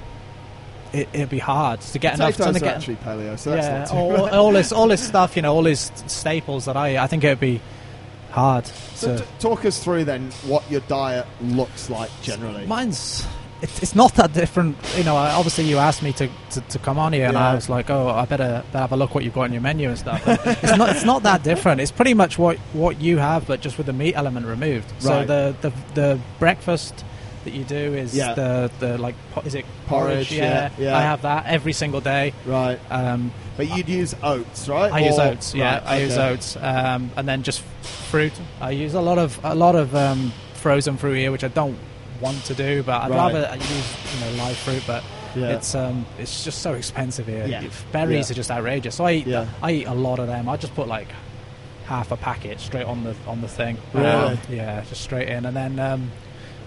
it, 0.96 1.10
it'd 1.14 1.30
be 1.30 1.40
hard 1.40 1.82
to 1.82 2.00
get 2.00 2.16
enough 2.16 2.36
to 2.38 2.54
get 2.54 2.64
actually 2.64 2.96
paleo, 2.98 3.38
so 3.38 3.52
that's 3.52 3.68
yeah, 3.68 3.80
not 3.80 3.88
too 3.90 3.96
all, 3.96 4.30
all 4.30 4.52
this 4.52 4.72
all 4.72 4.88
this 4.88 5.06
stuff, 5.06 5.36
you 5.36 5.42
know, 5.42 5.54
all 5.54 5.64
these 5.64 5.92
staples 6.08 6.66
that 6.66 6.78
I 6.78 6.98
I 7.04 7.08
think 7.08 7.24
it'd 7.24 7.40
be 7.40 7.62
hard. 8.32 8.66
So 8.66 9.18
to, 9.18 9.24
t- 9.24 9.30
talk 9.40 9.66
us 9.66 9.84
through 9.84 10.06
then 10.06 10.32
what 10.46 10.70
your 10.70 10.82
diet 10.82 11.26
looks 11.42 11.90
like 11.90 12.10
generally. 12.22 12.66
mine's 12.66 13.26
it's, 13.62 13.82
it's 13.82 13.96
not 13.96 14.14
that 14.16 14.34
different. 14.34 14.78
You 14.98 15.04
know, 15.04 15.16
obviously 15.16 15.64
you 15.64 15.78
asked 15.78 16.04
me 16.04 16.12
to, 16.14 16.30
to, 16.52 16.62
to 16.62 16.80
come 16.80 17.00
on 17.00 17.14
here, 17.14 17.26
and 17.26 17.34
Yeah. 17.34 17.52
I 17.52 17.56
was 17.56 17.70
like, 17.70 17.90
oh, 17.90 18.10
I 18.10 18.26
better, 18.26 18.64
better 18.72 18.80
have 18.80 18.92
a 18.92 18.98
look 18.98 19.16
what 19.16 19.24
you've 19.24 19.34
got 19.34 19.46
on 19.46 19.54
your 19.54 19.62
menu 19.62 19.90
and 19.90 19.98
stuff. 19.98 20.22
It's 20.28 20.78
not 20.78 20.90
it's 20.90 21.06
not 21.06 21.24
that 21.24 21.44
different. 21.44 21.82
It's 21.82 21.92
pretty 21.92 22.14
much 22.14 22.38
what 22.38 22.58
what 22.74 23.02
you 23.02 23.18
have, 23.18 23.48
but 23.48 23.62
just 23.62 23.78
with 23.78 23.88
the 23.88 23.94
meat 23.94 24.16
element 24.16 24.46
removed. 24.46 24.92
So 25.00 25.26
the, 25.26 25.56
the 25.62 25.74
the 25.94 26.20
breakfast 26.40 27.06
that 27.46 27.54
you 27.54 27.64
do 27.64 27.94
is 27.96 28.16
Yeah. 28.16 28.34
the 28.34 28.70
the 28.80 28.98
like 28.98 29.16
po- 29.34 29.42
is 29.42 29.56
it 29.56 29.66
Porridge, 29.88 30.32
yeah, 30.32 30.70
yeah. 30.78 30.98
I 30.98 31.02
have 31.02 31.22
that 31.22 31.46
every 31.48 31.74
single 31.74 32.02
day. 32.02 32.34
right, 32.46 32.80
Um, 32.92 33.32
but 33.58 33.70
you'd 33.76 33.88
use 33.88 34.14
oats, 34.22 34.68
right? 34.68 34.92
I 34.92 35.00
use 35.00 35.18
oats. 35.20 35.54
Yeah, 35.56 35.76
right, 35.76 35.84
I 35.86 35.98
use 36.00 36.18
oats, 36.18 36.58
um, 36.60 37.12
and 37.16 37.28
then 37.28 37.44
just 37.44 37.62
fruit. 38.12 38.34
I 38.60 38.72
use 38.72 38.94
a 38.94 39.02
lot 39.02 39.18
of 39.18 39.40
a 39.44 39.56
lot 39.56 39.76
of 39.76 39.96
um, 39.96 40.34
frozen 40.56 40.98
fruit 40.98 41.16
here, 41.16 41.32
which 41.32 41.44
I 41.44 41.50
don't 41.50 41.78
want 42.22 42.44
to 42.46 42.54
do, 42.54 42.84
but 42.84 43.02
I'd 43.04 43.12
Right. 43.12 43.34
rather 43.34 43.56
use 43.58 43.96
you 44.14 44.20
know 44.26 44.44
live 44.44 44.58
fruit. 44.58 44.84
But 44.88 45.04
Yeah. 45.36 45.48
it's 45.56 45.76
um, 45.76 46.06
it's 46.18 46.44
just 46.44 46.60
so 46.62 46.74
expensive 46.74 47.28
here. 47.28 47.46
Yeah. 47.48 47.64
Berries 47.92 48.30
Yeah. 48.30 48.34
are 48.34 48.36
just 48.36 48.52
outrageous. 48.52 48.96
So 48.96 49.06
I 49.06 49.12
eat 49.14 49.28
Yeah. 49.28 49.46
I 49.62 49.72
eat 49.72 49.86
a 49.88 49.94
lot 49.94 50.20
of 50.20 50.28
them. 50.28 50.48
I 50.50 50.58
just 50.58 50.74
put 50.76 50.88
like 50.88 51.08
half 51.88 52.12
a 52.12 52.18
packet 52.18 52.60
straight 52.60 52.86
on 52.88 53.04
the 53.04 53.14
on 53.28 53.42
the 53.42 53.48
thing. 53.48 53.78
Really? 53.94 54.08
Um, 54.08 54.38
yeah, 54.50 54.82
just 54.90 55.02
straight 55.02 55.28
in, 55.30 55.46
and 55.46 55.56
then 55.56 55.80
um, 55.80 56.12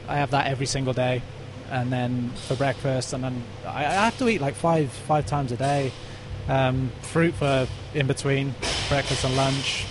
I 0.08 0.16
have 0.16 0.30
that 0.32 0.46
every 0.46 0.66
single 0.66 0.92
day. 0.94 1.22
And 1.70 1.92
then 1.92 2.30
for 2.46 2.54
breakfast, 2.56 3.12
and 3.12 3.22
then 3.22 3.42
I, 3.66 3.80
I 3.84 3.92
have 4.06 4.16
to 4.18 4.28
eat 4.28 4.40
like 4.40 4.54
five 4.54 4.90
five 4.90 5.26
times 5.26 5.52
a 5.52 5.56
day. 5.56 5.92
Um, 6.48 6.90
fruit 7.02 7.34
for 7.34 7.68
in 7.94 8.06
between 8.06 8.54
breakfast 8.88 9.22
and 9.24 9.36
lunch. 9.36 9.84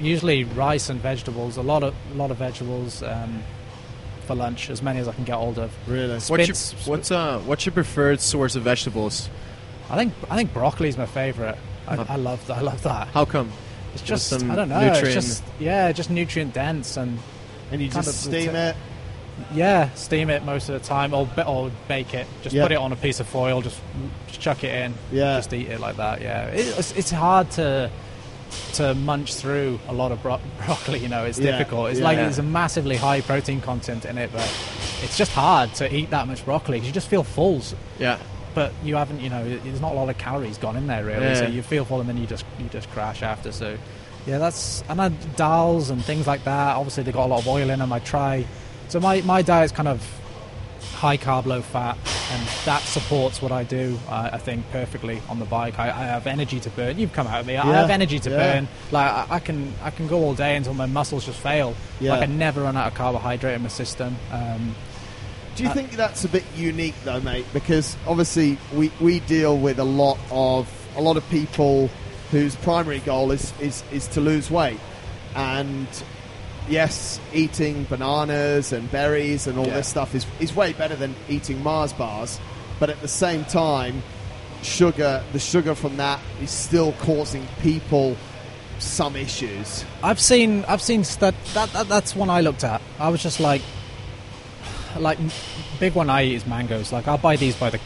Usually 0.00 0.44
rice 0.44 0.88
and 0.90 1.00
vegetables. 1.00 1.56
A 1.56 1.62
lot 1.62 1.82
of 1.82 1.94
a 2.12 2.14
lot 2.14 2.30
of 2.30 2.36
vegetables 2.36 3.02
um, 3.02 3.42
for 4.26 4.36
lunch, 4.36 4.70
as 4.70 4.80
many 4.80 5.00
as 5.00 5.08
I 5.08 5.12
can 5.12 5.24
get 5.24 5.34
hold 5.34 5.58
of. 5.58 5.72
Really? 5.88 6.20
What's 6.20 6.28
your, 6.72 6.78
what's 6.86 7.10
uh 7.10 7.40
what's 7.40 7.66
your 7.66 7.72
preferred 7.72 8.20
source 8.20 8.54
of 8.54 8.62
vegetables? 8.62 9.28
I 9.90 9.96
think 9.96 10.14
I 10.30 10.36
think 10.36 10.52
broccoli 10.54 10.88
is 10.88 10.96
my 10.96 11.06
favorite. 11.06 11.58
I, 11.88 11.96
Huh. 11.96 12.04
I 12.08 12.16
love 12.16 12.48
I 12.48 12.60
love 12.60 12.80
that. 12.84 13.08
How 13.08 13.24
come? 13.24 13.50
It's 13.92 14.02
With 14.02 14.08
just 14.08 14.28
some 14.28 14.50
I 14.52 14.54
don't 14.54 14.68
know. 14.68 14.80
nutrient- 14.80 15.16
It's 15.16 15.26
just 15.40 15.44
yeah, 15.58 15.90
just 15.90 16.10
nutrient 16.10 16.54
dense 16.54 16.96
and 16.96 17.18
And 17.72 17.82
you 17.82 17.88
just 17.88 17.98
of 18.24 18.30
the 18.30 18.40
steam 18.40 18.54
it. 18.54 18.76
Yeah, 19.54 19.90
steam 19.94 20.30
it 20.30 20.44
most 20.44 20.68
of 20.68 20.80
the 20.80 20.86
time 20.86 21.14
or 21.14 21.28
or 21.46 21.70
bake 21.88 22.14
it. 22.14 22.26
Just 22.42 22.54
Yeah. 22.54 22.62
put 22.62 22.72
it 22.72 22.78
on 22.78 22.92
a 22.92 22.96
piece 22.96 23.20
of 23.20 23.26
foil. 23.26 23.60
Just, 23.62 23.80
just 24.28 24.40
chuck 24.40 24.64
it 24.64 24.74
in. 24.74 24.94
Yeah. 25.10 25.36
Just 25.36 25.52
eat 25.52 25.68
it 25.68 25.80
like 25.80 25.96
that. 25.96 26.20
Yeah, 26.20 26.46
it, 26.46 26.78
it's, 26.78 26.92
it's 26.92 27.10
hard 27.10 27.50
to 27.52 27.90
to 28.74 28.94
munch 28.94 29.34
through 29.34 29.80
a 29.88 29.92
lot 29.94 30.12
of 30.12 30.22
bro- 30.22 30.40
broccoli. 30.66 30.98
You 30.98 31.08
know, 31.08 31.24
it's 31.24 31.38
Yeah, 31.38 31.52
difficult. 31.58 31.90
It's 31.90 31.98
yeah. 32.00 32.04
like 32.04 32.18
there's 32.18 32.38
a 32.38 32.42
massively 32.42 32.96
high 32.96 33.20
protein 33.22 33.60
content 33.60 34.04
in 34.04 34.18
it, 34.18 34.30
but 34.32 34.42
it's 35.02 35.16
just 35.16 35.32
hard 35.32 35.74
to 35.76 35.94
eat 35.94 36.10
that 36.10 36.26
much 36.28 36.44
broccoli 36.44 36.78
'cause 36.78 36.86
you 36.86 36.92
just 36.92 37.08
feel 37.08 37.24
full. 37.24 37.62
Yeah. 37.98 38.18
But 38.54 38.72
you 38.84 38.96
haven't, 38.96 39.20
you 39.20 39.30
know, 39.30 39.42
there's 39.58 39.80
not 39.80 39.92
a 39.92 39.94
lot 39.94 40.10
of 40.10 40.18
calories 40.18 40.58
gone 40.58 40.76
in 40.76 40.86
there 40.86 41.04
really. 41.04 41.24
Yeah. 41.24 41.34
So 41.36 41.46
you 41.46 41.62
feel 41.62 41.86
full 41.86 42.00
and 42.00 42.08
then 42.08 42.18
you 42.18 42.26
just 42.26 42.44
you 42.58 42.66
just 42.68 42.90
crash 42.90 43.22
after. 43.22 43.50
So 43.50 43.78
yeah, 44.26 44.36
that's 44.36 44.84
and 44.90 44.98
then 45.00 45.16
dals 45.36 45.90
and 45.90 46.04
things 46.04 46.26
like 46.26 46.44
that. 46.44 46.76
Obviously 46.76 47.02
they 47.04 47.12
got 47.12 47.24
a 47.24 47.30
lot 47.32 47.40
of 47.40 47.48
oil 47.48 47.70
in 47.70 47.78
them. 47.78 47.92
I 47.92 47.98
try. 48.00 48.44
So 48.88 49.00
my 49.00 49.20
my 49.22 49.42
diet's 49.42 49.72
kind 49.72 49.88
of 49.88 50.00
high 50.94 51.16
carb, 51.16 51.46
low 51.46 51.62
fat, 51.62 51.96
and 52.30 52.46
that 52.64 52.80
supports 52.82 53.42
what 53.42 53.50
I 53.50 53.64
do. 53.64 53.98
Uh, 54.08 54.30
I 54.34 54.38
think 54.38 54.68
perfectly 54.70 55.20
on 55.28 55.38
the 55.40 55.44
bike. 55.44 55.78
I, 55.78 55.86
I 55.88 56.04
have 56.04 56.26
energy 56.28 56.60
to 56.60 56.70
burn. 56.70 56.98
You've 56.98 57.12
come 57.12 57.26
out 57.26 57.40
of 57.40 57.46
me. 57.46 57.56
I 57.56 57.66
Yeah, 57.68 57.80
have 57.80 57.90
energy 57.90 58.18
to 58.20 58.30
yeah. 58.30 58.36
burn. 58.36 58.68
Like 58.92 59.10
I, 59.10 59.26
I 59.30 59.38
can 59.40 59.72
I 59.82 59.90
can 59.90 60.06
go 60.06 60.18
all 60.22 60.34
day 60.34 60.54
until 60.56 60.74
my 60.74 60.86
muscles 60.86 61.24
just 61.26 61.40
fail. 61.40 61.74
Yeah. 62.00 62.12
Like 62.12 62.22
I 62.28 62.32
never 62.32 62.62
run 62.62 62.76
out 62.76 62.86
of 62.88 62.94
carbohydrate 62.94 63.56
in 63.56 63.62
my 63.62 63.68
system. 63.68 64.16
Um, 64.30 64.74
Do 65.56 65.64
you 65.64 65.70
Uh, 65.70 65.74
think 65.74 65.90
that's 65.92 66.24
a 66.24 66.28
bit 66.28 66.44
unique 66.56 66.94
though, 67.04 67.20
mate? 67.20 67.46
Because 67.52 67.96
obviously 68.06 68.58
we, 68.74 68.90
we 69.00 69.20
deal 69.20 69.56
with 69.58 69.78
a 69.78 69.84
lot 69.84 70.18
of 70.30 70.68
a 70.96 71.00
lot 71.02 71.16
of 71.16 71.28
people 71.30 71.88
whose 72.30 72.54
primary 72.56 73.00
goal 73.00 73.30
is, 73.32 73.52
is, 73.60 73.82
is 73.92 74.06
to 74.08 74.20
lose 74.20 74.50
weight. 74.50 74.78
And 75.34 75.86
yes, 76.68 77.20
eating 77.32 77.84
bananas 77.84 78.72
and 78.72 78.90
berries 78.90 79.46
and 79.46 79.58
all 79.58 79.66
Yeah. 79.66 79.74
this 79.74 79.88
stuff 79.88 80.14
is, 80.14 80.26
is 80.40 80.54
way 80.54 80.72
better 80.72 80.96
than 80.96 81.14
eating 81.28 81.62
Mars 81.62 81.92
bars. 81.92 82.38
But 82.78 82.90
at 82.90 83.00
the 83.00 83.08
same 83.08 83.44
time, 83.44 84.02
sugar 84.62 85.22
the 85.32 85.38
sugar 85.38 85.74
from 85.74 85.96
that 85.96 86.20
is 86.40 86.50
still 86.50 86.92
causing 87.00 87.46
people 87.60 88.16
some 88.78 89.16
issues. 89.16 89.84
I've 90.02 90.20
seen 90.20 90.64
I've 90.66 90.82
seen 90.82 91.04
stud, 91.04 91.34
that, 91.54 91.72
that 91.72 91.88
that's 91.88 92.14
one 92.16 92.30
I 92.30 92.40
looked 92.40 92.64
at. 92.64 92.80
I 92.98 93.08
was 93.08 93.22
just 93.22 93.38
like 93.40 93.62
like 94.98 95.18
big 95.80 95.94
one 95.94 96.10
I 96.10 96.24
eat 96.24 96.34
is 96.34 96.46
mangoes. 96.46 96.92
Like 96.92 97.08
I'll 97.08 97.18
buy 97.18 97.36
these 97.36 97.56
by 97.56 97.70
the 97.70 97.80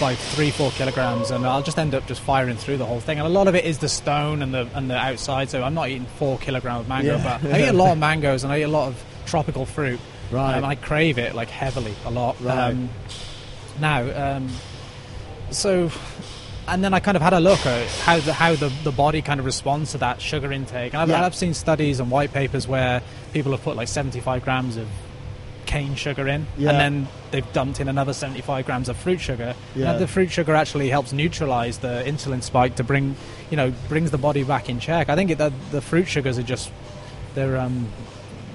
by 0.00 0.14
three 0.14 0.50
four 0.50 0.70
kilograms, 0.72 1.30
and 1.30 1.46
I'll 1.46 1.62
just 1.62 1.78
end 1.78 1.94
up 1.94 2.06
just 2.06 2.20
firing 2.20 2.56
through 2.56 2.76
the 2.76 2.84
whole 2.86 3.00
thing. 3.00 3.18
And 3.18 3.26
a 3.26 3.30
lot 3.30 3.48
of 3.48 3.54
it 3.54 3.64
is 3.64 3.78
the 3.78 3.88
stone 3.88 4.42
and 4.42 4.52
the 4.52 4.68
and 4.74 4.90
the 4.90 4.96
outside. 4.96 5.48
So 5.50 5.62
I'm 5.62 5.74
not 5.74 5.88
eating 5.88 6.06
four 6.18 6.38
kilograms 6.38 6.80
of 6.82 6.88
mango, 6.88 7.16
Yeah. 7.16 7.38
but 7.40 7.50
I 7.52 7.62
eat 7.62 7.68
a 7.68 7.72
lot 7.72 7.92
of 7.92 7.98
mangoes 8.10 8.44
and 8.44 8.52
I 8.52 8.58
eat 8.60 8.62
a 8.64 8.68
lot 8.68 8.88
of 8.88 9.02
tropical 9.26 9.64
fruit. 9.66 10.00
Right. 10.30 10.56
Um, 10.56 10.64
I 10.64 10.74
crave 10.74 11.18
it 11.18 11.34
like 11.34 11.48
heavily 11.48 11.94
a 12.04 12.10
lot. 12.10 12.40
Right. 12.40 12.58
Um, 12.70 12.88
now, 13.80 14.36
um, 14.36 14.48
so 15.50 15.90
and 16.68 16.82
then 16.84 16.94
I 16.94 17.00
kind 17.00 17.16
of 17.16 17.22
had 17.22 17.32
a 17.32 17.40
look 17.40 17.64
at 17.66 17.88
how 17.88 18.18
the 18.20 18.32
how 18.32 18.54
the, 18.54 18.68
the 18.84 18.92
body 18.92 19.20
kind 19.22 19.40
of 19.40 19.46
responds 19.46 19.92
to 19.92 19.98
that 19.98 20.20
sugar 20.20 20.52
intake. 20.52 20.92
And 20.94 21.02
I've, 21.02 21.08
Yeah. 21.08 21.24
I've 21.24 21.34
seen 21.34 21.54
studies 21.54 21.98
and 22.00 22.10
white 22.10 22.32
papers 22.32 22.68
where 22.68 23.02
people 23.32 23.52
have 23.52 23.62
put 23.62 23.76
like 23.76 23.88
75 23.88 24.44
grams 24.44 24.76
of 24.76 24.86
cane 25.72 25.94
sugar 25.94 26.28
in, 26.28 26.46
Yeah. 26.58 26.70
and 26.70 26.78
then 26.78 27.08
they've 27.30 27.52
dumped 27.52 27.80
in 27.80 27.88
another 27.88 28.12
75 28.12 28.66
grams 28.66 28.88
of 28.88 28.96
fruit 28.96 29.20
sugar. 29.20 29.54
Yeah. 29.74 29.92
And 29.92 30.00
the 30.00 30.06
fruit 30.06 30.30
sugar 30.30 30.54
actually 30.54 30.88
helps 30.90 31.12
neutralize 31.12 31.78
the 31.78 32.02
insulin 32.06 32.42
spike 32.42 32.76
to 32.76 32.84
bring, 32.84 33.16
you 33.50 33.56
know, 33.56 33.72
brings 33.88 34.10
the 34.10 34.18
body 34.18 34.42
back 34.44 34.68
in 34.68 34.80
check. 34.80 35.08
I 35.08 35.14
think 35.16 35.30
it, 35.30 35.38
the, 35.38 35.52
the 35.70 35.80
fruit 35.80 36.06
sugars 36.08 36.38
are 36.38 36.42
just 36.42 36.70
they're 37.34 37.56
um 37.56 37.88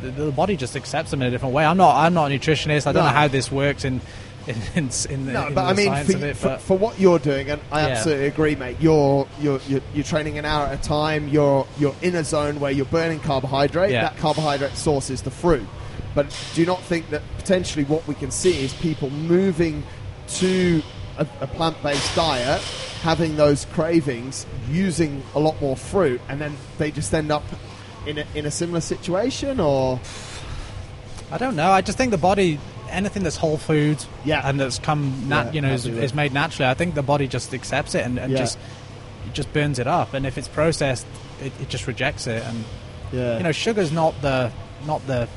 the, 0.01 0.11
the 0.11 0.31
body 0.31 0.55
just 0.55 0.75
accepts 0.75 1.09
them 1.09 1.21
in 1.23 1.27
a 1.27 1.31
different 1.31 1.55
way. 1.55 1.65
I'm 1.65 1.77
not 1.77 1.95
I'm 1.95 2.13
not 2.13 2.31
a 2.31 2.35
nutritionist. 2.35 2.85
I 2.85 2.91
don't 2.91 3.03
No. 3.03 3.09
know 3.09 3.15
how 3.15 3.27
this 3.27 3.51
works 3.51 3.83
in 3.83 3.99
in 4.45 4.55
in, 4.75 4.89
in, 5.09 5.25
the, 5.25 5.33
No, 5.33 5.49
but 5.53 5.65
I 5.65 5.73
mean, 5.73 5.91
for, 6.05 6.15
of 6.15 6.23
it, 6.23 6.37
for, 6.37 6.47
but 6.49 6.61
for 6.61 6.77
what 6.77 6.99
you're 6.99 7.19
doing, 7.19 7.49
and 7.49 7.59
I 7.71 7.81
Yeah. 7.81 7.87
absolutely 7.95 8.27
agree, 8.27 8.55
mate. 8.55 8.77
You're, 8.79 9.27
you're 9.41 9.59
you're 9.67 9.81
you're 9.93 10.03
training 10.05 10.37
an 10.37 10.45
hour 10.45 10.67
at 10.67 10.79
a 10.79 10.81
time. 10.87 11.27
You're 11.27 11.65
you're 11.79 11.95
in 12.03 12.15
a 12.15 12.23
zone 12.23 12.59
where 12.59 12.71
you're 12.71 12.85
burning 12.85 13.19
carbohydrate. 13.19 13.91
Yeah. 13.91 14.03
That 14.03 14.17
carbohydrate 14.17 14.75
source 14.77 15.09
is 15.09 15.23
the 15.23 15.31
fruit. 15.31 15.67
But 16.17 16.35
do 16.55 16.61
you 16.61 16.65
not 16.65 16.81
think 16.81 17.11
that 17.11 17.21
potentially 17.37 17.85
what 17.85 18.07
we 18.07 18.15
can 18.15 18.31
see 18.31 18.63
is 18.65 18.73
people 18.73 19.11
moving 19.11 19.83
to 20.29 20.81
a, 21.19 21.27
a 21.41 21.45
plant-based 21.45 22.15
diet, 22.15 22.59
having 23.03 23.35
those 23.35 23.65
cravings, 23.65 24.47
using 24.67 25.21
a 25.35 25.39
lot 25.39 25.61
more 25.61 25.77
fruit, 25.77 26.19
and 26.27 26.41
then 26.41 26.57
they 26.79 26.89
just 26.89 27.13
end 27.13 27.31
up 27.31 27.43
in 28.07 28.17
a, 28.17 28.25
in 28.33 28.47
a 28.47 28.51
similar 28.51 28.81
situation, 28.81 29.59
or 29.59 29.99
I 31.31 31.37
don't 31.37 31.55
know. 31.55 31.69
I 31.69 31.81
just 31.81 31.99
think 31.99 32.09
the 32.09 32.17
body, 32.17 32.59
anything 32.89 33.21
that's 33.21 33.35
whole 33.37 33.57
food, 33.57 34.03
Yeah. 34.25 34.41
and 34.43 34.59
that's 34.59 34.79
come, 34.79 35.29
nat- 35.29 35.45
Yeah, 35.45 35.51
you 35.51 35.61
know, 35.61 35.71
is, 35.73 35.85
is 35.85 36.15
made 36.15 36.33
naturally. 36.33 36.67
I 36.67 36.73
think 36.73 36.95
the 36.95 37.03
body 37.03 37.27
just 37.27 37.53
accepts 37.53 37.93
it 37.93 38.03
and, 38.03 38.17
and 38.17 38.31
Yeah. 38.31 38.39
just 38.39 38.57
it 39.27 39.33
just 39.35 39.53
burns 39.53 39.77
it 39.77 39.85
up. 39.85 40.15
And 40.15 40.25
if 40.25 40.35
it's 40.39 40.47
processed, 40.47 41.05
it, 41.43 41.51
it 41.61 41.69
just 41.69 41.85
rejects 41.85 42.25
it. 42.25 42.41
And 42.43 42.63
yeah, 43.11 43.37
you 43.37 43.43
know, 43.43 43.51
sugar's 43.51 43.91
not 43.91 44.19
the 44.23 44.51
not 44.87 45.05
the 45.05 45.29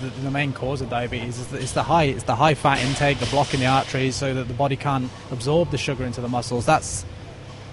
the, 0.00 0.08
the 0.22 0.30
main 0.30 0.52
cause 0.52 0.80
of 0.80 0.90
diabetes. 0.90 1.38
is 1.38 1.46
the, 1.48 1.58
it's 1.58 1.72
the 1.72 1.82
high 1.82 2.04
it's 2.04 2.24
the 2.24 2.34
high 2.36 2.54
fat 2.54 2.78
intake, 2.84 3.18
the 3.18 3.26
blocking 3.26 3.60
the 3.60 3.66
arteries, 3.66 4.16
so 4.16 4.34
that 4.34 4.48
the 4.48 4.54
body 4.54 4.76
can't 4.76 5.10
absorb 5.30 5.70
the 5.70 5.78
sugar 5.78 6.04
into 6.04 6.20
the 6.20 6.28
muscles. 6.28 6.66
That's 6.66 7.04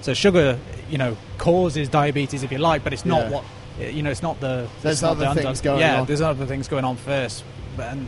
so 0.01 0.13
sugar, 0.13 0.59
you 0.89 0.97
know, 0.97 1.15
causes 1.37 1.87
diabetes 1.89 2.43
if 2.43 2.51
you 2.51 2.57
like, 2.57 2.83
but 2.83 2.93
it's 2.93 3.05
not 3.05 3.21
Yeah. 3.23 3.29
what 3.29 3.43
you 3.79 4.03
know. 4.03 4.11
It's 4.11 4.21
not 4.23 4.39
the 4.39 4.67
There's 4.81 5.01
not 5.01 5.11
other 5.11 5.25
undone- 5.27 5.43
things 5.45 5.61
going 5.61 5.79
yeah, 5.79 6.01
on. 6.01 6.05
there's 6.07 6.21
other 6.21 6.45
things 6.45 6.67
going 6.67 6.85
on 6.85 6.95
first. 6.97 7.43
But 7.77 7.93
and 7.93 8.07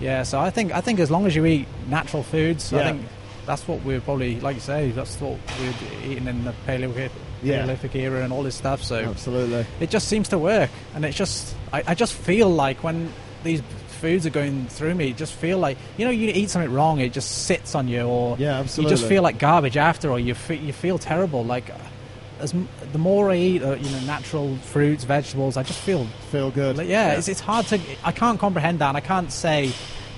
yeah, 0.00 0.22
so 0.24 0.38
I 0.40 0.50
think 0.50 0.72
I 0.72 0.80
think 0.80 0.98
as 1.00 1.10
long 1.10 1.26
as 1.26 1.34
you 1.36 1.46
eat 1.46 1.66
natural 1.88 2.22
foods, 2.22 2.72
Yeah. 2.72 2.80
I 2.80 2.82
think 2.84 3.02
that's 3.46 3.66
what 3.66 3.82
we're 3.84 4.00
probably 4.00 4.38
like 4.40 4.56
you 4.56 4.60
say. 4.60 4.90
That's 4.90 5.20
what 5.20 5.38
we're 5.58 6.10
eating 6.10 6.26
in 6.26 6.44
the 6.44 6.52
Paleolithic, 6.66 7.12
Yeah. 7.42 7.60
Paleolithic 7.60 7.94
era 7.96 8.22
and 8.22 8.32
all 8.32 8.42
this 8.42 8.54
stuff. 8.56 8.82
So 8.82 8.96
absolutely. 8.96 9.64
it 9.80 9.88
just 9.90 10.08
seems 10.08 10.28
to 10.28 10.38
work 10.38 10.70
and 10.94 11.04
it's 11.04 11.16
just 11.16 11.54
I, 11.72 11.82
I 11.86 11.94
just 11.94 12.12
feel 12.12 12.50
like 12.50 12.82
when 12.84 13.12
these 13.42 13.62
foods 14.00 14.24
are 14.26 14.30
going 14.30 14.66
through 14.68 14.94
me 14.94 15.12
just 15.12 15.32
feel 15.34 15.58
like 15.58 15.76
you 15.98 16.04
know 16.06 16.10
you 16.10 16.30
eat 16.34 16.48
something 16.48 16.72
wrong 16.72 17.00
it 17.00 17.12
just 17.12 17.44
sits 17.46 17.74
on 17.74 17.86
you 17.86 18.02
or 18.02 18.36
Yeah, 18.38 18.60
you 18.62 18.88
just 18.88 19.06
feel 19.06 19.22
like 19.22 19.38
garbage 19.38 19.76
after 19.76 20.10
or 20.10 20.18
you 20.18 20.34
fe- 20.34 20.56
you 20.56 20.72
feel 20.72 20.96
terrible 20.98 21.44
like 21.44 21.70
as 22.40 22.54
the 22.92 22.98
more 22.98 23.30
I 23.30 23.36
eat 23.36 23.62
uh, 23.62 23.74
you 23.74 23.90
know 23.90 24.00
natural 24.06 24.56
fruits 24.56 25.04
vegetables 25.04 25.58
I 25.58 25.62
just 25.64 25.80
feel 25.80 26.06
Feel 26.30 26.50
good. 26.50 26.78
like, 26.78 26.88
yeah, 26.88 27.12
It's, 27.12 27.28
it's 27.28 27.40
hard 27.40 27.66
to 27.66 27.78
I 28.02 28.12
can't 28.12 28.38
comprehend 28.40 28.78
that 28.78 28.88
and 28.88 28.96
I 28.96 29.00
can't 29.00 29.30
say 29.30 29.70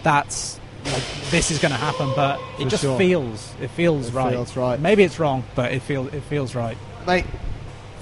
that's 0.04 0.60
like 0.84 1.02
this 1.30 1.50
is 1.50 1.58
going 1.58 1.72
to 1.72 1.78
happen 1.78 2.12
but 2.14 2.38
it 2.60 2.64
For 2.64 2.70
just 2.70 2.82
sure. 2.84 2.98
feels 2.98 3.52
it 3.60 3.70
feels 3.70 4.08
It 4.08 4.14
right 4.14 4.32
feels 4.32 4.56
right. 4.56 4.78
maybe 4.80 5.02
it's 5.02 5.18
wrong 5.18 5.42
but 5.56 5.72
it 5.72 5.82
feels 5.82 6.12
it 6.14 6.22
feels 6.24 6.54
right 6.54 6.76
mate. 7.06 7.24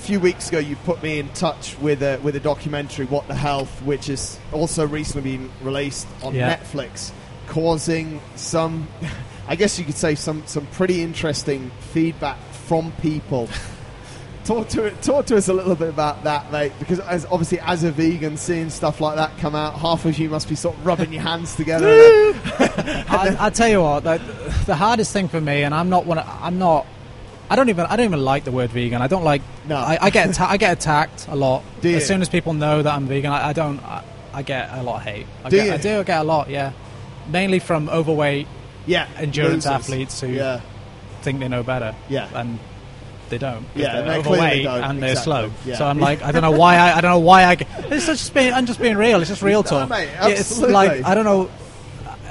A 0.00 0.02
few 0.12 0.18
weeks 0.18 0.48
ago, 0.48 0.58
you 0.58 0.76
put 0.76 1.02
me 1.02 1.18
in 1.18 1.28
touch 1.34 1.78
with 1.78 2.02
a 2.02 2.18
with 2.22 2.34
a 2.34 2.40
documentary, 2.40 3.04
"What 3.04 3.28
the 3.28 3.34
Health," 3.34 3.82
which 3.82 4.06
has 4.06 4.38
also 4.50 4.86
recently 4.86 5.36
been 5.36 5.50
released 5.62 6.06
on 6.22 6.34
Yeah. 6.34 6.56
Netflix, 6.56 7.12
causing 7.48 8.20
some, 8.34 8.88
I 9.48 9.56
guess 9.56 9.78
you 9.78 9.84
could 9.84 9.96
say 9.96 10.14
some 10.14 10.42
some 10.46 10.66
pretty 10.68 11.02
interesting 11.02 11.70
feedback 11.92 12.38
from 12.66 12.92
people. 13.02 13.48
talk 14.46 14.68
to 14.70 14.90
talk 15.02 15.26
to 15.26 15.36
us 15.36 15.48
a 15.48 15.52
little 15.52 15.74
bit 15.76 15.90
about 15.90 16.24
that, 16.24 16.50
mate. 16.50 16.72
Because 16.78 16.98
as 17.00 17.26
obviously 17.26 17.60
as 17.60 17.84
a 17.84 17.92
vegan, 17.92 18.38
seeing 18.38 18.70
stuff 18.70 19.00
like 19.02 19.16
that 19.16 19.36
come 19.38 19.54
out, 19.54 19.74
half 19.78 20.06
of 20.06 20.18
you 20.18 20.30
must 20.30 20.48
be 20.48 20.54
sort 20.56 20.76
of 20.76 20.86
rubbing 20.86 21.12
your 21.12 21.22
hands 21.22 21.54
together. 21.54 21.86
I, 22.58 23.36
I 23.38 23.50
tell 23.50 23.68
you 23.68 23.82
what, 23.82 24.02
the, 24.04 24.18
the 24.66 24.74
hardest 24.76 25.12
thing 25.12 25.28
for 25.28 25.40
me, 25.42 25.62
and 25.62 25.74
I'm 25.74 25.90
not 25.90 26.06
one. 26.06 26.18
of- 26.18 26.26
I'm 26.42 26.58
not. 26.58 26.86
I 27.50 27.56
don't 27.56 27.68
even. 27.68 27.84
I 27.86 27.96
don't 27.96 28.06
even 28.06 28.24
like 28.24 28.44
the 28.44 28.52
word 28.52 28.70
vegan. 28.70 29.02
I 29.02 29.08
don't 29.08 29.24
like. 29.24 29.42
No. 29.68 29.76
I, 29.76 29.98
I 30.00 30.10
get. 30.10 30.28
Atta- 30.30 30.48
I 30.50 30.56
get 30.56 30.72
attacked 30.78 31.26
a 31.28 31.34
lot. 31.36 31.64
Do 31.80 31.88
you? 31.90 31.96
As 31.96 32.06
soon 32.06 32.22
as 32.22 32.28
people 32.28 32.54
know 32.54 32.80
that 32.82 32.94
I'm 32.94 33.06
vegan, 33.06 33.32
I, 33.32 33.48
I 33.48 33.52
don't. 33.52 33.80
I, 33.80 34.04
I 34.32 34.42
get 34.42 34.70
a 34.72 34.82
lot 34.84 34.98
of 34.98 35.02
hate. 35.02 35.26
I 35.44 35.48
Do 35.50 35.56
get, 35.56 35.66
you? 35.66 35.72
I 35.72 35.76
do. 35.78 35.98
I 36.00 36.02
get 36.04 36.20
a 36.20 36.24
lot. 36.24 36.48
Yeah. 36.48 36.72
Mainly 37.28 37.58
from 37.58 37.88
overweight 37.90 38.46
yeah, 38.86 39.08
endurance 39.16 39.66
losers. 39.66 39.72
athletes 39.72 40.20
who 40.20 40.28
Yeah, 40.28 40.60
think 41.22 41.40
they 41.40 41.48
know 41.48 41.62
better. 41.64 41.94
Yeah. 42.08 42.28
And 42.34 42.58
they 43.28 43.38
don't. 43.38 43.66
Yeah, 43.74 44.00
They're 44.00 44.02
they 44.16 44.22
clearly 44.22 44.38
overweight 44.38 44.62
don't, 44.64 44.82
and 44.84 45.02
they're 45.02 45.10
exactly. 45.10 45.32
slow. 45.32 45.50
Yeah. 45.66 45.76
So 45.76 45.86
I'm 45.86 45.98
like, 45.98 46.22
I 46.22 46.32
don't 46.32 46.42
know 46.42 46.50
why. 46.52 46.76
I, 46.76 46.96
I 46.96 47.00
don't 47.00 47.10
know 47.10 47.18
why 47.20 47.42
I. 47.44 47.56
It's 47.90 48.06
just 48.06 48.32
being. 48.34 48.52
I'm 48.52 48.66
just 48.66 48.80
being 48.80 48.96
real. 48.96 49.20
It's 49.20 49.28
just 49.30 49.42
real 49.42 49.62
No, 49.64 49.68
talk. 49.70 49.90
mate, 49.90 50.08
Yeah, 50.12 50.28
it's 50.28 50.60
like 50.60 51.04
I 51.04 51.14
don't 51.16 51.24
know. 51.24 51.50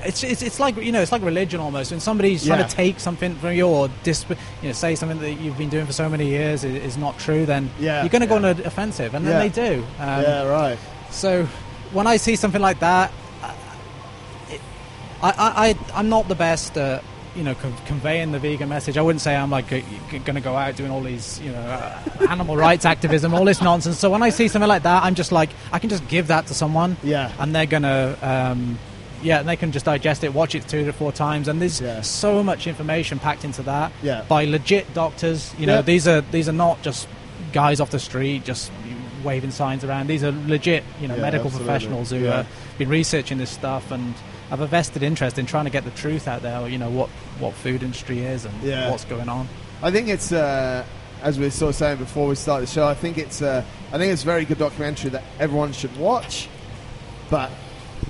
It's, 0.05 0.23
it's, 0.23 0.41
it's 0.41 0.59
like 0.59 0.75
you 0.77 0.91
know 0.91 1.01
it's 1.01 1.11
like 1.11 1.21
religion 1.21 1.59
almost 1.59 1.91
when 1.91 1.99
somebody's 1.99 2.45
trying 2.45 2.59
Yeah. 2.59 2.67
to 2.67 2.75
take 2.75 2.99
something 2.99 3.35
from 3.35 3.53
you 3.53 3.67
or 3.67 3.89
dis- 4.03 4.25
you 4.61 4.69
know 4.69 4.71
say 4.73 4.95
something 4.95 5.19
that 5.19 5.33
you've 5.33 5.57
been 5.57 5.69
doing 5.69 5.85
for 5.85 5.93
so 5.93 6.07
many 6.09 6.27
years 6.27 6.63
is, 6.63 6.75
is 6.83 6.97
not 6.97 7.17
true 7.19 7.45
then 7.45 7.69
Yeah, 7.79 8.01
you're 8.03 8.09
going 8.09 8.21
to 8.21 8.27
go 8.27 8.35
on 8.35 8.45
an 8.45 8.61
offensive 8.65 9.13
and 9.15 9.25
then 9.25 9.39
they 9.39 9.49
do 9.49 9.83
um, 9.99 10.21
yeah, 10.23 10.43
right. 10.47 10.77
so 11.11 11.45
when 11.91 12.07
I 12.07 12.17
see 12.17 12.35
something 12.35 12.61
like 12.61 12.79
that 12.79 13.11
it, 14.49 14.61
I, 15.21 15.29
I, 15.29 15.67
I 15.69 15.77
I'm 15.99 16.09
not 16.09 16.27
the 16.27 16.35
best 16.35 16.77
at 16.77 17.03
you 17.35 17.43
know 17.43 17.53
con- 17.55 17.75
conveying 17.85 18.31
the 18.31 18.39
vegan 18.39 18.69
message 18.69 18.97
I 18.97 19.01
wouldn't 19.01 19.21
say 19.21 19.35
I'm 19.35 19.51
like 19.51 19.69
going 19.69 19.83
to 20.35 20.41
go 20.41 20.55
out 20.55 20.75
doing 20.75 20.91
all 20.91 21.01
these 21.01 21.39
you 21.41 21.51
know 21.51 21.59
uh, 21.61 21.99
animal 22.29 22.57
rights 22.57 22.85
activism 22.85 23.33
all 23.33 23.45
this 23.45 23.61
nonsense 23.61 23.99
so 23.99 24.09
when 24.09 24.23
I 24.23 24.29
see 24.29 24.47
something 24.47 24.67
like 24.67 24.83
that 24.83 25.03
I'm 25.03 25.15
just 25.15 25.31
like 25.31 25.49
I 25.71 25.79
can 25.79 25.89
just 25.89 26.07
give 26.07 26.27
that 26.27 26.47
to 26.47 26.53
someone 26.53 26.97
Yeah. 27.03 27.31
and 27.39 27.53
they're 27.55 27.65
gonna 27.67 28.17
um, 28.21 28.79
yeah 29.21 29.39
and 29.39 29.47
they 29.49 29.55
can 29.55 29.71
just 29.71 29.85
digest 29.85 30.23
it 30.23 30.33
watch 30.33 30.55
it 30.55 30.67
two 30.67 30.85
to 30.85 30.93
four 30.93 31.11
times 31.11 31.47
and 31.47 31.61
there's 31.61 31.81
Yeah. 31.81 32.01
so 32.01 32.41
much 32.43 32.67
information 32.67 33.19
packed 33.19 33.43
into 33.45 33.61
that 33.63 33.91
Yeah. 34.01 34.23
by 34.27 34.45
legit 34.45 34.93
doctors 34.93 35.53
you 35.57 35.65
know 35.65 35.75
Yeah. 35.75 35.81
these 35.81 36.07
are 36.07 36.21
these 36.31 36.47
are 36.49 36.53
not 36.53 36.81
just 36.81 37.07
guys 37.53 37.79
off 37.79 37.89
the 37.89 37.99
street 37.99 38.43
just 38.45 38.71
waving 39.23 39.51
signs 39.51 39.83
around 39.83 40.07
these 40.07 40.23
are 40.23 40.31
legit 40.47 40.83
you 41.01 41.07
know 41.07 41.17
medical 41.17 41.47
absolutely. 41.47 41.65
professionals 41.65 42.09
who 42.11 42.23
have 42.23 42.47
been 42.77 42.87
researching 42.89 43.37
this 43.37 43.49
stuff 43.49 43.91
and 43.91 44.13
have 44.49 44.61
a 44.61 44.67
vested 44.67 45.03
interest 45.03 45.37
in 45.37 45.45
trying 45.45 45.65
to 45.65 45.71
get 45.71 45.83
the 45.83 45.91
truth 45.91 46.27
out 46.27 46.41
there 46.41 46.67
you 46.69 46.77
know 46.77 46.89
what 46.89 47.09
what 47.39 47.53
food 47.53 47.83
industry 47.83 48.19
is 48.19 48.45
and 48.45 48.53
what's 48.91 49.05
going 49.05 49.27
on 49.29 49.47
I 49.81 49.91
think 49.91 50.07
it's 50.09 50.31
uh, 50.31 50.83
as 51.21 51.37
we 51.39 51.45
were 51.45 51.51
sort 51.51 51.69
of 51.69 51.75
saying 51.75 51.97
before 51.97 52.27
we 52.27 52.35
start 52.35 52.59
the 52.61 52.67
show. 52.67 52.85
I 52.87 52.93
think 52.93 53.17
it's 53.17 53.41
uh, 53.41 53.63
I 53.93 53.97
think 53.97 54.11
it's 54.11 54.23
a 54.23 54.25
very 54.25 54.43
good 54.43 54.57
documentary 54.57 55.09
that 55.11 55.23
everyone 55.39 55.71
should 55.71 55.95
watch. 55.97 56.49
But 57.29 57.49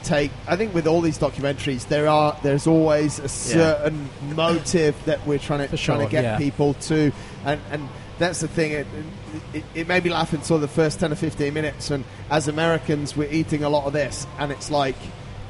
take. 0.03 0.31
I 0.47 0.55
think 0.55 0.73
with 0.73 0.87
all 0.87 1.01
these 1.01 1.17
documentaries, 1.17 1.87
there 1.87 2.07
are 2.07 2.37
there's 2.43 2.67
always 2.67 3.19
a 3.19 3.27
certain 3.27 4.09
motive 4.33 4.95
that 5.05 5.25
we're 5.25 5.39
trying 5.39 5.67
to 5.67 5.77
trying 5.77 6.05
to 6.05 6.11
get 6.11 6.23
yeah. 6.23 6.37
people 6.37 6.73
to, 6.75 7.11
and 7.45 7.61
and 7.71 7.87
that's 8.17 8.41
the 8.41 8.47
thing. 8.47 8.71
It, 8.71 8.87
it, 9.53 9.63
it 9.75 9.87
made 9.87 10.03
me 10.03 10.09
laugh 10.09 10.33
until 10.33 10.59
the 10.59 10.67
first 10.67 10.99
ten 10.99 11.11
or 11.11 11.15
fifteen 11.15 11.53
minutes, 11.53 11.91
and 11.91 12.03
as 12.29 12.47
Americans, 12.47 13.15
we're 13.15 13.31
eating 13.31 13.63
a 13.63 13.69
lot 13.69 13.85
of 13.85 13.93
this, 13.93 14.27
and 14.37 14.51
it's 14.51 14.71
like, 14.71 14.97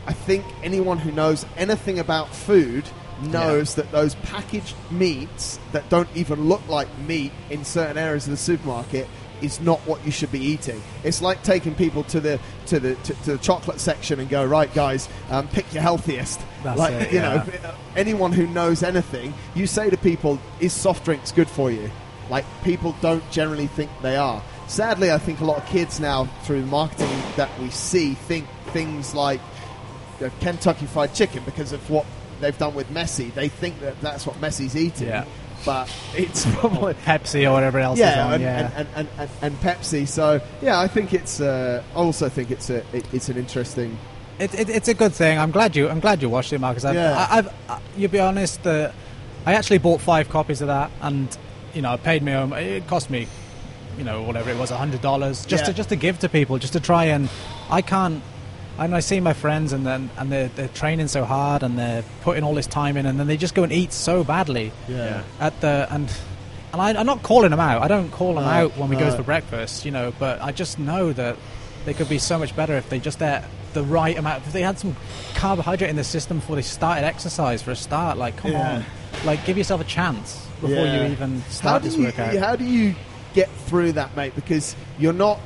I 0.05 0.13
think 0.13 0.45
anyone 0.63 0.97
who 0.97 1.11
knows 1.11 1.45
anything 1.57 1.99
about 1.99 2.33
food 2.33 2.85
knows 3.23 3.75
that 3.75 3.91
those 3.91 4.15
packaged 4.15 4.75
meats 4.91 5.59
that 5.71 5.89
don't 5.89 6.09
even 6.15 6.47
look 6.47 6.65
like 6.69 6.87
meat 6.99 7.31
in 7.49 7.65
certain 7.65 7.97
areas 7.97 8.25
of 8.25 8.31
the 8.31 8.37
supermarket 8.37 9.07
is 9.41 9.59
not 9.61 9.79
what 9.81 10.03
you 10.05 10.11
should 10.11 10.31
be 10.31 10.39
eating. 10.39 10.81
It's 11.03 11.21
like 11.21 11.43
taking 11.43 11.75
people 11.75 12.03
to 12.05 12.19
the 12.19 12.39
to 12.67 12.79
the 12.79 12.95
to, 12.95 13.13
to 13.13 13.31
the 13.33 13.37
chocolate 13.37 13.79
section 13.79 14.19
and 14.19 14.29
go 14.29 14.45
right, 14.45 14.73
guys, 14.73 15.09
um, 15.29 15.47
pick 15.47 15.71
your 15.73 15.83
healthiest. 15.83 16.39
That's 16.63 16.77
like 16.77 16.93
it, 16.93 17.11
you 17.11 17.19
yeah. 17.19 17.45
know, 17.63 17.73
anyone 17.95 18.31
who 18.31 18.47
knows 18.47 18.83
anything, 18.83 19.33
you 19.55 19.67
say 19.67 19.89
to 19.89 19.97
people, 19.97 20.39
"Is 20.59 20.73
soft 20.73 21.05
drinks 21.05 21.31
good 21.31 21.49
for 21.49 21.71
you?" 21.71 21.89
Like 22.29 22.45
people 22.63 22.95
don't 23.01 23.29
generally 23.31 23.67
think 23.67 23.91
they 24.01 24.15
are. 24.15 24.43
Sadly, 24.67 25.11
I 25.11 25.17
think 25.17 25.39
a 25.39 25.45
lot 25.45 25.57
of 25.57 25.65
kids 25.65 25.99
now, 25.99 26.25
through 26.43 26.63
marketing 26.67 27.09
that 27.37 27.49
we 27.59 27.69
see, 27.71 28.13
think 28.13 28.47
things 28.67 29.15
like 29.15 29.41
you 30.19 30.27
know, 30.27 30.31
Kentucky 30.39 30.85
Fried 30.85 31.13
Chicken 31.13 31.43
because 31.43 31.71
of 31.71 31.89
what 31.89 32.05
they've 32.39 32.57
done 32.57 32.75
with 32.75 32.89
Messi. 32.89 33.33
They 33.33 33.49
think 33.49 33.79
that 33.81 33.99
that's 34.01 34.25
what 34.25 34.39
Messi's 34.39 34.75
eating, 34.75 35.07
Yeah. 35.07 35.25
But 35.65 35.93
it's 36.15 36.45
probably 36.55 36.93
Pepsi 36.93 37.47
or 37.49 37.53
whatever 37.53 37.79
else 37.79 37.97
is 37.99 38.05
yeah, 38.05 38.25
on. 38.25 38.33
and, 38.33 38.43
yeah. 38.43 38.71
And, 38.75 38.87
and, 38.95 39.07
and, 39.17 39.29
and 39.41 39.55
Pepsi. 39.61 40.07
So 40.07 40.41
yeah, 40.61 40.79
I 40.79 40.87
think 40.87 41.13
it's. 41.13 41.41
Uh, 41.41 41.83
I 41.93 41.95
also 41.95 42.29
think 42.29 42.51
it's 42.51 42.69
a. 42.69 42.77
It, 42.95 43.05
it's 43.13 43.29
an 43.29 43.37
interesting. 43.37 43.97
It, 44.39 44.53
it, 44.57 44.69
it's 44.69 44.87
a 44.87 44.93
good 44.93 45.13
thing. 45.13 45.37
I'm 45.37 45.51
glad 45.51 45.75
you. 45.75 45.89
I'm 45.89 45.99
glad 45.99 46.21
you 46.21 46.29
watched 46.29 46.53
it, 46.53 46.59
Marcus. 46.59 46.85
I've, 46.85 46.95
Yeah. 46.95 47.27
I, 47.29 47.37
I've. 47.39 47.53
I, 47.69 47.79
you'll 47.97 48.11
be 48.11 48.19
honest. 48.19 48.65
Uh, 48.65 48.91
I 49.45 49.53
actually 49.53 49.79
bought 49.79 50.01
five 50.01 50.29
copies 50.29 50.61
of 50.61 50.67
that, 50.67 50.91
and 51.01 51.35
you 51.73 51.81
know, 51.81 51.91
I 51.91 51.97
paid 51.97 52.23
me. 52.23 52.33
Um, 52.33 52.53
it 52.53 52.87
cost 52.87 53.09
me, 53.09 53.27
you 53.97 54.03
know, 54.03 54.21
whatever 54.23 54.49
it 54.49 54.57
was, 54.57 54.71
a 54.71 54.77
hundred 54.77 55.01
dollars, 55.01 55.45
just 55.45 55.63
Yeah. 55.63 55.67
to 55.67 55.73
just 55.73 55.89
to 55.89 55.95
give 55.95 56.19
to 56.19 56.29
people, 56.29 56.57
just 56.57 56.73
to 56.73 56.79
try 56.79 57.05
and. 57.05 57.29
I 57.69 57.81
can't. 57.81 58.23
And 58.79 58.95
I 58.95 59.01
see 59.01 59.19
my 59.19 59.33
friends, 59.33 59.73
and 59.73 59.85
then 59.85 60.09
and 60.17 60.31
they're, 60.31 60.47
they're 60.49 60.67
training 60.69 61.07
so 61.09 61.25
hard, 61.25 61.63
and 61.63 61.77
they're 61.77 62.03
putting 62.21 62.43
all 62.43 62.55
this 62.55 62.67
time 62.67 62.95
in, 62.97 63.05
and 63.05 63.19
then 63.19 63.27
they 63.27 63.37
just 63.37 63.53
go 63.55 63.63
and 63.63 63.71
eat 63.73 63.91
so 63.93 64.23
badly 64.23 64.71
Yeah. 64.87 65.23
at 65.39 65.59
the 65.61 65.87
and. 65.91 66.09
And 66.71 66.79
I, 66.83 66.93
I'm 66.93 67.07
not 67.07 67.23
calling 67.23 67.49
them 67.49 67.59
out. 67.59 67.81
I 67.81 67.87
don't 67.87 68.11
call 68.11 68.35
them 68.35 68.43
No, 68.43 68.49
out 68.51 68.77
when 68.77 68.89
we 68.89 68.95
no. 68.95 69.09
go 69.09 69.17
for 69.17 69.23
breakfast, 69.23 69.85
you 69.85 69.91
know. 69.91 70.13
But 70.19 70.39
I 70.39 70.51
just 70.51 70.77
know 70.77 71.11
that 71.13 71.35
they 71.85 71.95
could 71.95 72.07
be 72.07 72.19
so 72.19 72.37
much 72.37 72.55
better 72.55 72.75
if 72.77 72.87
they 72.89 72.99
just 72.99 73.19
ate 73.23 73.41
the 73.73 73.81
right 73.83 74.15
amount. 74.15 74.45
If 74.45 74.53
they 74.53 74.61
had 74.61 74.77
some 74.77 74.95
carbohydrate 75.33 75.89
in 75.89 75.95
the 75.95 76.03
system 76.03 76.37
before 76.37 76.55
they 76.57 76.61
started 76.61 77.05
exercise 77.05 77.63
for 77.63 77.71
a 77.71 77.75
start, 77.75 78.19
like 78.19 78.37
come 78.37 78.51
Yeah. 78.51 78.75
on, 78.75 78.85
like 79.25 79.43
give 79.47 79.57
yourself 79.57 79.81
a 79.81 79.83
chance 79.83 80.45
before 80.61 80.85
Yeah. 80.85 81.07
you 81.07 81.11
even 81.11 81.41
How 81.41 81.49
start 81.49 81.81
do 81.81 81.89
this 81.89 81.97
you 81.97 82.03
workout. 82.05 82.35
how 82.35 82.55
do 82.55 82.65
you 82.65 82.93
get 83.33 83.49
through 83.65 83.93
that, 83.93 84.15
mate? 84.15 84.35
Because 84.35 84.75
you're 84.99 85.11
not 85.11 85.39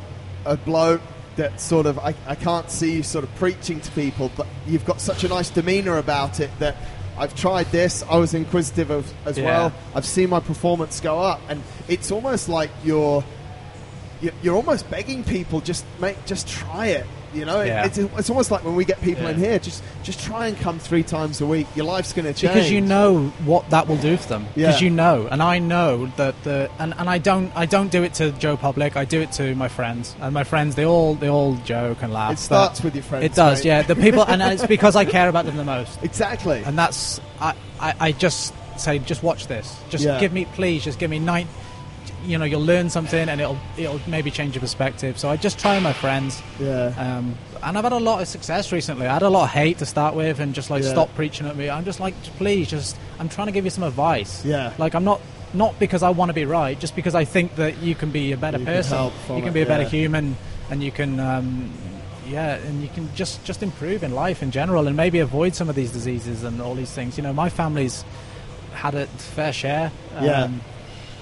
a 0.46 0.58
bloke 0.58 1.00
that 1.36 1.60
sort 1.60 1.86
of 1.86 1.98
I, 2.00 2.14
I 2.28 2.36
can't 2.36 2.70
see 2.70 2.94
you 2.98 3.04
sort 3.04 3.24
of 3.24 3.34
preaching 3.36 3.80
to 3.82 3.92
people, 3.92 4.32
but 4.36 4.48
you've 4.68 4.86
got 4.86 5.02
such 5.02 5.24
a 5.24 5.28
nice 5.28 5.50
demeanour 5.50 5.98
about 5.98 6.40
it 6.40 6.50
that 6.60 6.76
I've 7.18 7.36
tried 7.36 7.68
this. 7.68 8.04
I 8.10 8.18
was 8.18 8.34
inquisitive 8.34 8.90
of, 8.90 9.12
as 9.26 9.38
Yeah. 9.38 9.46
well. 9.46 9.74
I've 9.96 10.06
seen 10.06 10.30
my 10.30 10.40
performance 10.40 11.00
go 11.00 11.20
up, 11.20 11.42
and 11.50 11.62
it's 11.88 12.12
almost 12.12 12.50
like 12.50 12.70
you're 12.84 13.24
you're, 14.22 14.34
you're 14.42 14.56
almost 14.56 14.90
begging 14.90 15.24
people 15.24 15.60
just 15.62 15.86
make 16.00 16.24
just 16.26 16.48
try 16.48 16.88
it. 16.88 17.06
You 17.34 17.46
know, 17.46 17.62
Yeah. 17.62 17.86
it's, 17.86 17.98
it's 17.98 18.30
almost 18.30 18.52
like 18.52 18.64
when 18.64 18.76
we 18.76 18.86
get 18.86 19.02
people 19.02 19.28
in 19.28 19.38
here, 19.38 19.60
just 19.60 19.84
just 20.04 20.20
try 20.22 20.48
and 20.48 20.58
come 20.60 20.80
three 20.80 21.04
times 21.04 21.42
a 21.42 21.46
week. 21.46 21.68
Your 21.76 21.86
life's 21.86 22.14
going 22.14 22.26
to 22.26 22.34
change 22.34 22.54
because 22.54 22.72
you 22.72 22.82
know 22.82 23.28
what 23.46 23.70
that 23.72 23.88
will 23.88 23.98
do 23.98 24.18
for 24.18 24.28
them. 24.30 24.46
Because 24.56 24.82
Yeah. 24.82 24.86
you 24.86 24.90
know, 24.92 25.28
and 25.32 25.42
I 25.42 25.60
know 25.60 26.06
that 26.18 26.36
the 26.44 26.70
and, 26.80 26.94
and 26.98 27.10
I 27.10 27.18
don't 27.18 27.52
I 27.56 27.66
don't 27.66 27.92
do 27.92 28.04
it 28.04 28.14
to 28.16 28.32
Joe 28.34 28.58
Public. 28.58 28.96
I 28.98 29.06
do 29.06 29.22
it 29.22 29.32
to 29.34 29.56
my 29.56 29.68
friends, 29.68 30.16
and 30.22 30.34
my 30.34 30.44
friends 30.44 30.76
they 30.76 30.86
all 30.86 31.16
they 31.16 31.30
all 31.30 31.56
joke 31.66 32.02
and 32.04 32.14
laugh. 32.14 32.34
It 32.34 32.40
starts 32.40 32.82
with 32.84 32.96
your 32.96 33.04
friends. 33.04 33.26
It 33.26 33.34
does, 33.34 33.60
mate. 33.60 33.66
yeah. 33.70 33.82
The 33.82 33.96
people, 33.96 34.24
and 34.24 34.42
it's 34.42 34.66
because 34.76 34.96
I 34.96 35.06
care 35.06 35.30
about 35.30 35.46
them 35.46 35.58
the 35.58 35.64
most. 35.64 36.02
Exactly. 36.04 36.62
and 36.66 36.78
that's 36.78 37.20
I, 37.40 37.54
I, 37.80 37.94
I 38.00 38.12
just 38.12 38.54
say 38.78 38.98
just 38.98 39.22
watch 39.22 39.46
this 39.46 39.76
just 39.92 40.04
Yeah. 40.04 40.20
give 40.20 40.34
me 40.34 40.46
please 40.46 40.84
just 40.84 40.98
give 40.98 41.10
me 41.10 41.20
nine 41.20 41.48
you 42.26 42.38
know 42.38 42.46
you'll 42.46 42.64
learn 42.66 42.90
something 42.90 43.28
and 43.30 43.42
it'll 43.42 43.58
it'll 43.78 44.00
maybe 44.08 44.32
change 44.32 44.56
your 44.56 44.62
perspective 44.62 45.18
so 45.20 45.30
i 45.30 45.36
just 45.36 45.60
try 45.60 45.80
my 45.80 45.94
friends 45.94 46.42
yeah. 46.60 46.94
um, 46.98 47.36
and 47.64 47.78
i've 47.78 47.84
had 47.84 47.92
a 47.94 47.98
lot 47.98 48.22
of 48.22 48.28
success 48.28 48.72
recently 48.72 49.06
i 49.08 49.14
had 49.14 49.22
a 49.24 49.30
lot 49.30 49.44
of 49.44 49.50
hate 49.50 49.78
to 49.78 49.86
start 49.86 50.16
with 50.16 50.40
and 50.40 50.54
just 50.56 50.70
like 50.70 50.84
Yeah. 50.84 50.92
stop 50.92 51.14
preaching 51.16 51.48
at 51.48 51.56
me 51.56 51.70
i'm 51.70 51.86
just 51.86 52.00
like 52.00 52.14
please 52.38 52.70
just 52.70 52.98
i'm 53.20 53.30
trying 53.30 53.48
to 53.48 53.52
give 53.54 53.66
you 53.66 53.72
some 53.72 53.84
advice 53.84 54.44
Yeah. 54.46 54.74
like 54.78 54.96
i'm 54.96 55.04
not 55.04 55.20
not 55.54 55.78
because 55.80 56.02
i 56.04 56.10
want 56.10 56.30
to 56.30 56.34
be 56.34 56.46
right 56.46 56.80
just 56.80 56.96
because 56.96 57.14
i 57.16 57.26
think 57.26 57.56
that 57.58 57.78
you 57.80 57.94
can 57.96 58.10
be 58.12 58.32
a 58.32 58.38
better 58.38 58.58
You 58.58 58.66
can 58.66 58.74
person 58.76 58.98
help 58.98 59.14
you 59.30 59.36
can 59.40 59.48
it, 59.50 59.54
be 59.54 59.62
a 59.62 59.66
better 59.66 59.84
yeah. 59.84 59.90
human 59.90 60.36
and 60.70 60.82
you 60.84 60.92
can 60.92 61.20
um, 61.20 61.72
yeah 62.28 62.56
and 62.56 62.82
you 62.82 62.88
can 62.90 63.14
just 63.16 63.44
just 63.44 63.62
improve 63.62 64.02
in 64.02 64.14
life 64.16 64.42
in 64.42 64.52
general 64.52 64.88
and 64.88 64.96
maybe 64.96 65.20
avoid 65.20 65.56
some 65.56 65.68
of 65.70 65.76
these 65.76 65.92
diseases 65.92 66.44
and 66.44 66.62
all 66.62 66.74
these 66.74 66.92
things 66.92 67.18
you 67.18 67.24
know 67.24 67.34
my 67.34 67.50
family's 67.50 68.06
had 68.74 68.96
a 68.96 69.06
fair 69.08 69.52
share 69.54 69.92
um, 70.16 70.24
Yeah. 70.26 70.50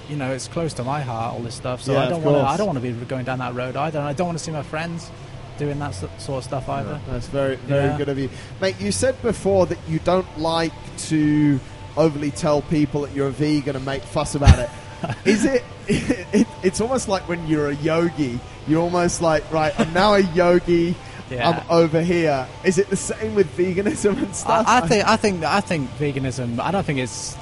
You 0.08 0.16
know 0.16 0.30
it's 0.32 0.48
close 0.48 0.72
to 0.74 0.84
my 0.84 1.00
heart 1.00 1.34
all 1.34 1.40
this 1.40 1.54
stuff 1.54 1.82
so 1.82 1.92
Yeah, 1.92 2.04
i 2.04 2.08
don't 2.08 2.22
want 2.22 2.36
to 2.38 2.42
i 2.44 2.56
don't 2.56 2.66
want 2.66 2.76
to 2.78 2.82
be 2.82 2.92
going 3.06 3.24
down 3.24 3.38
that 3.38 3.54
road 3.54 3.76
either 3.76 3.98
and 3.98 4.06
i 4.08 4.12
don't 4.12 4.26
want 4.26 4.38
to 4.38 4.44
see 4.44 4.50
my 4.50 4.62
friends 4.62 5.10
doing 5.58 5.78
that 5.78 5.90
sort 5.94 6.38
of 6.38 6.44
stuff 6.44 6.68
either 6.68 7.00
That's 7.08 7.28
very, 7.28 7.56
very 7.56 7.84
Yeah. 7.86 7.98
good 7.98 8.08
of 8.08 8.18
you, 8.18 8.30
mate. 8.60 8.74
You 8.80 8.90
said 8.90 9.20
before 9.22 9.66
that 9.66 9.78
you 9.86 9.98
don't 10.00 10.26
like 10.38 10.72
to 11.08 11.60
overly 11.96 12.30
tell 12.30 12.62
people 12.62 13.02
that 13.02 13.14
you're 13.14 13.28
a 13.28 13.30
vegan 13.30 13.76
and 13.76 13.84
make 13.84 14.02
fuss 14.02 14.34
about 14.34 14.58
it. 14.58 14.70
Is 15.26 15.44
it, 15.44 15.62
it? 15.88 16.46
It's 16.62 16.80
almost 16.80 17.06
like 17.06 17.28
when 17.28 17.46
you're 17.46 17.68
a 17.68 17.74
yogi. 17.76 18.40
You're 18.66 18.80
almost 18.80 19.20
like, 19.20 19.48
right, 19.52 19.78
I'm 19.78 19.92
now 19.92 20.14
a 20.14 20.20
yogi. 20.20 20.94
Yeah. 21.30 21.50
I'm 21.50 21.70
over 21.70 22.00
here. 22.02 22.48
Is 22.64 22.78
it 22.78 22.88
the 22.88 22.96
same 22.96 23.34
with 23.34 23.54
veganism 23.56 24.16
and 24.22 24.34
stuff? 24.34 24.66
I, 24.66 24.78
I 24.78 24.86
think 24.88 25.06
I 25.06 25.16
think 25.16 25.44
I 25.44 25.60
think 25.60 25.90
veganism. 25.98 26.60
I 26.60 26.70
don't 26.70 26.84
think 26.84 26.98
it's 26.98 27.36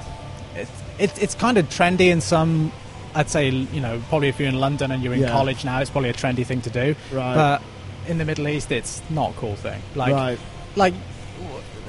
it, 1.01 1.21
it's 1.21 1.35
kind 1.35 1.57
of 1.57 1.67
trendy 1.69 2.11
in 2.11 2.21
some. 2.21 2.71
I'd 3.13 3.29
say 3.29 3.49
you 3.49 3.81
know 3.81 4.01
probably 4.09 4.29
if 4.29 4.39
you're 4.39 4.47
in 4.49 4.59
London 4.59 4.91
and 4.91 5.03
you're 5.03 5.13
in 5.13 5.21
Yeah. 5.21 5.31
college 5.31 5.65
now, 5.65 5.79
it's 5.81 5.89
probably 5.89 6.09
a 6.09 6.13
trendy 6.13 6.45
thing 6.45 6.61
to 6.61 6.69
do. 6.69 6.95
Right. 7.11 7.35
But 7.35 7.61
in 8.07 8.17
the 8.17 8.25
Middle 8.25 8.47
East, 8.47 8.71
it's 8.71 9.01
not 9.09 9.31
a 9.31 9.33
cool 9.33 9.55
thing. 9.55 9.81
Like 9.95 10.13
right. 10.13 10.39
like 10.75 10.93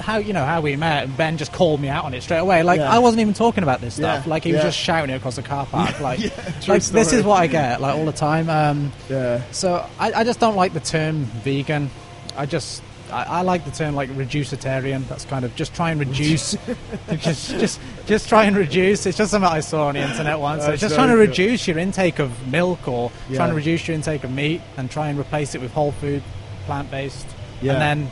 how 0.00 0.16
you 0.18 0.32
know 0.32 0.44
how 0.44 0.60
we 0.60 0.74
met. 0.74 1.04
And 1.04 1.16
Ben 1.16 1.36
just 1.36 1.52
called 1.52 1.80
me 1.80 1.88
out 1.88 2.04
on 2.04 2.14
it 2.14 2.22
straight 2.22 2.38
away. 2.38 2.62
Like 2.62 2.80
Yeah. 2.80 2.90
I 2.92 2.98
wasn't 2.98 3.20
even 3.20 3.34
talking 3.34 3.62
about 3.62 3.80
this 3.80 3.94
stuff. 3.94 4.24
Yeah, 4.26 4.30
Like 4.30 4.42
he 4.42 4.50
was 4.52 4.58
yeah. 4.60 4.64
just 4.64 4.78
shouting 4.78 5.10
it 5.14 5.16
across 5.18 5.36
the 5.36 5.42
car 5.42 5.66
park. 5.66 6.00
Like 6.00 6.18
true 6.20 6.74
like 6.74 6.82
this 6.82 7.08
story. 7.08 7.20
is 7.20 7.24
what 7.24 7.40
I 7.40 7.46
get 7.46 7.80
like 7.80 7.94
all 7.94 8.04
the 8.06 8.12
time. 8.12 8.48
Um, 8.50 8.92
Yeah. 9.08 9.42
so 9.52 9.86
I, 10.00 10.12
I 10.12 10.24
just 10.24 10.40
don't 10.40 10.56
like 10.56 10.72
the 10.72 10.80
term 10.80 11.24
vegan. 11.44 11.90
I 12.36 12.46
just 12.46 12.82
I, 13.12 13.24
I 13.24 13.42
like 13.42 13.64
the 13.64 13.70
term 13.70 13.94
like 13.94 14.08
reducetarian. 14.10 15.06
That's 15.08 15.24
kind 15.24 15.44
of 15.44 15.54
just 15.54 15.74
try 15.74 15.90
and 15.90 16.00
reduce, 16.00 16.56
just 17.18 17.50
just 17.50 17.80
just 18.06 18.28
try 18.28 18.44
and 18.44 18.56
reduce. 18.56 19.06
It's 19.06 19.18
just 19.18 19.30
something 19.30 19.50
I 19.50 19.60
saw 19.60 19.88
on 19.88 19.94
the 19.94 20.00
internet 20.00 20.38
once. 20.38 20.62
That's 20.62 20.74
it's 20.74 20.80
just 20.82 20.94
trying 20.94 21.08
to 21.10 21.14
very 21.16 21.26
good. 21.26 21.38
reduce 21.38 21.68
your 21.68 21.78
intake 21.78 22.18
of 22.18 22.48
milk 22.48 22.88
or 22.88 23.10
Yeah. 23.28 23.36
trying 23.36 23.50
to 23.50 23.54
reduce 23.56 23.86
your 23.86 23.94
intake 23.94 24.24
of 24.24 24.30
meat 24.32 24.60
and 24.76 24.90
try 24.90 25.08
and 25.08 25.18
replace 25.18 25.54
it 25.54 25.60
with 25.60 25.72
whole 25.72 25.92
food, 25.92 26.22
plant 26.66 26.90
based, 26.90 27.26
Yeah. 27.60 27.72
and 27.74 27.80
then 27.82 28.10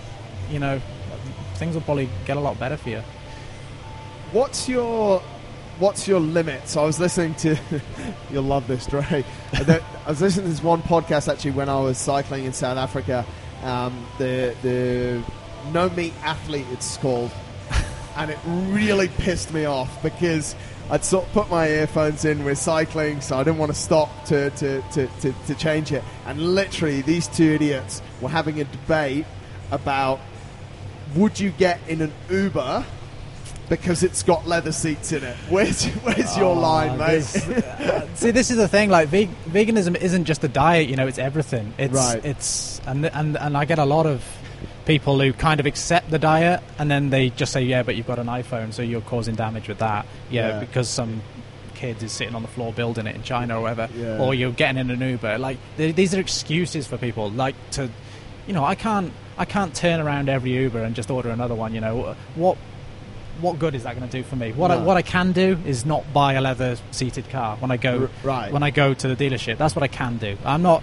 you 0.50 0.58
know 0.58 0.80
things 1.56 1.74
will 1.74 1.82
probably 1.82 2.08
get 2.26 2.36
a 2.36 2.40
lot 2.40 2.58
better 2.58 2.76
for 2.76 2.90
you. 2.90 3.02
What's 4.32 4.68
your 4.68 5.22
What's 5.78 6.06
your 6.06 6.20
limits? 6.20 6.76
I 6.76 6.82
was 6.84 7.00
listening 7.00 7.34
to. 7.36 7.56
you'll 8.30 8.42
love 8.42 8.66
this, 8.68 8.86
Dre. 8.86 9.24
I 9.54 9.80
was 10.06 10.20
listening 10.20 10.44
to 10.44 10.50
this 10.50 10.62
one 10.62 10.82
podcast 10.82 11.32
actually 11.32 11.52
when 11.52 11.70
I 11.70 11.80
was 11.80 11.96
cycling 11.96 12.44
in 12.44 12.52
South 12.52 12.76
Africa. 12.76 13.24
Um, 13.62 14.06
the 14.18 14.54
the 14.62 15.22
no 15.72 15.90
meat 15.90 16.14
athlete 16.22 16.66
it's 16.72 16.96
called, 16.96 17.30
and 18.16 18.30
it 18.30 18.38
really 18.46 19.08
pissed 19.08 19.52
me 19.52 19.64
off 19.64 20.02
because 20.02 20.54
I'd 20.90 21.04
sort 21.04 21.26
of 21.26 21.32
put 21.32 21.50
my 21.50 21.68
earphones 21.68 22.24
in. 22.24 22.44
We're 22.44 22.54
cycling, 22.54 23.20
so 23.20 23.38
I 23.38 23.44
didn't 23.44 23.58
want 23.58 23.72
to 23.72 23.78
stop 23.78 24.24
to 24.26 24.50
to, 24.50 24.82
to, 24.82 25.06
to, 25.06 25.32
to 25.46 25.54
change 25.54 25.92
it. 25.92 26.02
And 26.26 26.54
literally, 26.54 27.02
these 27.02 27.28
two 27.28 27.52
idiots 27.52 28.02
were 28.20 28.28
having 28.28 28.60
a 28.60 28.64
debate 28.64 29.26
about 29.70 30.20
would 31.14 31.38
you 31.38 31.50
get 31.50 31.80
in 31.88 32.02
an 32.02 32.12
Uber 32.28 32.84
because 33.70 34.02
it's 34.02 34.22
got 34.22 34.46
leather 34.46 34.72
seats 34.72 35.12
in 35.12 35.24
it? 35.24 35.34
Where's 35.48 35.86
where's 35.86 36.36
your 36.36 36.54
Oh, 36.54 36.60
line, 36.60 36.98
mate? 36.98 37.06
this- 37.20 37.48
uh, 37.48 38.06
see, 38.14 38.30
this 38.32 38.50
is 38.50 38.58
the 38.58 38.68
thing. 38.68 38.90
Like, 38.90 39.08
veg- 39.08 39.30
veganism 39.46 39.96
isn't 39.96 40.26
just 40.26 40.44
a 40.44 40.48
diet. 40.48 40.88
You 40.88 40.96
know, 40.96 41.06
it's 41.06 41.18
everything. 41.18 41.72
It's 41.78 41.94
Right. 41.94 42.22
it's 42.24 42.80
and 42.86 43.06
and 43.06 43.38
and 43.38 43.56
I 43.56 43.64
get 43.64 43.78
a 43.78 43.86
lot 43.86 44.04
of 44.04 44.22
people 44.84 45.18
who 45.20 45.32
kind 45.32 45.60
of 45.60 45.66
accept 45.66 46.10
the 46.10 46.18
diet 46.18 46.60
and 46.78 46.90
then 46.90 47.10
they 47.10 47.30
just 47.30 47.52
say, 47.52 47.62
yeah, 47.62 47.82
but 47.82 47.94
you've 47.96 48.06
got 48.06 48.18
an 48.18 48.26
iPhone, 48.26 48.72
so 48.74 48.82
you're 48.82 49.00
causing 49.02 49.34
damage 49.36 49.68
with 49.68 49.78
that. 49.78 50.04
Yeah, 50.30 50.48
Yeah. 50.48 50.60
because 50.60 50.88
some 50.88 51.22
kid 51.74 52.02
is 52.02 52.10
sitting 52.12 52.34
on 52.34 52.42
the 52.42 52.48
floor 52.48 52.72
building 52.72 53.06
it 53.06 53.14
in 53.14 53.22
China 53.22 53.58
or 53.58 53.62
whatever, 53.62 53.88
Yeah. 53.96 54.18
or 54.18 54.34
you're 54.34 54.50
getting 54.52 54.78
in 54.78 54.90
an 54.90 55.00
Uber. 55.00 55.38
Like, 55.38 55.58
th- 55.76 55.94
these 55.94 56.14
are 56.14 56.20
excuses 56.20 56.86
for 56.86 56.98
people. 56.98 57.30
Like 57.30 57.54
to, 57.72 57.88
you 58.46 58.52
know, 58.52 58.64
I 58.64 58.74
can't. 58.74 59.12
I 59.38 59.46
can't 59.46 59.74
turn 59.74 60.00
around 60.00 60.28
every 60.28 60.50
Uber 60.52 60.82
and 60.82 60.94
just 60.94 61.10
order 61.10 61.30
another 61.30 61.54
one. 61.54 61.72
You 61.74 61.80
know 61.80 62.14
what? 62.34 62.58
What 63.40 63.58
good 63.58 63.74
is 63.74 63.84
that 63.84 63.96
going 63.96 64.08
to 64.08 64.16
do 64.16 64.22
for 64.22 64.36
me? 64.36 64.52
What 64.52 64.70
I, 64.70 64.76
what 64.76 64.96
I 64.96 65.02
can 65.02 65.32
do 65.32 65.58
is 65.66 65.86
not 65.86 66.12
buy 66.12 66.34
a 66.34 66.40
leather 66.40 66.76
seated 66.90 67.28
car 67.30 67.56
when 67.56 67.70
I 67.70 67.76
go 67.76 68.02
R- 68.02 68.10
right. 68.22 68.52
when 68.52 68.62
I 68.62 68.70
go 68.70 68.94
to 68.94 69.14
the 69.14 69.16
dealership. 69.16 69.58
That's 69.58 69.74
what 69.74 69.82
I 69.82 69.88
can 69.88 70.18
do. 70.18 70.36
I'm 70.44 70.62
not. 70.62 70.82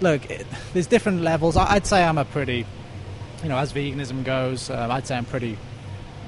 Look, 0.00 0.30
it, 0.30 0.46
there's 0.72 0.86
different 0.86 1.22
levels. 1.22 1.56
I, 1.56 1.74
I'd 1.74 1.86
say 1.86 2.02
I'm 2.02 2.18
a 2.18 2.24
pretty, 2.24 2.66
you 3.42 3.48
know, 3.48 3.58
as 3.58 3.72
veganism 3.72 4.24
goes, 4.24 4.70
um, 4.70 4.90
I'd 4.90 5.06
say 5.06 5.16
I'm 5.16 5.26
pretty 5.26 5.58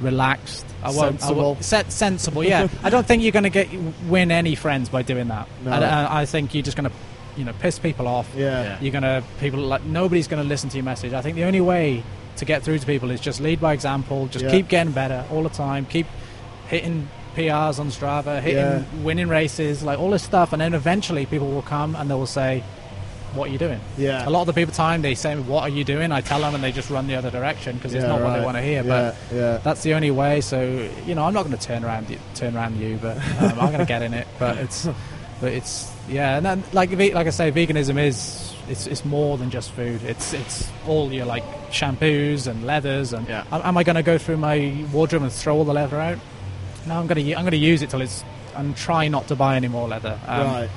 relaxed. 0.00 0.66
I 0.82 0.90
won't, 0.90 1.22
I 1.22 1.32
won't, 1.32 1.64
set, 1.64 1.92
sensible. 1.92 2.44
Yeah, 2.44 2.68
I 2.82 2.90
don't 2.90 3.06
think 3.06 3.22
you're 3.22 3.32
going 3.32 3.44
to 3.44 3.50
get 3.50 3.68
win 4.08 4.30
any 4.30 4.54
friends 4.54 4.88
by 4.88 5.02
doing 5.02 5.28
that. 5.28 5.48
No. 5.64 5.70
I, 5.70 5.78
I, 5.78 6.20
I 6.22 6.26
think 6.26 6.54
you're 6.54 6.62
just 6.62 6.76
going 6.76 6.90
to, 6.90 6.96
you 7.36 7.44
know, 7.44 7.52
piss 7.60 7.78
people 7.78 8.06
off. 8.06 8.28
Yeah. 8.36 8.62
Yeah. 8.62 8.80
You're 8.80 8.92
going 8.92 9.02
to 9.02 9.24
people 9.40 9.60
like 9.60 9.84
nobody's 9.84 10.28
going 10.28 10.42
to 10.42 10.48
listen 10.48 10.68
to 10.70 10.76
your 10.76 10.84
message. 10.84 11.12
I 11.12 11.22
think 11.22 11.36
the 11.36 11.44
only 11.44 11.60
way 11.60 12.02
to 12.36 12.44
get 12.44 12.62
through 12.62 12.78
to 12.78 12.86
people 12.86 13.10
is 13.10 13.20
just 13.20 13.40
lead 13.40 13.60
by 13.60 13.72
example. 13.72 14.26
Just 14.26 14.44
Yeah. 14.44 14.50
keep 14.50 14.68
getting 14.68 14.92
better 14.92 15.24
all 15.32 15.42
the 15.42 15.48
time. 15.50 15.84
Keep 15.86 16.06
hitting 16.68 17.08
PRs 17.36 17.78
on 17.78 17.88
Strava, 17.88 18.40
hitting 18.40 18.58
Yeah. 18.58 18.82
winning 19.02 19.28
races, 19.28 19.82
like 19.82 19.98
all 19.98 20.10
this 20.10 20.22
stuff, 20.22 20.52
and 20.52 20.60
then 20.60 20.74
eventually 20.74 21.26
people 21.26 21.48
will 21.48 21.62
come 21.62 21.94
and 21.96 22.10
they 22.10 22.14
will 22.14 22.26
say, 22.26 22.62
"What 23.34 23.48
are 23.48 23.52
you 23.52 23.58
doing?" 23.58 23.80
Yeah. 23.96 24.28
A 24.28 24.30
lot 24.30 24.42
of 24.42 24.46
the 24.48 24.52
people 24.52 24.74
time 24.74 25.00
they 25.02 25.14
say, 25.14 25.34
"What 25.36 25.62
are 25.62 25.68
you 25.70 25.84
doing?" 25.84 26.12
I 26.12 26.20
tell 26.20 26.40
them, 26.40 26.54
and 26.54 26.62
they 26.62 26.72
just 26.72 26.90
run 26.90 27.06
the 27.06 27.14
other 27.16 27.30
direction 27.30 27.76
because 27.76 27.94
it's 27.94 28.02
Yeah, 28.02 28.08
not 28.10 28.20
what 28.22 28.36
they 28.38 28.44
want 28.44 28.56
to 28.58 28.62
hear. 28.62 28.82
Yeah, 28.82 28.88
But 28.88 29.16
yeah. 29.34 29.58
that's 29.64 29.82
the 29.82 29.94
only 29.94 30.10
way. 30.10 30.40
So 30.42 30.60
you 31.06 31.14
know, 31.14 31.24
I'm 31.24 31.32
not 31.32 31.44
going 31.46 31.56
to 31.56 31.66
turn 31.66 31.84
around 31.84 32.06
turn 32.34 32.54
around 32.56 32.78
you, 32.78 32.98
but 33.00 33.16
um, 33.40 33.58
I'm 33.60 33.68
going 33.72 33.78
to 33.78 33.84
get 33.86 34.02
in 34.02 34.12
it. 34.12 34.26
But 34.38 34.58
it's 34.58 34.86
but 35.40 35.52
it's 35.52 35.90
yeah, 36.10 36.36
and 36.36 36.44
then 36.44 36.62
like 36.74 36.90
like 36.92 37.26
I 37.26 37.30
say, 37.30 37.50
veganism 37.50 37.98
is 37.98 38.51
it's, 38.68 38.86
it's 38.86 39.04
more 39.04 39.36
than 39.38 39.50
just 39.50 39.72
food. 39.72 40.02
It's 40.04 40.32
it's 40.32 40.70
all 40.86 41.12
your 41.12 41.26
like 41.26 41.44
shampoos 41.70 42.46
and 42.46 42.64
leathers 42.64 43.12
and 43.12 43.26
Yeah. 43.28 43.44
am, 43.50 43.76
I 43.76 43.82
going 43.82 43.96
to 43.96 44.02
go 44.02 44.18
through 44.18 44.36
my 44.36 44.84
wardrobe 44.92 45.22
and 45.22 45.32
throw 45.32 45.56
all 45.56 45.64
the 45.64 45.72
leather 45.74 46.00
out? 46.00 46.18
No, 46.86 46.98
I'm 46.98 47.06
going 47.06 47.24
to 47.24 47.34
I'm 47.34 47.42
going 47.42 47.52
to 47.52 47.56
use 47.56 47.82
it 47.82 47.90
till 47.90 48.00
it's 48.00 48.24
and 48.54 48.76
try 48.76 49.08
not 49.08 49.28
to 49.28 49.36
buy 49.36 49.56
any 49.56 49.68
more 49.68 49.88
leather. 49.88 50.18
Um, 50.26 50.46
right. 50.46 50.70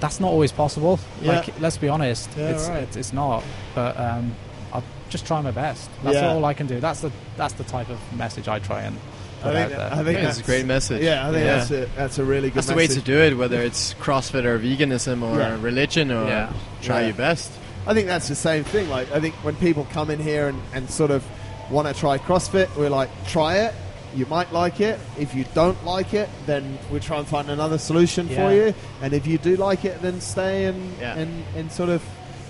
That's 0.00 0.20
not 0.20 0.28
always 0.30 0.52
possible. 0.52 0.98
Yeah. 1.20 1.32
Like 1.40 1.60
let's 1.60 1.76
be 1.78 1.88
honest, 1.88 2.30
Yeah, 2.36 2.50
it's, 2.50 2.68
right. 2.68 2.82
it's 2.82 2.96
it's 2.96 3.12
not. 3.12 3.42
But 3.74 3.98
um, 3.98 4.34
I'll 4.72 4.84
just 5.08 5.26
try 5.26 5.40
my 5.40 5.50
best. 5.50 5.90
That's 6.02 6.18
all 6.18 6.44
I 6.44 6.54
can 6.54 6.66
do. 6.66 6.80
That's 6.80 7.00
the 7.00 7.10
that's 7.36 7.54
the 7.54 7.64
type 7.64 7.90
of 7.90 7.98
message 8.16 8.48
I 8.48 8.58
try 8.60 8.82
and 8.82 8.96
I 9.40 9.42
put 9.42 9.52
think, 9.54 9.72
out 9.72 9.78
there. 9.78 9.92
I 10.00 10.04
think 10.04 10.18
Yeah, 10.18 10.28
it's 10.28 10.40
a 10.40 10.42
great 10.42 10.66
message. 10.66 11.02
Yeah, 11.02 11.28
I 11.28 11.32
think 11.32 11.44
Yeah. 11.44 11.56
that's 11.56 11.70
a 11.70 11.88
that's 11.96 12.18
a 12.18 12.24
really 12.24 12.48
good. 12.50 12.56
That's 12.58 12.66
the 12.68 12.74
way 12.74 12.86
to 12.86 13.00
do 13.00 13.18
it, 13.18 13.36
whether 13.36 13.60
it's 13.60 13.94
CrossFit 13.94 14.44
or 14.44 14.58
veganism 14.58 15.22
or 15.22 15.38
Yeah. 15.38 15.56
religion 15.60 16.10
or 16.12 16.26
Yeah. 16.26 16.50
try 16.82 17.00
Yeah. 17.00 17.06
your 17.06 17.16
best. 17.16 17.50
I 17.86 17.94
think 17.94 18.06
that's 18.06 18.28
the 18.28 18.34
same 18.34 18.64
thing. 18.64 18.88
Like 18.90 19.10
I 19.12 19.20
think 19.20 19.34
when 19.42 19.56
people 19.56 19.86
come 19.92 20.10
in 20.10 20.18
here 20.20 20.48
and, 20.48 20.60
and 20.74 20.90
sort 20.90 21.10
of 21.10 21.24
want 21.70 21.88
to 21.88 21.94
try 21.94 22.18
CrossFit, 22.18 22.68
we're 22.76 22.90
like, 22.90 23.08
try 23.28 23.56
it. 23.58 23.74
You 24.14 24.26
might 24.26 24.52
like 24.52 24.80
it. 24.80 24.98
If 25.18 25.34
you 25.36 25.44
don't 25.54 25.82
like 25.86 26.14
it, 26.14 26.28
then 26.44 26.78
we 26.90 26.98
try 26.98 27.18
and 27.18 27.26
find 27.28 27.48
another 27.48 27.78
solution 27.78 28.28
for 28.28 28.52
you. 28.52 28.74
And 29.02 29.12
if 29.14 29.26
you 29.26 29.38
do 29.38 29.54
like 29.56 29.84
it, 29.84 30.02
then 30.02 30.20
stay 30.20 30.64
and 30.64 30.94
Yeah. 31.00 31.14
and, 31.16 31.44
and 31.56 31.70
sort 31.72 31.88
of 31.90 32.02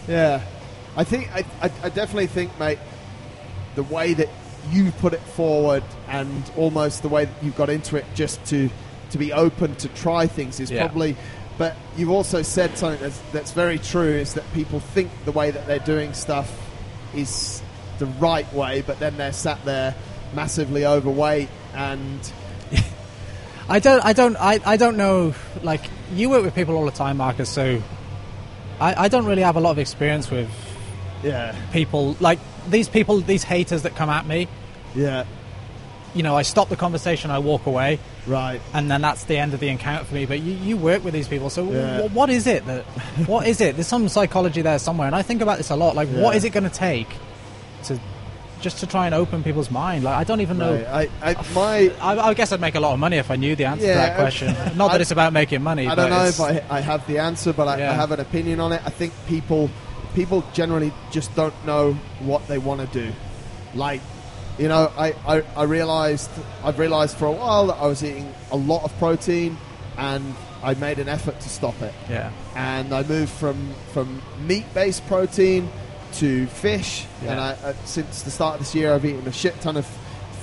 yeah. 0.08 0.40
I 0.96 1.04
think 1.04 1.30
I, 1.34 1.44
I, 1.62 1.70
I 1.84 1.88
definitely 1.90 2.26
think, 2.26 2.58
mate, 2.58 2.78
the 3.76 3.82
way 3.84 4.14
that 4.14 4.28
you 4.70 4.90
put 4.92 5.12
it 5.14 5.20
forward 5.20 5.82
and 6.08 6.50
almost 6.56 7.02
the 7.02 7.08
way 7.08 7.24
that 7.24 7.42
you 7.44 7.50
got 7.52 7.70
into 7.70 7.96
it 7.96 8.04
just 8.14 8.44
to 8.46 8.68
to 9.10 9.18
be 9.18 9.32
open 9.32 9.74
to 9.76 9.88
try 9.88 10.26
things 10.26 10.60
is 10.60 10.70
Yeah. 10.70 10.86
probably 10.86 11.16
but 11.58 11.76
you've 11.96 12.10
also 12.10 12.40
said 12.42 12.78
something 12.78 13.00
that's, 13.02 13.18
that's 13.32 13.52
very 13.52 13.78
true 13.78 14.12
is 14.12 14.34
that 14.34 14.44
people 14.54 14.80
think 14.80 15.10
the 15.26 15.32
way 15.32 15.50
that 15.50 15.66
they're 15.66 15.78
doing 15.80 16.14
stuff 16.14 16.50
is 17.14 17.60
the 17.98 18.06
right 18.06 18.50
way 18.54 18.82
but 18.82 18.98
then 18.98 19.16
they're 19.16 19.32
sat 19.32 19.62
there 19.64 19.94
massively 20.34 20.86
overweight 20.86 21.48
and 21.74 22.32
I 23.68 23.78
don't, 23.78 24.04
I 24.04 24.12
don't, 24.12 24.36
I, 24.36 24.58
I 24.66 24.76
don't 24.76 24.96
know. 24.96 25.34
Like 25.62 25.82
you 26.12 26.28
work 26.30 26.42
with 26.42 26.56
people 26.56 26.74
all 26.76 26.86
the 26.86 26.90
time, 26.90 27.18
Marcus. 27.18 27.48
So 27.48 27.80
I, 28.80 29.04
I 29.04 29.08
don't 29.08 29.26
really 29.26 29.42
have 29.42 29.56
a 29.56 29.60
lot 29.60 29.70
of 29.70 29.78
experience 29.78 30.28
with 30.30 30.48
yeah 31.22 31.54
people 31.72 32.16
like 32.20 32.38
these 32.68 32.88
people, 32.88 33.18
these 33.20 33.42
haters 33.44 33.82
that 33.82 33.94
come 33.96 34.10
at 34.10 34.26
me. 34.26 34.46
yeah 34.94 35.24
You 36.14 36.22
know, 36.24 36.36
I 36.36 36.42
stop 36.42 36.68
the 36.68 36.76
conversation, 36.76 37.30
I 37.30 37.38
walk 37.38 37.66
away, 37.66 37.98
right 38.26 38.60
and 38.74 38.90
then 38.90 39.00
that's 39.00 39.24
the 39.24 39.36
end 39.38 39.54
of 39.54 39.60
the 39.60 39.68
encounter 39.68 40.04
for 40.04 40.14
me. 40.14 40.26
But 40.26 40.40
you, 40.40 40.52
you 40.54 40.76
work 40.76 41.04
with 41.04 41.14
these 41.14 41.28
people, 41.28 41.50
so 41.50 41.70
Yeah. 41.70 42.00
wh- 42.02 42.14
what 42.14 42.30
is 42.30 42.46
it 42.46 42.66
that? 42.66 42.84
what 43.26 43.46
is 43.46 43.60
it? 43.60 43.76
There's 43.76 43.86
some 43.86 44.08
psychology 44.08 44.62
there 44.62 44.78
somewhere, 44.78 45.06
and 45.06 45.14
I 45.16 45.22
think 45.22 45.40
about 45.42 45.56
this 45.58 45.70
a 45.70 45.76
lot. 45.76 45.94
Like, 45.94 46.08
what 46.08 46.32
Yeah. 46.32 46.38
is 46.38 46.44
it 46.44 46.50
going 46.50 46.68
to 46.68 46.76
take 46.76 47.08
to 47.84 47.98
just 48.60 48.78
to 48.80 48.86
try 48.86 49.06
and 49.06 49.14
open 49.14 49.42
people's 49.42 49.70
mind? 49.70 50.04
Like, 50.04 50.16
I 50.16 50.24
don't 50.24 50.42
even 50.42 50.58
know. 50.58 50.74
right. 50.74 51.10
I, 51.22 51.30
I 51.30 51.34
my 51.54 51.92
I, 52.02 52.28
I 52.30 52.34
guess 52.34 52.52
I'd 52.52 52.60
make 52.60 52.74
a 52.74 52.80
lot 52.80 52.92
of 52.92 52.98
money 52.98 53.16
if 53.16 53.30
I 53.30 53.36
knew 53.36 53.54
the 53.56 53.64
answer 53.66 53.86
to 53.86 53.94
that 53.94 54.16
question. 54.16 54.48
Not 54.76 54.88
that 54.92 54.98
I- 54.98 55.02
it's 55.02 55.12
about 55.12 55.32
making 55.32 55.62
money. 55.62 55.86
I 55.86 55.94
don't 55.94 56.10
know 56.10 56.24
if 56.26 56.40
I, 56.40 56.62
I 56.68 56.80
have 56.80 57.06
the 57.06 57.18
answer, 57.18 57.52
but 57.52 57.68
I, 57.68 57.74
I 57.74 57.94
have 57.94 58.10
an 58.12 58.20
opinion 58.20 58.60
on 58.60 58.72
it. 58.72 58.82
I 58.84 58.90
think 58.90 59.12
people 59.28 59.70
people 60.14 60.44
generally 60.52 60.92
just 61.10 61.34
don't 61.34 61.54
know 61.66 61.92
what 62.20 62.46
they 62.48 62.58
want 62.58 62.80
to 62.80 62.86
do. 62.86 63.12
Like, 63.74 64.00
you 64.58 64.68
know, 64.68 64.92
I, 64.96 65.14
I, 65.26 65.42
I 65.56 65.62
realized 65.64 66.30
I've 66.64 66.78
realized 66.78 67.16
for 67.16 67.26
a 67.26 67.32
while 67.32 67.68
that 67.68 67.76
I 67.76 67.86
was 67.86 68.02
eating 68.04 68.32
a 68.50 68.56
lot 68.56 68.84
of 68.84 68.96
protein, 68.98 69.56
and 69.96 70.34
I 70.62 70.74
made 70.74 70.98
an 70.98 71.08
effort 71.08 71.40
to 71.40 71.48
stop 71.48 71.80
it. 71.82 71.94
Yeah. 72.08 72.30
And 72.56 72.92
I 72.92 73.02
moved 73.02 73.32
from 73.32 73.72
from 73.92 74.20
meat 74.46 74.66
based 74.74 75.06
protein 75.06 75.70
to 76.14 76.46
fish, 76.48 77.06
Yeah. 77.22 77.30
and 77.32 77.40
I, 77.40 77.50
uh, 77.52 77.72
since 77.84 78.22
the 78.22 78.30
start 78.30 78.54
of 78.54 78.60
this 78.60 78.74
year, 78.74 78.92
I've 78.92 79.04
eaten 79.04 79.26
a 79.28 79.32
shit 79.32 79.58
ton 79.60 79.76
of 79.76 79.86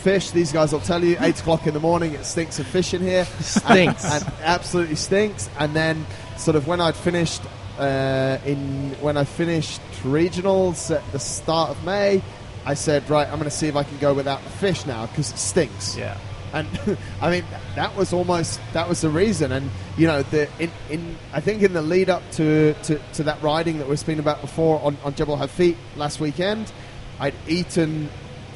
fish. 0.01 0.31
These 0.31 0.53
guys 0.53 0.71
will 0.71 0.79
tell 0.79 1.03
you, 1.03 1.17
eight 1.21 1.39
o'clock 1.39 1.67
in 1.67 1.73
the 1.73 1.79
morning, 1.81 2.13
it 2.13 2.23
stinks 2.25 2.57
of 2.59 2.65
fish 2.67 2.93
in 2.93 3.01
here. 3.01 3.25
Stinks. 3.41 4.05
and, 4.05 4.23
and 4.23 4.33
absolutely 4.43 4.95
stinks. 4.95 5.49
And 5.59 5.75
then, 5.75 6.05
sort 6.37 6.55
of 6.55 6.67
when 6.67 6.79
I'd 6.79 6.95
finished 6.95 7.41
uh, 7.77 8.39
in 8.45 8.91
when 9.01 9.17
I 9.17 9.23
finished 9.23 9.81
regionals 10.03 10.95
at 10.95 11.09
the 11.11 11.19
start 11.19 11.69
of 11.69 11.83
May, 11.83 12.21
I 12.65 12.73
said, 12.73 13.09
right, 13.09 13.27
I'm 13.27 13.35
going 13.35 13.49
to 13.49 13.55
see 13.55 13.67
if 13.67 13.75
I 13.75 13.83
can 13.83 13.97
go 13.97 14.13
without 14.13 14.43
the 14.43 14.49
fish 14.49 14.85
now 14.85 15.05
because 15.05 15.31
it 15.31 15.37
stinks. 15.37 15.95
Yeah. 15.95 16.17
And 16.53 16.67
I 17.21 17.31
mean, 17.31 17.45
that 17.75 17.95
was 17.95 18.13
almost 18.13 18.59
that 18.73 18.89
was 18.89 19.01
the 19.01 19.09
reason. 19.09 19.51
And 19.51 19.69
you 19.97 20.07
know, 20.07 20.23
the 20.23 20.49
in, 20.59 20.71
in 20.89 21.17
I 21.33 21.39
think 21.39 21.61
in 21.61 21.73
the 21.73 21.81
lead 21.81 22.09
up 22.09 22.23
to, 22.33 22.73
to, 22.83 22.99
to 23.13 23.23
that 23.23 23.41
riding 23.41 23.79
that 23.79 23.87
we've 23.87 23.99
speaking 23.99 24.19
about 24.19 24.41
before 24.41 24.81
on, 24.81 24.97
on 25.03 25.15
Jebel 25.15 25.37
Hafit 25.37 25.77
last 25.95 26.19
weekend, 26.19 26.71
I'd 27.19 27.35
eaten 27.47 28.09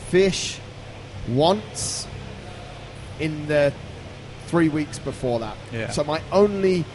fish 0.10 0.60
once 1.30 2.08
in 3.20 3.48
the 3.48 3.74
three 4.48 4.70
weeks 4.70 5.00
before 5.00 5.40
that. 5.40 5.56
Yeah. 5.72 5.92
So 5.92 6.04
my 6.04 6.22
only 6.32 6.86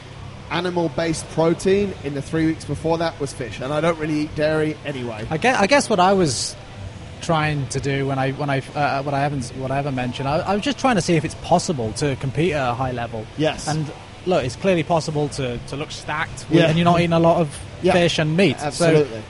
animal 0.51 0.89
based 0.91 1.29
protein 1.31 1.93
in 2.05 2.15
the 2.15 2.23
three 2.23 2.47
weeks 2.47 2.65
before 2.65 2.99
that 2.99 3.19
was 3.21 3.33
fish, 3.33 3.61
and 3.61 3.73
I 3.73 3.81
don't 3.81 3.99
really 3.99 4.21
eat 4.21 4.35
dairy 4.35 4.77
anyway. 4.85 5.27
I 5.31 5.37
guess, 5.39 5.59
I 5.61 5.67
guess 5.67 5.91
what 5.91 6.01
I 6.01 6.13
was 6.13 6.55
trying 7.23 7.67
to 7.69 7.81
do 7.81 8.07
when 8.07 8.19
I 8.19 8.33
when 8.33 8.51
I 8.51 8.59
uh, 8.75 9.03
what 9.03 9.15
I 9.15 9.21
haven't 9.21 9.47
what 9.57 9.71
I 9.71 9.77
haven't 9.77 9.95
mentioned, 9.95 10.29
I, 10.29 10.39
I 10.39 10.55
was 10.55 10.63
just 10.63 10.79
trying 10.79 10.97
to 10.97 11.03
see 11.03 11.15
if 11.17 11.25
it's 11.25 11.35
possible 11.37 11.93
to 11.95 12.15
compete 12.17 12.53
at 12.53 12.71
a 12.71 12.75
high 12.75 12.93
level. 12.93 13.27
Yes. 13.39 13.67
And 13.69 13.91
look, 14.27 14.45
it's 14.45 14.57
clearly 14.57 14.83
possible 14.83 15.29
to, 15.31 15.57
to 15.69 15.77
look 15.77 15.91
stacked, 15.91 16.47
Yeah. 16.51 16.67
and 16.67 16.77
you're 16.77 16.85
not 16.85 16.99
eating 17.01 17.13
a 17.13 17.19
lot 17.21 17.41
of 17.41 17.57
Yeah. 17.83 17.93
fish 17.93 18.19
and 18.19 18.37
meat. 18.37 18.57
Absolutely. 18.59 19.05
So 19.21 19.23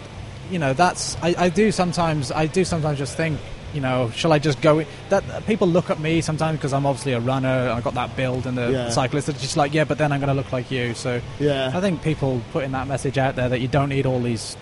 you 0.51 0.59
know 0.59 0.73
that's 0.75 1.17
I, 1.23 1.35
I 1.39 1.49
do 1.49 1.73
sometimes 1.73 2.31
I 2.31 2.47
do 2.47 2.65
sometimes 2.65 2.99
just 2.99 3.17
think 3.17 3.39
you 3.77 3.81
know 3.83 4.11
shall 4.15 4.33
I 4.33 4.39
just 4.41 4.61
go 4.61 4.81
in? 4.81 4.87
that 5.11 5.27
that 5.29 5.47
people 5.47 5.69
look 5.69 5.91
at 5.91 6.01
me 6.01 6.21
sometimes 6.21 6.59
because 6.59 6.73
I'm 6.73 6.87
obviously 6.87 7.13
a 7.13 7.21
runner 7.21 7.71
I've 7.75 7.85
got 7.85 7.95
that 7.95 8.17
build 8.17 8.47
and 8.47 8.57
the 8.59 8.73
Yeah. 8.73 8.89
cyclist 8.91 9.29
it's 9.29 9.41
just 9.43 9.57
like 9.57 9.73
yeah 9.75 9.85
but 9.85 9.99
then 9.99 10.11
I'm 10.13 10.19
going 10.21 10.29
to 10.29 10.35
look 10.35 10.51
like 10.53 10.71
you 10.71 10.95
so 10.95 11.21
yeah. 11.39 11.71
I 11.73 11.81
think 11.81 12.03
people 12.03 12.41
putting 12.53 12.73
that 12.73 12.89
message 12.89 13.19
out 13.19 13.37
there 13.37 13.49
that 13.51 13.61
you 13.61 13.69
don't 13.69 13.91
need 13.91 14.07
all 14.07 14.21
these, 14.21 14.57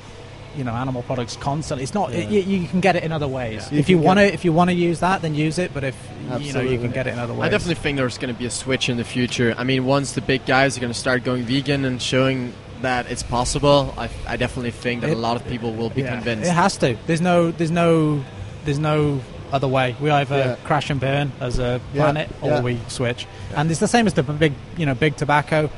you 0.57 0.65
know, 0.65 0.73
animal 0.73 1.03
products 1.03 1.37
constantly. 1.37 1.83
It's 1.83 1.95
not. 1.95 2.13
Yeah. 2.13 2.29
You, 2.29 2.41
you 2.41 2.69
can 2.69 2.81
get 2.81 2.95
it 2.97 3.03
in 3.03 3.11
other 3.13 3.27
ways. 3.29 3.71
You 3.73 3.79
If 3.79 3.89
you 3.89 3.97
can 3.97 4.05
want 4.05 4.19
to, 4.21 4.33
if 4.33 4.45
you 4.45 4.53
want 4.53 4.71
to 4.71 4.75
use 4.77 5.01
that, 5.01 5.21
then 5.23 5.35
use 5.35 5.59
it. 5.59 5.73
But 5.75 5.83
if 5.85 5.97
you 6.41 6.53
know, 6.53 6.61
you 6.61 6.79
can 6.79 6.91
get 6.93 7.07
it 7.09 7.13
in 7.15 7.19
other 7.19 7.35
ways. 7.35 7.43
I 7.43 7.49
definitely 7.49 7.75
think 7.83 7.97
there's 7.99 8.19
going 8.19 8.33
to 8.33 8.39
be 8.39 8.47
a 8.47 8.51
switch 8.51 8.89
in 8.89 8.97
the 8.97 9.05
future. 9.05 9.55
I 9.59 9.65
mean, 9.65 9.85
once 9.85 10.13
the 10.13 10.21
big 10.21 10.47
guys 10.47 10.77
are 10.77 10.81
going 10.81 10.93
to 10.93 10.99
start 10.99 11.25
going 11.25 11.43
vegan 11.45 11.85
and 11.85 12.01
showing 12.01 12.53
that 12.83 13.11
it's 13.11 13.23
possible, 13.25 13.93
I, 13.99 14.09
I 14.29 14.37
definitely 14.37 14.71
think 14.73 15.01
that 15.03 15.11
It- 15.11 15.17
a 15.17 15.21
lot 15.21 15.37
of 15.37 15.47
people 15.49 15.73
will 15.73 15.91
be 15.91 16.03
Yeah. 16.03 16.15
convinced. 16.15 16.49
It 16.49 16.53
has 16.55 16.77
to. 16.79 16.97
There's 17.07 17.21
no. 17.21 17.51
There's 17.51 17.71
no. 17.73 18.23
There's 18.65 18.79
no 18.79 19.21
other 19.53 19.69
way. 19.69 19.95
We 20.01 20.11
either 20.11 20.37
Yeah. 20.37 20.55
crash 20.65 20.91
and 20.91 20.99
burn 21.01 21.33
as 21.41 21.59
a 21.59 21.81
Yeah. 21.93 22.03
planet, 22.03 22.29
or 22.43 22.51
Yeah. 22.51 22.61
we 22.61 22.79
switch. 22.89 23.27
And 23.57 23.71
it's 23.71 23.81
the 23.81 23.89
same 23.89 24.07
as 24.07 24.15
the 24.15 24.23
big, 24.23 24.53
you 24.77 24.87
know, 24.87 24.95
big 24.95 25.17
tobacco. 25.17 25.71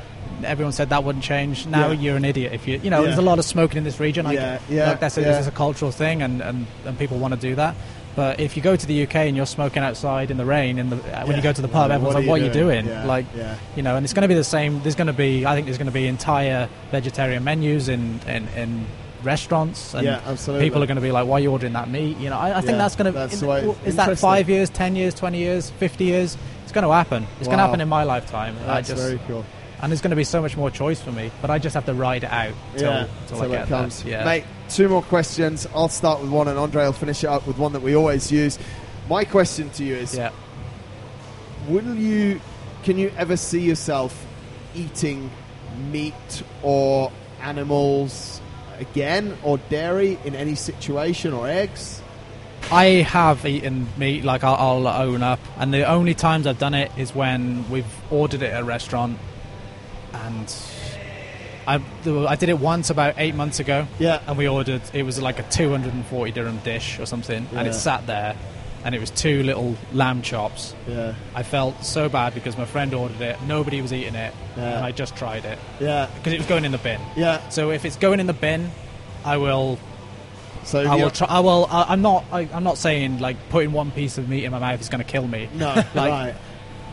Everyone 0.43 0.71
said 0.71 0.89
that 0.89 1.03
wouldn't 1.03 1.23
change. 1.23 1.65
Now 1.67 1.91
you're 1.91 2.15
an 2.17 2.25
idiot 2.25 2.53
if 2.53 2.67
you, 2.67 2.79
you 2.83 2.89
know, 2.89 3.03
there's 3.03 3.17
a 3.17 3.21
lot 3.21 3.39
of 3.39 3.45
smoking 3.45 3.77
in 3.79 3.83
this 3.83 3.99
region. 3.99 4.25
I, 4.25 4.33
Yeah, 4.33 4.57
yeah, 4.69 4.89
like 4.89 4.99
that's 4.99 5.17
a, 5.17 5.21
yeah. 5.21 5.27
this 5.29 5.41
is 5.41 5.47
a 5.47 5.51
cultural 5.51 5.91
thing, 5.91 6.21
and, 6.21 6.41
and, 6.41 6.65
and 6.85 6.97
people 6.99 7.17
want 7.17 7.33
to 7.33 7.39
do 7.39 7.55
that. 7.55 7.75
But 8.15 8.39
if 8.39 8.57
you 8.57 8.63
go 8.63 8.75
to 8.75 8.85
the 8.87 9.03
UK 9.03 9.27
and 9.27 9.37
you're 9.37 9.45
smoking 9.45 9.83
outside 9.83 10.31
in 10.31 10.37
the 10.37 10.45
rain, 10.45 10.79
in 10.79 10.89
the, 10.89 10.95
uh, 10.95 11.25
when 11.27 11.35
you 11.37 11.43
go 11.43 11.53
to 11.53 11.61
the 11.61 11.67
pub, 11.67 11.89
Well, 11.89 11.91
everyone's 11.97 12.15
what 12.15 12.21
like, 12.23 12.29
"What 12.29 12.41
are 12.41 12.45
you 12.45 12.51
doing?" 12.51 12.85
doing? 12.85 12.95
Yeah, 12.97 13.05
Like, 13.05 13.25
yeah. 13.37 13.53
you 13.75 13.83
know, 13.83 13.95
and 13.95 14.03
it's 14.03 14.13
going 14.13 14.23
to 14.23 14.27
be 14.27 14.33
the 14.33 14.43
same. 14.43 14.81
There's 14.81 14.95
going 14.95 15.05
to 15.07 15.13
be, 15.13 15.45
I 15.45 15.53
think, 15.53 15.67
there's 15.67 15.77
going 15.77 15.85
to 15.85 15.91
be 15.93 16.07
entire 16.07 16.67
vegetarian 16.91 17.43
menus 17.43 17.89
in 17.89 18.19
in, 18.27 18.47
in 18.57 18.85
restaurants, 19.23 19.93
and 19.93 20.05
Yeah, 20.05 20.21
absolutely. 20.25 20.65
people 20.65 20.83
are 20.83 20.85
going 20.85 20.95
to 20.95 21.01
be 21.01 21.11
like, 21.11 21.25
"Why 21.27 21.37
are 21.37 21.39
you 21.39 21.51
ordering 21.51 21.73
that 21.73 21.89
meat?" 21.89 22.17
You 22.17 22.29
know, 22.29 22.37
I, 22.37 22.57
I 22.57 22.61
think 22.61 22.71
Yeah, 22.73 22.77
that's 22.77 22.95
going 22.95 23.13
that's 23.13 23.39
to. 23.39 23.75
Is 23.85 23.95
that 23.95 24.17
five 24.19 24.49
years, 24.49 24.69
ten 24.69 24.95
years, 24.95 25.13
twenty 25.13 25.39
years, 25.39 25.69
fifty 25.71 26.05
years? 26.05 26.37
It's 26.63 26.71
going 26.71 26.83
to 26.85 26.91
happen. 26.91 27.25
It's 27.39 27.47
going 27.47 27.57
to 27.59 27.63
happen 27.65 27.81
in 27.81 27.87
my 27.89 28.03
lifetime. 28.03 28.55
I 28.63 28.81
That's 28.81 28.89
just, 28.89 29.01
very 29.01 29.19
cool. 29.27 29.45
and 29.81 29.91
there's 29.91 30.01
going 30.01 30.09
to 30.09 30.17
be 30.17 30.25
so 30.25 30.41
much 30.41 30.57
more 30.57 30.69
choice 30.69 30.99
for 31.01 31.11
me. 31.13 31.31
But 31.41 31.49
I 31.49 31.59
just 31.59 31.73
have 31.75 31.85
to 31.85 31.93
ride 31.93 32.23
it 32.25 32.31
out 32.31 32.53
till, 32.75 32.91
yeah, 32.91 33.07
till, 33.27 33.37
till 33.37 33.41
I 33.43 33.45
it 33.45 33.57
get 33.59 33.67
comes. 33.69 34.03
there. 34.03 34.11
Yeah. 34.11 34.25
Mate, 34.25 34.43
two 34.69 34.89
more 34.89 35.01
questions. 35.01 35.65
I'll 35.73 35.87
start 35.89 36.21
with 36.21 36.29
one, 36.29 36.47
and 36.49 36.57
Andre 36.59 36.83
will 36.85 36.93
finish 36.93 37.23
it 37.23 37.27
up 37.27 37.47
with 37.47 37.57
one 37.57 37.71
that 37.73 37.81
we 37.81 37.95
always 37.95 38.31
use. 38.31 38.59
My 39.09 39.23
question 39.23 39.69
to 39.71 39.83
you 39.83 39.95
is: 39.95 40.15
yeah. 40.15 40.31
Will 41.67 41.95
you? 41.95 42.39
Can 42.83 42.97
you 42.97 43.11
ever 43.17 43.35
see 43.37 43.59
yourself 43.61 44.25
eating 44.75 45.29
meat 45.91 46.43
or 46.63 47.11
animals 47.41 48.36
again, 48.79 49.37
or 49.43 49.57
dairy 49.69 50.17
in 50.25 50.35
any 50.35 50.55
situation, 50.55 51.33
or 51.33 51.47
eggs? 51.47 52.01
I 52.71 52.85
have 52.85 53.45
eaten 53.45 53.87
meat, 53.97 54.23
like 54.25 54.43
I'll, 54.43 54.55
I'll 54.85 54.87
own 54.87 55.23
up, 55.23 55.39
and 55.57 55.73
the 55.73 55.83
only 55.87 56.13
times 56.13 56.45
I've 56.47 56.59
done 56.59 56.73
it 56.73 56.91
is 56.97 57.15
when 57.15 57.69
we've 57.69 57.85
ordered 58.11 58.41
it 58.41 58.51
at 58.51 58.61
a 58.61 58.65
restaurant, 58.65 59.17
and 60.13 60.53
I, 61.65 61.81
I 62.05 62.35
did 62.35 62.49
it 62.49 62.59
once 62.59 62.89
about 62.89 63.15
eight 63.17 63.35
months 63.35 63.59
ago, 63.59 63.87
Yeah. 63.99 64.21
and 64.27 64.37
we 64.37 64.47
ordered 64.47 64.81
it 64.93 65.03
was 65.03 65.21
like 65.21 65.39
a 65.39 65.43
240 65.43 66.31
dirham 66.31 66.57
dish 66.59 66.99
or 66.99 67.05
something, 67.05 67.47
and 67.53 67.67
it 67.67 67.73
sat 67.73 68.05
there, 68.07 68.35
and 68.87 68.95
it 68.95 68.99
was 69.01 69.09
two 69.11 69.43
little 69.43 69.75
lamb 69.91 70.21
chops. 70.21 70.73
Yeah. 70.87 71.13
I 71.35 71.43
felt 71.43 71.83
so 71.83 72.07
bad 72.07 72.33
because 72.33 72.57
my 72.57 72.63
friend 72.63 72.93
ordered 72.93 73.19
it, 73.19 73.35
nobody 73.45 73.81
was 73.81 73.91
eating 73.91 74.15
it, 74.15 74.33
Yeah. 74.55 74.77
and 74.77 74.85
I 74.85 74.93
just 74.93 75.13
tried 75.17 75.43
it 75.43 75.59
Yeah. 75.81 76.07
because 76.15 76.31
it 76.31 76.37
was 76.37 76.47
going 76.47 76.63
in 76.63 76.71
the 76.71 76.77
bin. 76.77 77.01
Yeah. 77.17 77.49
So 77.49 77.71
if 77.71 77.83
it's 77.83 77.97
going 77.97 78.21
in 78.21 78.27
the 78.27 78.33
bin, 78.33 78.71
I 79.25 79.35
will 79.35 79.77
So 80.63 80.79
I 80.89 80.95
will 80.95 81.09
try. 81.09 81.27
I 81.27 81.41
will. 81.41 81.67
I, 81.69 81.83
I'm 81.89 82.01
not. 82.01 82.23
I, 82.31 82.47
I'm 82.53 82.63
not 82.63 82.77
saying 82.77 83.19
like 83.19 83.35
putting 83.49 83.73
one 83.73 83.91
piece 83.91 84.17
of 84.17 84.29
meat 84.29 84.45
in 84.45 84.51
my 84.51 84.59
mouth 84.59 84.79
is 84.79 84.87
going 84.87 85.03
to 85.03 85.09
kill 85.11 85.27
me. 85.27 85.49
No, 85.53 85.67
Like, 85.93 85.95
right. 85.95 86.35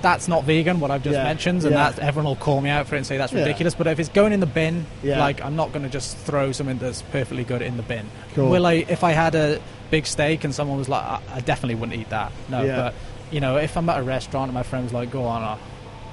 That's 0.05 0.29
not 0.29 0.45
vegan. 0.45 0.81
What 0.81 0.91
I've 0.91 1.03
just 1.03 1.15
Yeah, 1.17 1.25
mentioned, 1.25 1.65
and 1.65 1.73
yeah. 1.73 1.91
that 1.91 1.99
everyone 1.99 2.27
will 2.27 2.37
call 2.37 2.61
me 2.61 2.69
out 2.69 2.87
for 2.87 2.95
it 2.95 2.99
and 2.99 3.07
say 3.07 3.17
that's 3.17 3.33
Yeah. 3.33 3.41
ridiculous. 3.41 3.75
But 3.75 3.87
if 3.87 3.99
it's 3.99 4.11
going 4.11 4.33
in 4.35 4.41
the 4.41 4.47
bin, 4.47 4.85
Yeah. 5.03 5.19
like 5.19 5.43
I'm 5.43 5.57
not 5.57 5.73
going 5.73 5.83
to 5.85 5.89
just 5.91 6.17
throw 6.19 6.53
something 6.53 6.77
that's 6.79 7.01
perfectly 7.11 7.43
good 7.43 7.63
in 7.63 7.77
the 7.79 7.83
bin. 7.83 8.05
Cool. 8.35 8.51
Will 8.51 8.67
I? 8.67 8.85
If 8.87 9.03
I 9.03 9.13
had 9.13 9.35
a 9.35 9.59
big 9.91 10.07
steak 10.07 10.45
and 10.45 10.55
someone 10.55 10.77
was 10.77 10.89
like, 10.91 11.03
I, 11.03 11.21
I 11.37 11.41
definitely 11.41 11.77
wouldn't 11.77 11.99
eat 11.99 12.11
that. 12.11 12.33
No, 12.51 12.63
Yeah. 12.63 12.77
but 12.77 12.95
you 13.31 13.41
know, 13.41 13.57
if 13.57 13.77
I'm 13.79 13.89
at 13.89 13.99
a 13.99 14.03
restaurant 14.03 14.49
and 14.51 14.55
my 14.55 14.63
friend's 14.63 14.93
like, 14.93 15.11
go 15.11 15.25
on. 15.25 15.43
Uh, 15.43 15.57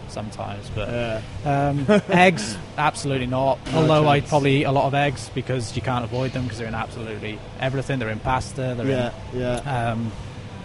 Sometimes, 0.10 0.70
but 0.76 0.90
Yeah. 0.90 1.22
um, 1.46 1.86
eggs, 2.10 2.58
absolutely 2.78 3.28
not. 3.28 3.60
No 3.72 3.78
Although 3.80 4.10
I'd 4.10 4.28
probably 4.28 4.58
eat 4.58 4.64
a 4.66 4.72
lot 4.72 4.84
of 4.88 4.94
eggs 4.94 5.30
because 5.34 5.74
you 5.74 5.82
can't 5.82 6.04
avoid 6.04 6.34
them 6.34 6.44
because 6.44 6.58
they're 6.58 6.68
in 6.68 6.76
absolutely 6.76 7.40
everything. 7.62 7.98
They're 8.00 8.10
in 8.10 8.20
pasta. 8.20 8.74
They're 8.78 8.86
Yeah. 8.88 9.12
Yeah. 9.34 9.62
in. 9.62 9.68
Um, 9.94 10.06
ev- 10.08 10.12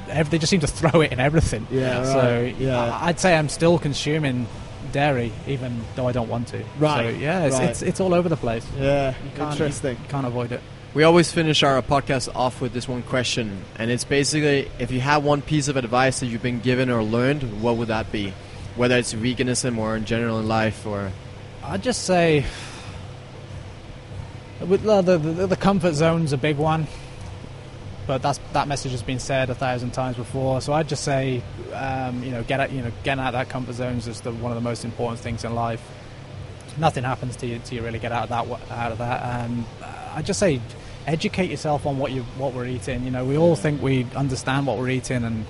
they 0.07 0.39
just 0.39 0.51
seem 0.51 0.61
to 0.61 0.67
throw 0.67 1.01
it 1.01 1.13
in 1.13 1.21
everything. 1.21 1.67
Yeah, 1.71 2.05
So 2.05 2.53
yeah. 2.59 2.79
I- 3.01 3.09
I'd 3.09 3.21
say 3.21 3.37
I'm 3.37 3.49
still 3.49 3.79
consuming 3.79 4.47
dairy, 4.93 5.33
even 5.47 5.81
though 5.97 6.09
I 6.09 6.13
don't 6.13 6.29
want 6.29 6.49
to. 6.49 6.63
Right, 6.79 7.13
So 7.15 7.19
yeah, 7.19 7.45
it's 7.45 7.57
right. 7.59 7.71
it's, 7.71 7.83
it's 7.83 8.01
all 8.01 8.15
over 8.15 8.29
the 8.29 8.37
place. 8.37 8.67
Yeah. 8.79 9.15
Can't- 9.37 9.53
Interesting. 9.53 9.97
You 10.03 10.09
can't 10.09 10.27
avoid 10.27 10.53
it. 10.53 10.61
We 10.95 11.03
always 11.03 11.31
finish 11.31 11.63
our 11.63 11.83
podcast 11.83 12.35
off 12.35 12.63
with 12.63 12.73
this 12.73 12.89
one 12.89 13.03
question, 13.03 13.63
and 13.79 13.91
it's 13.91 14.05
basically 14.05 14.71
if 14.79 14.91
you 14.91 15.01
have 15.01 15.25
one 15.25 15.43
piece 15.43 15.69
of 15.69 15.77
advice 15.77 16.21
that 16.21 16.27
you've 16.27 16.43
been 16.43 16.61
given 16.61 16.89
or 16.89 17.03
learned, 17.03 17.61
what 17.61 17.77
would 17.77 17.89
that 17.89 18.11
be? 18.11 18.33
Whether 18.77 18.97
it's 18.97 19.13
veganism 19.13 19.77
or 19.77 19.95
in 19.97 20.07
general 20.07 20.39
in 20.39 20.49
life, 20.49 20.87
or 20.87 21.13
I'd 21.65 21.83
just 21.83 22.05
say 22.05 22.47
with 24.67 24.87
uh, 24.87 25.03
the, 25.03 25.19
the 25.19 25.47
the 25.49 25.57
comfort 25.57 25.93
zone's 25.95 26.33
a 26.33 26.39
big 26.39 26.57
one, 26.57 26.87
but 28.07 28.23
that's 28.23 28.39
that 28.53 28.69
message 28.69 28.93
has 28.93 29.03
been 29.03 29.19
said 29.19 29.51
a 29.51 29.55
thousand 29.55 29.91
times 29.91 30.17
before. 30.17 30.61
So 30.61 30.73
I'd 30.73 30.89
just 30.89 31.05
say, 31.05 31.43
um, 31.73 32.23
you 32.23 32.31
know, 32.31 32.43
get 32.45 32.61
out, 32.61 32.71
you 32.71 32.83
know, 32.83 32.93
getting 33.03 33.23
out 33.23 33.29
of 33.29 33.33
that 33.35 33.49
comfort 33.49 33.75
zone 33.75 33.97
is 33.97 34.21
the, 34.21 34.33
one 34.33 34.53
of 34.53 34.57
the 34.57 34.63
most 34.63 34.85
important 34.85 35.21
things 35.21 35.45
in 35.45 35.55
life. 35.55 35.83
Nothing 36.79 37.05
happens 37.05 37.37
to 37.37 37.47
you 37.47 37.59
till 37.65 37.79
you 37.79 37.85
really 37.85 37.99
get 37.99 38.13
out 38.13 38.31
of 38.31 38.49
that. 38.49 38.71
Out 38.71 38.93
of 38.93 38.99
that, 38.99 39.23
and 39.41 39.65
uh, 39.83 40.13
I 40.15 40.23
just 40.23 40.39
say, 40.39 40.61
educate 41.07 41.51
yourself 41.51 41.87
on 41.87 41.99
what 41.99 42.13
you 42.13 42.23
what 42.37 42.53
we're 42.53 42.67
eating. 42.67 43.05
You 43.05 43.11
know, 43.11 43.25
we 43.25 43.37
all 43.37 43.57
think 43.57 43.83
we 43.83 44.05
understand 44.15 44.67
what 44.67 44.79
we're 44.79 44.91
eating, 44.91 45.25
and 45.25 45.47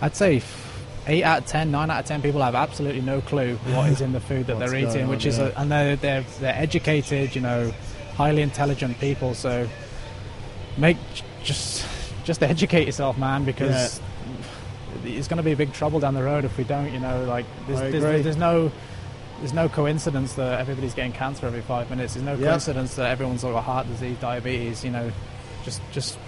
I'd 0.00 0.16
say. 0.16 0.42
Eight 1.06 1.22
out 1.22 1.40
of 1.40 1.46
ten, 1.46 1.70
nine 1.70 1.90
out 1.90 2.00
of 2.00 2.06
ten 2.06 2.22
people 2.22 2.40
have 2.40 2.54
absolutely 2.54 3.02
no 3.02 3.20
clue 3.20 3.56
what 3.56 3.90
is 3.90 4.00
in 4.00 4.12
the 4.12 4.20
food 4.20 4.46
that 4.46 4.58
they're 4.58 4.74
eating, 4.74 5.02
on, 5.02 5.10
which 5.10 5.26
is 5.26 5.36
yeah. 5.36 5.50
a, 5.54 5.60
and 5.60 5.70
they're, 5.70 5.96
they're 5.96 6.24
they're 6.40 6.56
educated, 6.56 7.34
you 7.34 7.42
know, 7.42 7.70
highly 8.14 8.40
intelligent 8.40 8.98
people. 8.98 9.34
So 9.34 9.68
make 10.78 10.96
just 11.42 11.86
just 12.24 12.42
educate 12.42 12.86
yourself, 12.86 13.16
man, 13.18 13.44
because 13.44 14.00
it's 15.04 15.28
going 15.28 15.36
to 15.36 15.42
be 15.42 15.52
a 15.52 15.56
big 15.56 15.72
trouble 15.72 16.00
down 16.00 16.14
the 16.14 16.22
road 16.22 16.44
if 16.44 16.56
we 16.58 16.64
don't. 16.64 16.92
You 16.92 17.00
know, 17.00 17.24
like 17.24 17.46
there's, 17.66 17.80
there's, 17.92 18.24
there's 18.24 18.36
no 18.36 18.72
there's 19.40 19.52
no 19.52 19.68
coincidence 19.68 20.34
that 20.34 20.60
everybody's 20.60 20.94
getting 20.94 21.12
cancer 21.12 21.46
every 21.46 21.60
five 21.60 21.90
minutes. 21.90 22.14
There's 22.14 22.24
no 22.24 22.34
Yep. 22.34 22.40
coincidence 22.48 22.94
that 22.96 23.10
everyone's 23.10 23.42
got 23.42 23.60
heart 23.62 23.86
disease, 23.88 24.16
diabetes. 24.18 24.84
You 24.84 24.90
know, 24.90 25.10
just 25.64 25.80
just 25.92 26.18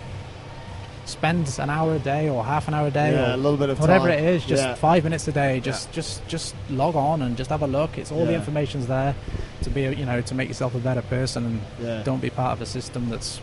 spend 1.07 1.57
an 1.61 1.71
hour 1.71 1.95
a 1.95 1.99
day 2.01 2.29
or 2.29 2.45
half 2.45 2.67
an 2.67 2.75
hour 2.75 2.89
a 2.89 2.91
day 2.91 3.13
Yeah, 3.13 3.31
or 3.31 3.35
a 3.35 3.37
little 3.37 3.57
bit 3.57 3.71
of 3.71 3.79
whatever 3.79 4.09
time. 4.09 4.19
it 4.19 4.25
is 4.25 4.45
just 4.45 4.65
Yeah. 4.65 4.75
five 4.75 5.05
minutes 5.05 5.29
a 5.29 5.33
day 5.33 5.61
just 5.61 5.93
just 5.93 6.27
just 6.27 6.53
log 6.69 6.97
on 6.97 7.23
and 7.23 7.37
just 7.37 7.49
have 7.51 7.63
a 7.63 7.67
look 7.69 7.97
it's 7.97 8.11
all 8.11 8.27
the 8.27 8.35
information's 8.35 8.89
there 8.89 9.15
to 9.63 9.71
be 9.71 9.83
you 9.83 10.05
know 10.05 10.21
to 10.23 10.35
make 10.35 10.49
yourself 10.49 10.75
a 10.75 10.81
better 10.81 11.03
person 11.03 11.45
and 11.47 11.61
Yeah. 11.81 12.03
don't 12.03 12.21
be 12.21 12.29
part 12.29 12.55
of 12.55 12.61
a 12.61 12.67
system 12.67 13.09
that's 13.09 13.41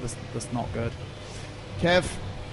that's, 0.00 0.16
that's 0.32 0.50
not 0.54 0.72
good 0.72 0.90
Kev, 1.80 2.04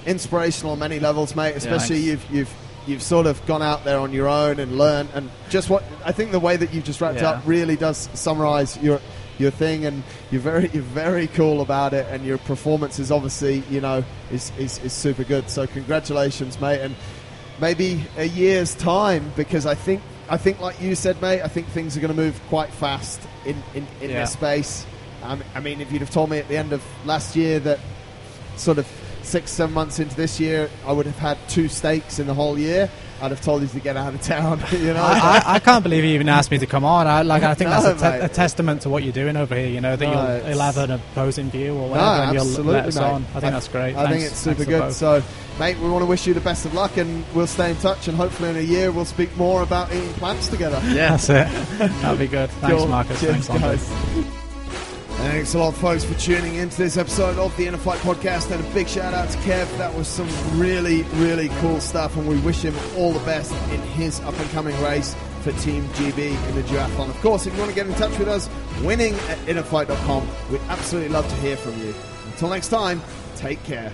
inspirational 0.05 0.71
on 0.73 0.79
many 0.79 0.99
levels, 0.99 1.35
mate. 1.35 1.55
Especially 1.55 2.07
thanks. 2.07 2.23
you've 2.29 2.31
you've 2.31 2.53
you've 2.87 3.01
sort 3.03 3.25
of 3.27 3.45
gone 3.45 3.61
out 3.61 3.83
there 3.83 3.99
on 3.99 4.13
your 4.13 4.27
own 4.27 4.59
and 4.59 4.77
learned, 4.77 5.09
and 5.13 5.29
just 5.49 5.69
what 5.69 5.83
I 6.05 6.11
think 6.11 6.31
the 6.31 6.39
way 6.39 6.55
that 6.57 6.73
you've 6.73 6.85
just 6.85 7.01
wrapped 7.01 7.21
Yeah. 7.21 7.31
up 7.31 7.43
really 7.45 7.75
does 7.75 8.09
summarize 8.13 8.77
your 8.81 9.01
your 9.37 9.51
thing, 9.51 9.85
and 9.85 10.03
you're 10.31 10.41
very 10.41 10.69
you're 10.73 10.81
very 10.83 11.27
cool 11.27 11.61
about 11.61 11.93
it, 11.93 12.07
and 12.09 12.25
your 12.25 12.37
performance 12.39 12.99
is 12.99 13.11
obviously 13.11 13.63
you 13.69 13.81
know 13.81 14.03
is 14.31 14.51
is, 14.57 14.79
is 14.83 14.93
super 14.93 15.23
good. 15.23 15.49
So 15.49 15.67
congratulations, 15.67 16.59
mate, 16.61 16.81
and 16.81 16.95
maybe 17.59 18.03
a 18.17 18.25
year's 18.27 18.75
time 18.75 19.31
because 19.35 19.65
I 19.65 19.75
think 19.75 20.01
I 20.29 20.37
think 20.37 20.59
like 20.61 20.81
you 20.81 20.95
said, 20.95 21.21
mate, 21.21 21.41
I 21.41 21.47
think 21.47 21.67
things 21.67 21.95
are 21.97 21.99
going 21.99 22.13
to 22.15 22.19
move 22.21 22.39
quite 22.49 22.69
fast 22.69 23.19
in 23.45 23.55
in, 23.75 23.85
in 24.01 24.09
Yeah. 24.11 24.21
this 24.21 24.31
space. 24.33 24.85
Um, 25.23 25.43
I 25.55 25.59
mean, 25.59 25.81
if 25.81 25.91
you'd 25.91 26.01
have 26.01 26.11
told 26.11 26.29
me 26.29 26.37
at 26.37 26.47
the 26.47 26.55
end 26.57 26.71
of 26.73 26.81
last 27.05 27.35
year 27.35 27.59
that 27.61 27.79
sort 28.55 28.77
of 28.77 28.87
six, 29.27 29.51
seven 29.51 29.73
months 29.75 29.99
into 29.99 30.15
this 30.15 30.39
year, 30.39 30.69
I 30.85 30.91
would 30.91 31.05
have 31.05 31.17
had 31.19 31.37
two 31.49 31.67
steaks 31.67 32.19
in 32.19 32.27
the 32.27 32.33
whole 32.33 32.57
year. 32.57 32.89
I'd 33.19 33.31
have 33.31 33.41
told 33.41 33.63
you 33.63 33.67
to 33.69 33.79
get 33.79 33.97
out 33.97 34.13
of 34.13 34.21
town. 34.21 34.63
You 34.71 34.93
know, 34.93 35.01
I, 35.01 35.41
I, 35.43 35.53
I 35.55 35.59
can't 35.59 35.81
believe 35.83 36.03
you 36.03 36.11
even 36.11 36.29
asked 36.29 36.51
me 36.51 36.59
to 36.59 36.67
come 36.67 36.85
on. 36.85 37.07
I, 37.07 37.23
like 37.23 37.41
I 37.41 37.55
think 37.55 37.69
No, 37.71 37.81
that's 37.81 38.01
a, 38.03 38.19
te- 38.19 38.25
a 38.25 38.29
testament 38.29 38.83
to 38.83 38.89
what 38.89 39.01
you're 39.03 39.11
doing 39.11 39.35
over 39.35 39.55
here. 39.55 39.67
You 39.67 39.81
know 39.81 39.95
that 39.95 40.05
No, 40.05 40.11
you'll, 40.11 40.21
it's- 40.35 40.49
you'll 40.53 40.61
have 40.63 40.77
an 40.77 40.91
opposing 40.91 41.49
view 41.49 41.71
or 41.73 41.81
No, 41.81 41.87
whatever, 41.87 42.09
and 42.09 42.33
you'll 42.33 42.41
absolutely, 42.43 42.73
let 42.73 42.85
us 42.85 42.95
mate. 42.95 43.01
on. 43.03 43.25
I 43.33 43.39
think 43.39 43.53
that's 43.53 43.67
great. 43.69 43.95
I 43.95 44.09
think 44.11 44.23
it's 44.23 44.35
super 44.37 44.65
good. 44.65 44.93
So, 44.93 45.23
mate, 45.57 45.79
we 45.79 45.89
want 45.89 46.03
to 46.03 46.05
wish 46.05 46.27
you 46.27 46.35
the 46.35 46.41
best 46.41 46.65
of 46.67 46.75
luck, 46.75 46.97
and 46.97 47.25
we'll 47.33 47.47
stay 47.47 47.71
in 47.71 47.77
touch. 47.77 48.07
And 48.07 48.15
hopefully, 48.15 48.51
in 48.51 48.55
a 48.57 48.61
year, 48.61 48.91
we'll 48.91 49.05
speak 49.05 49.35
more 49.35 49.63
about 49.63 49.91
eating 49.91 50.13
plants 50.13 50.47
together. 50.47 50.79
yeah, 50.85 51.17
that's 51.17 51.29
it. 51.29 51.47
That'd 51.79 52.19
be 52.19 52.27
good. 52.27 52.51
Thanks, 52.51 52.77
Cool. 52.77 52.87
Marcus. 52.87 53.19
Cheers, 53.19 53.47
Thanks, 53.47 53.49
Andre. 53.49 53.77
guys. 53.77 54.36
Thanks 55.17 55.55
a 55.55 55.59
lot, 55.59 55.73
folks, 55.73 56.03
for 56.03 56.13
tuning 56.19 56.55
into 56.55 56.77
this 56.77 56.95
episode 56.95 57.39
of 57.39 57.55
the 57.57 57.65
Inner 57.65 57.77
Fight 57.77 57.97
Podcast. 57.99 58.51
And 58.51 58.63
a 58.63 58.73
big 58.73 58.87
shout 58.87 59.15
out 59.15 59.27
to 59.29 59.37
Kev. 59.39 59.65
That 59.79 59.93
was 59.95 60.07
some 60.07 60.29
really, 60.59 61.01
really 61.15 61.49
cool 61.59 61.81
stuff. 61.81 62.15
And 62.17 62.27
we 62.29 62.37
wish 62.39 62.61
him 62.61 62.75
all 62.95 63.13
the 63.13 63.25
best 63.25 63.51
in 63.71 63.81
his 63.81 64.19
up 64.21 64.37
and 64.39 64.49
coming 64.51 64.79
race 64.81 65.15
for 65.41 65.51
Team 65.53 65.85
GB 65.89 66.49
in 66.49 66.55
the 66.55 66.61
duathlon. 66.63 67.09
Of 67.09 67.19
course, 67.21 67.47
if 67.47 67.53
you 67.53 67.59
want 67.59 67.71
to 67.71 67.75
get 67.75 67.87
in 67.87 67.95
touch 67.95 68.17
with 68.19 68.27
us, 68.27 68.47
winning 68.83 69.15
at 69.15 69.39
innerfight.com. 69.39 70.27
We'd 70.51 70.61
absolutely 70.69 71.09
love 71.09 71.27
to 71.27 71.35
hear 71.37 71.57
from 71.57 71.79
you. 71.81 71.95
Until 72.27 72.49
next 72.49 72.67
time, 72.67 73.01
take 73.35 73.63
care. 73.63 73.91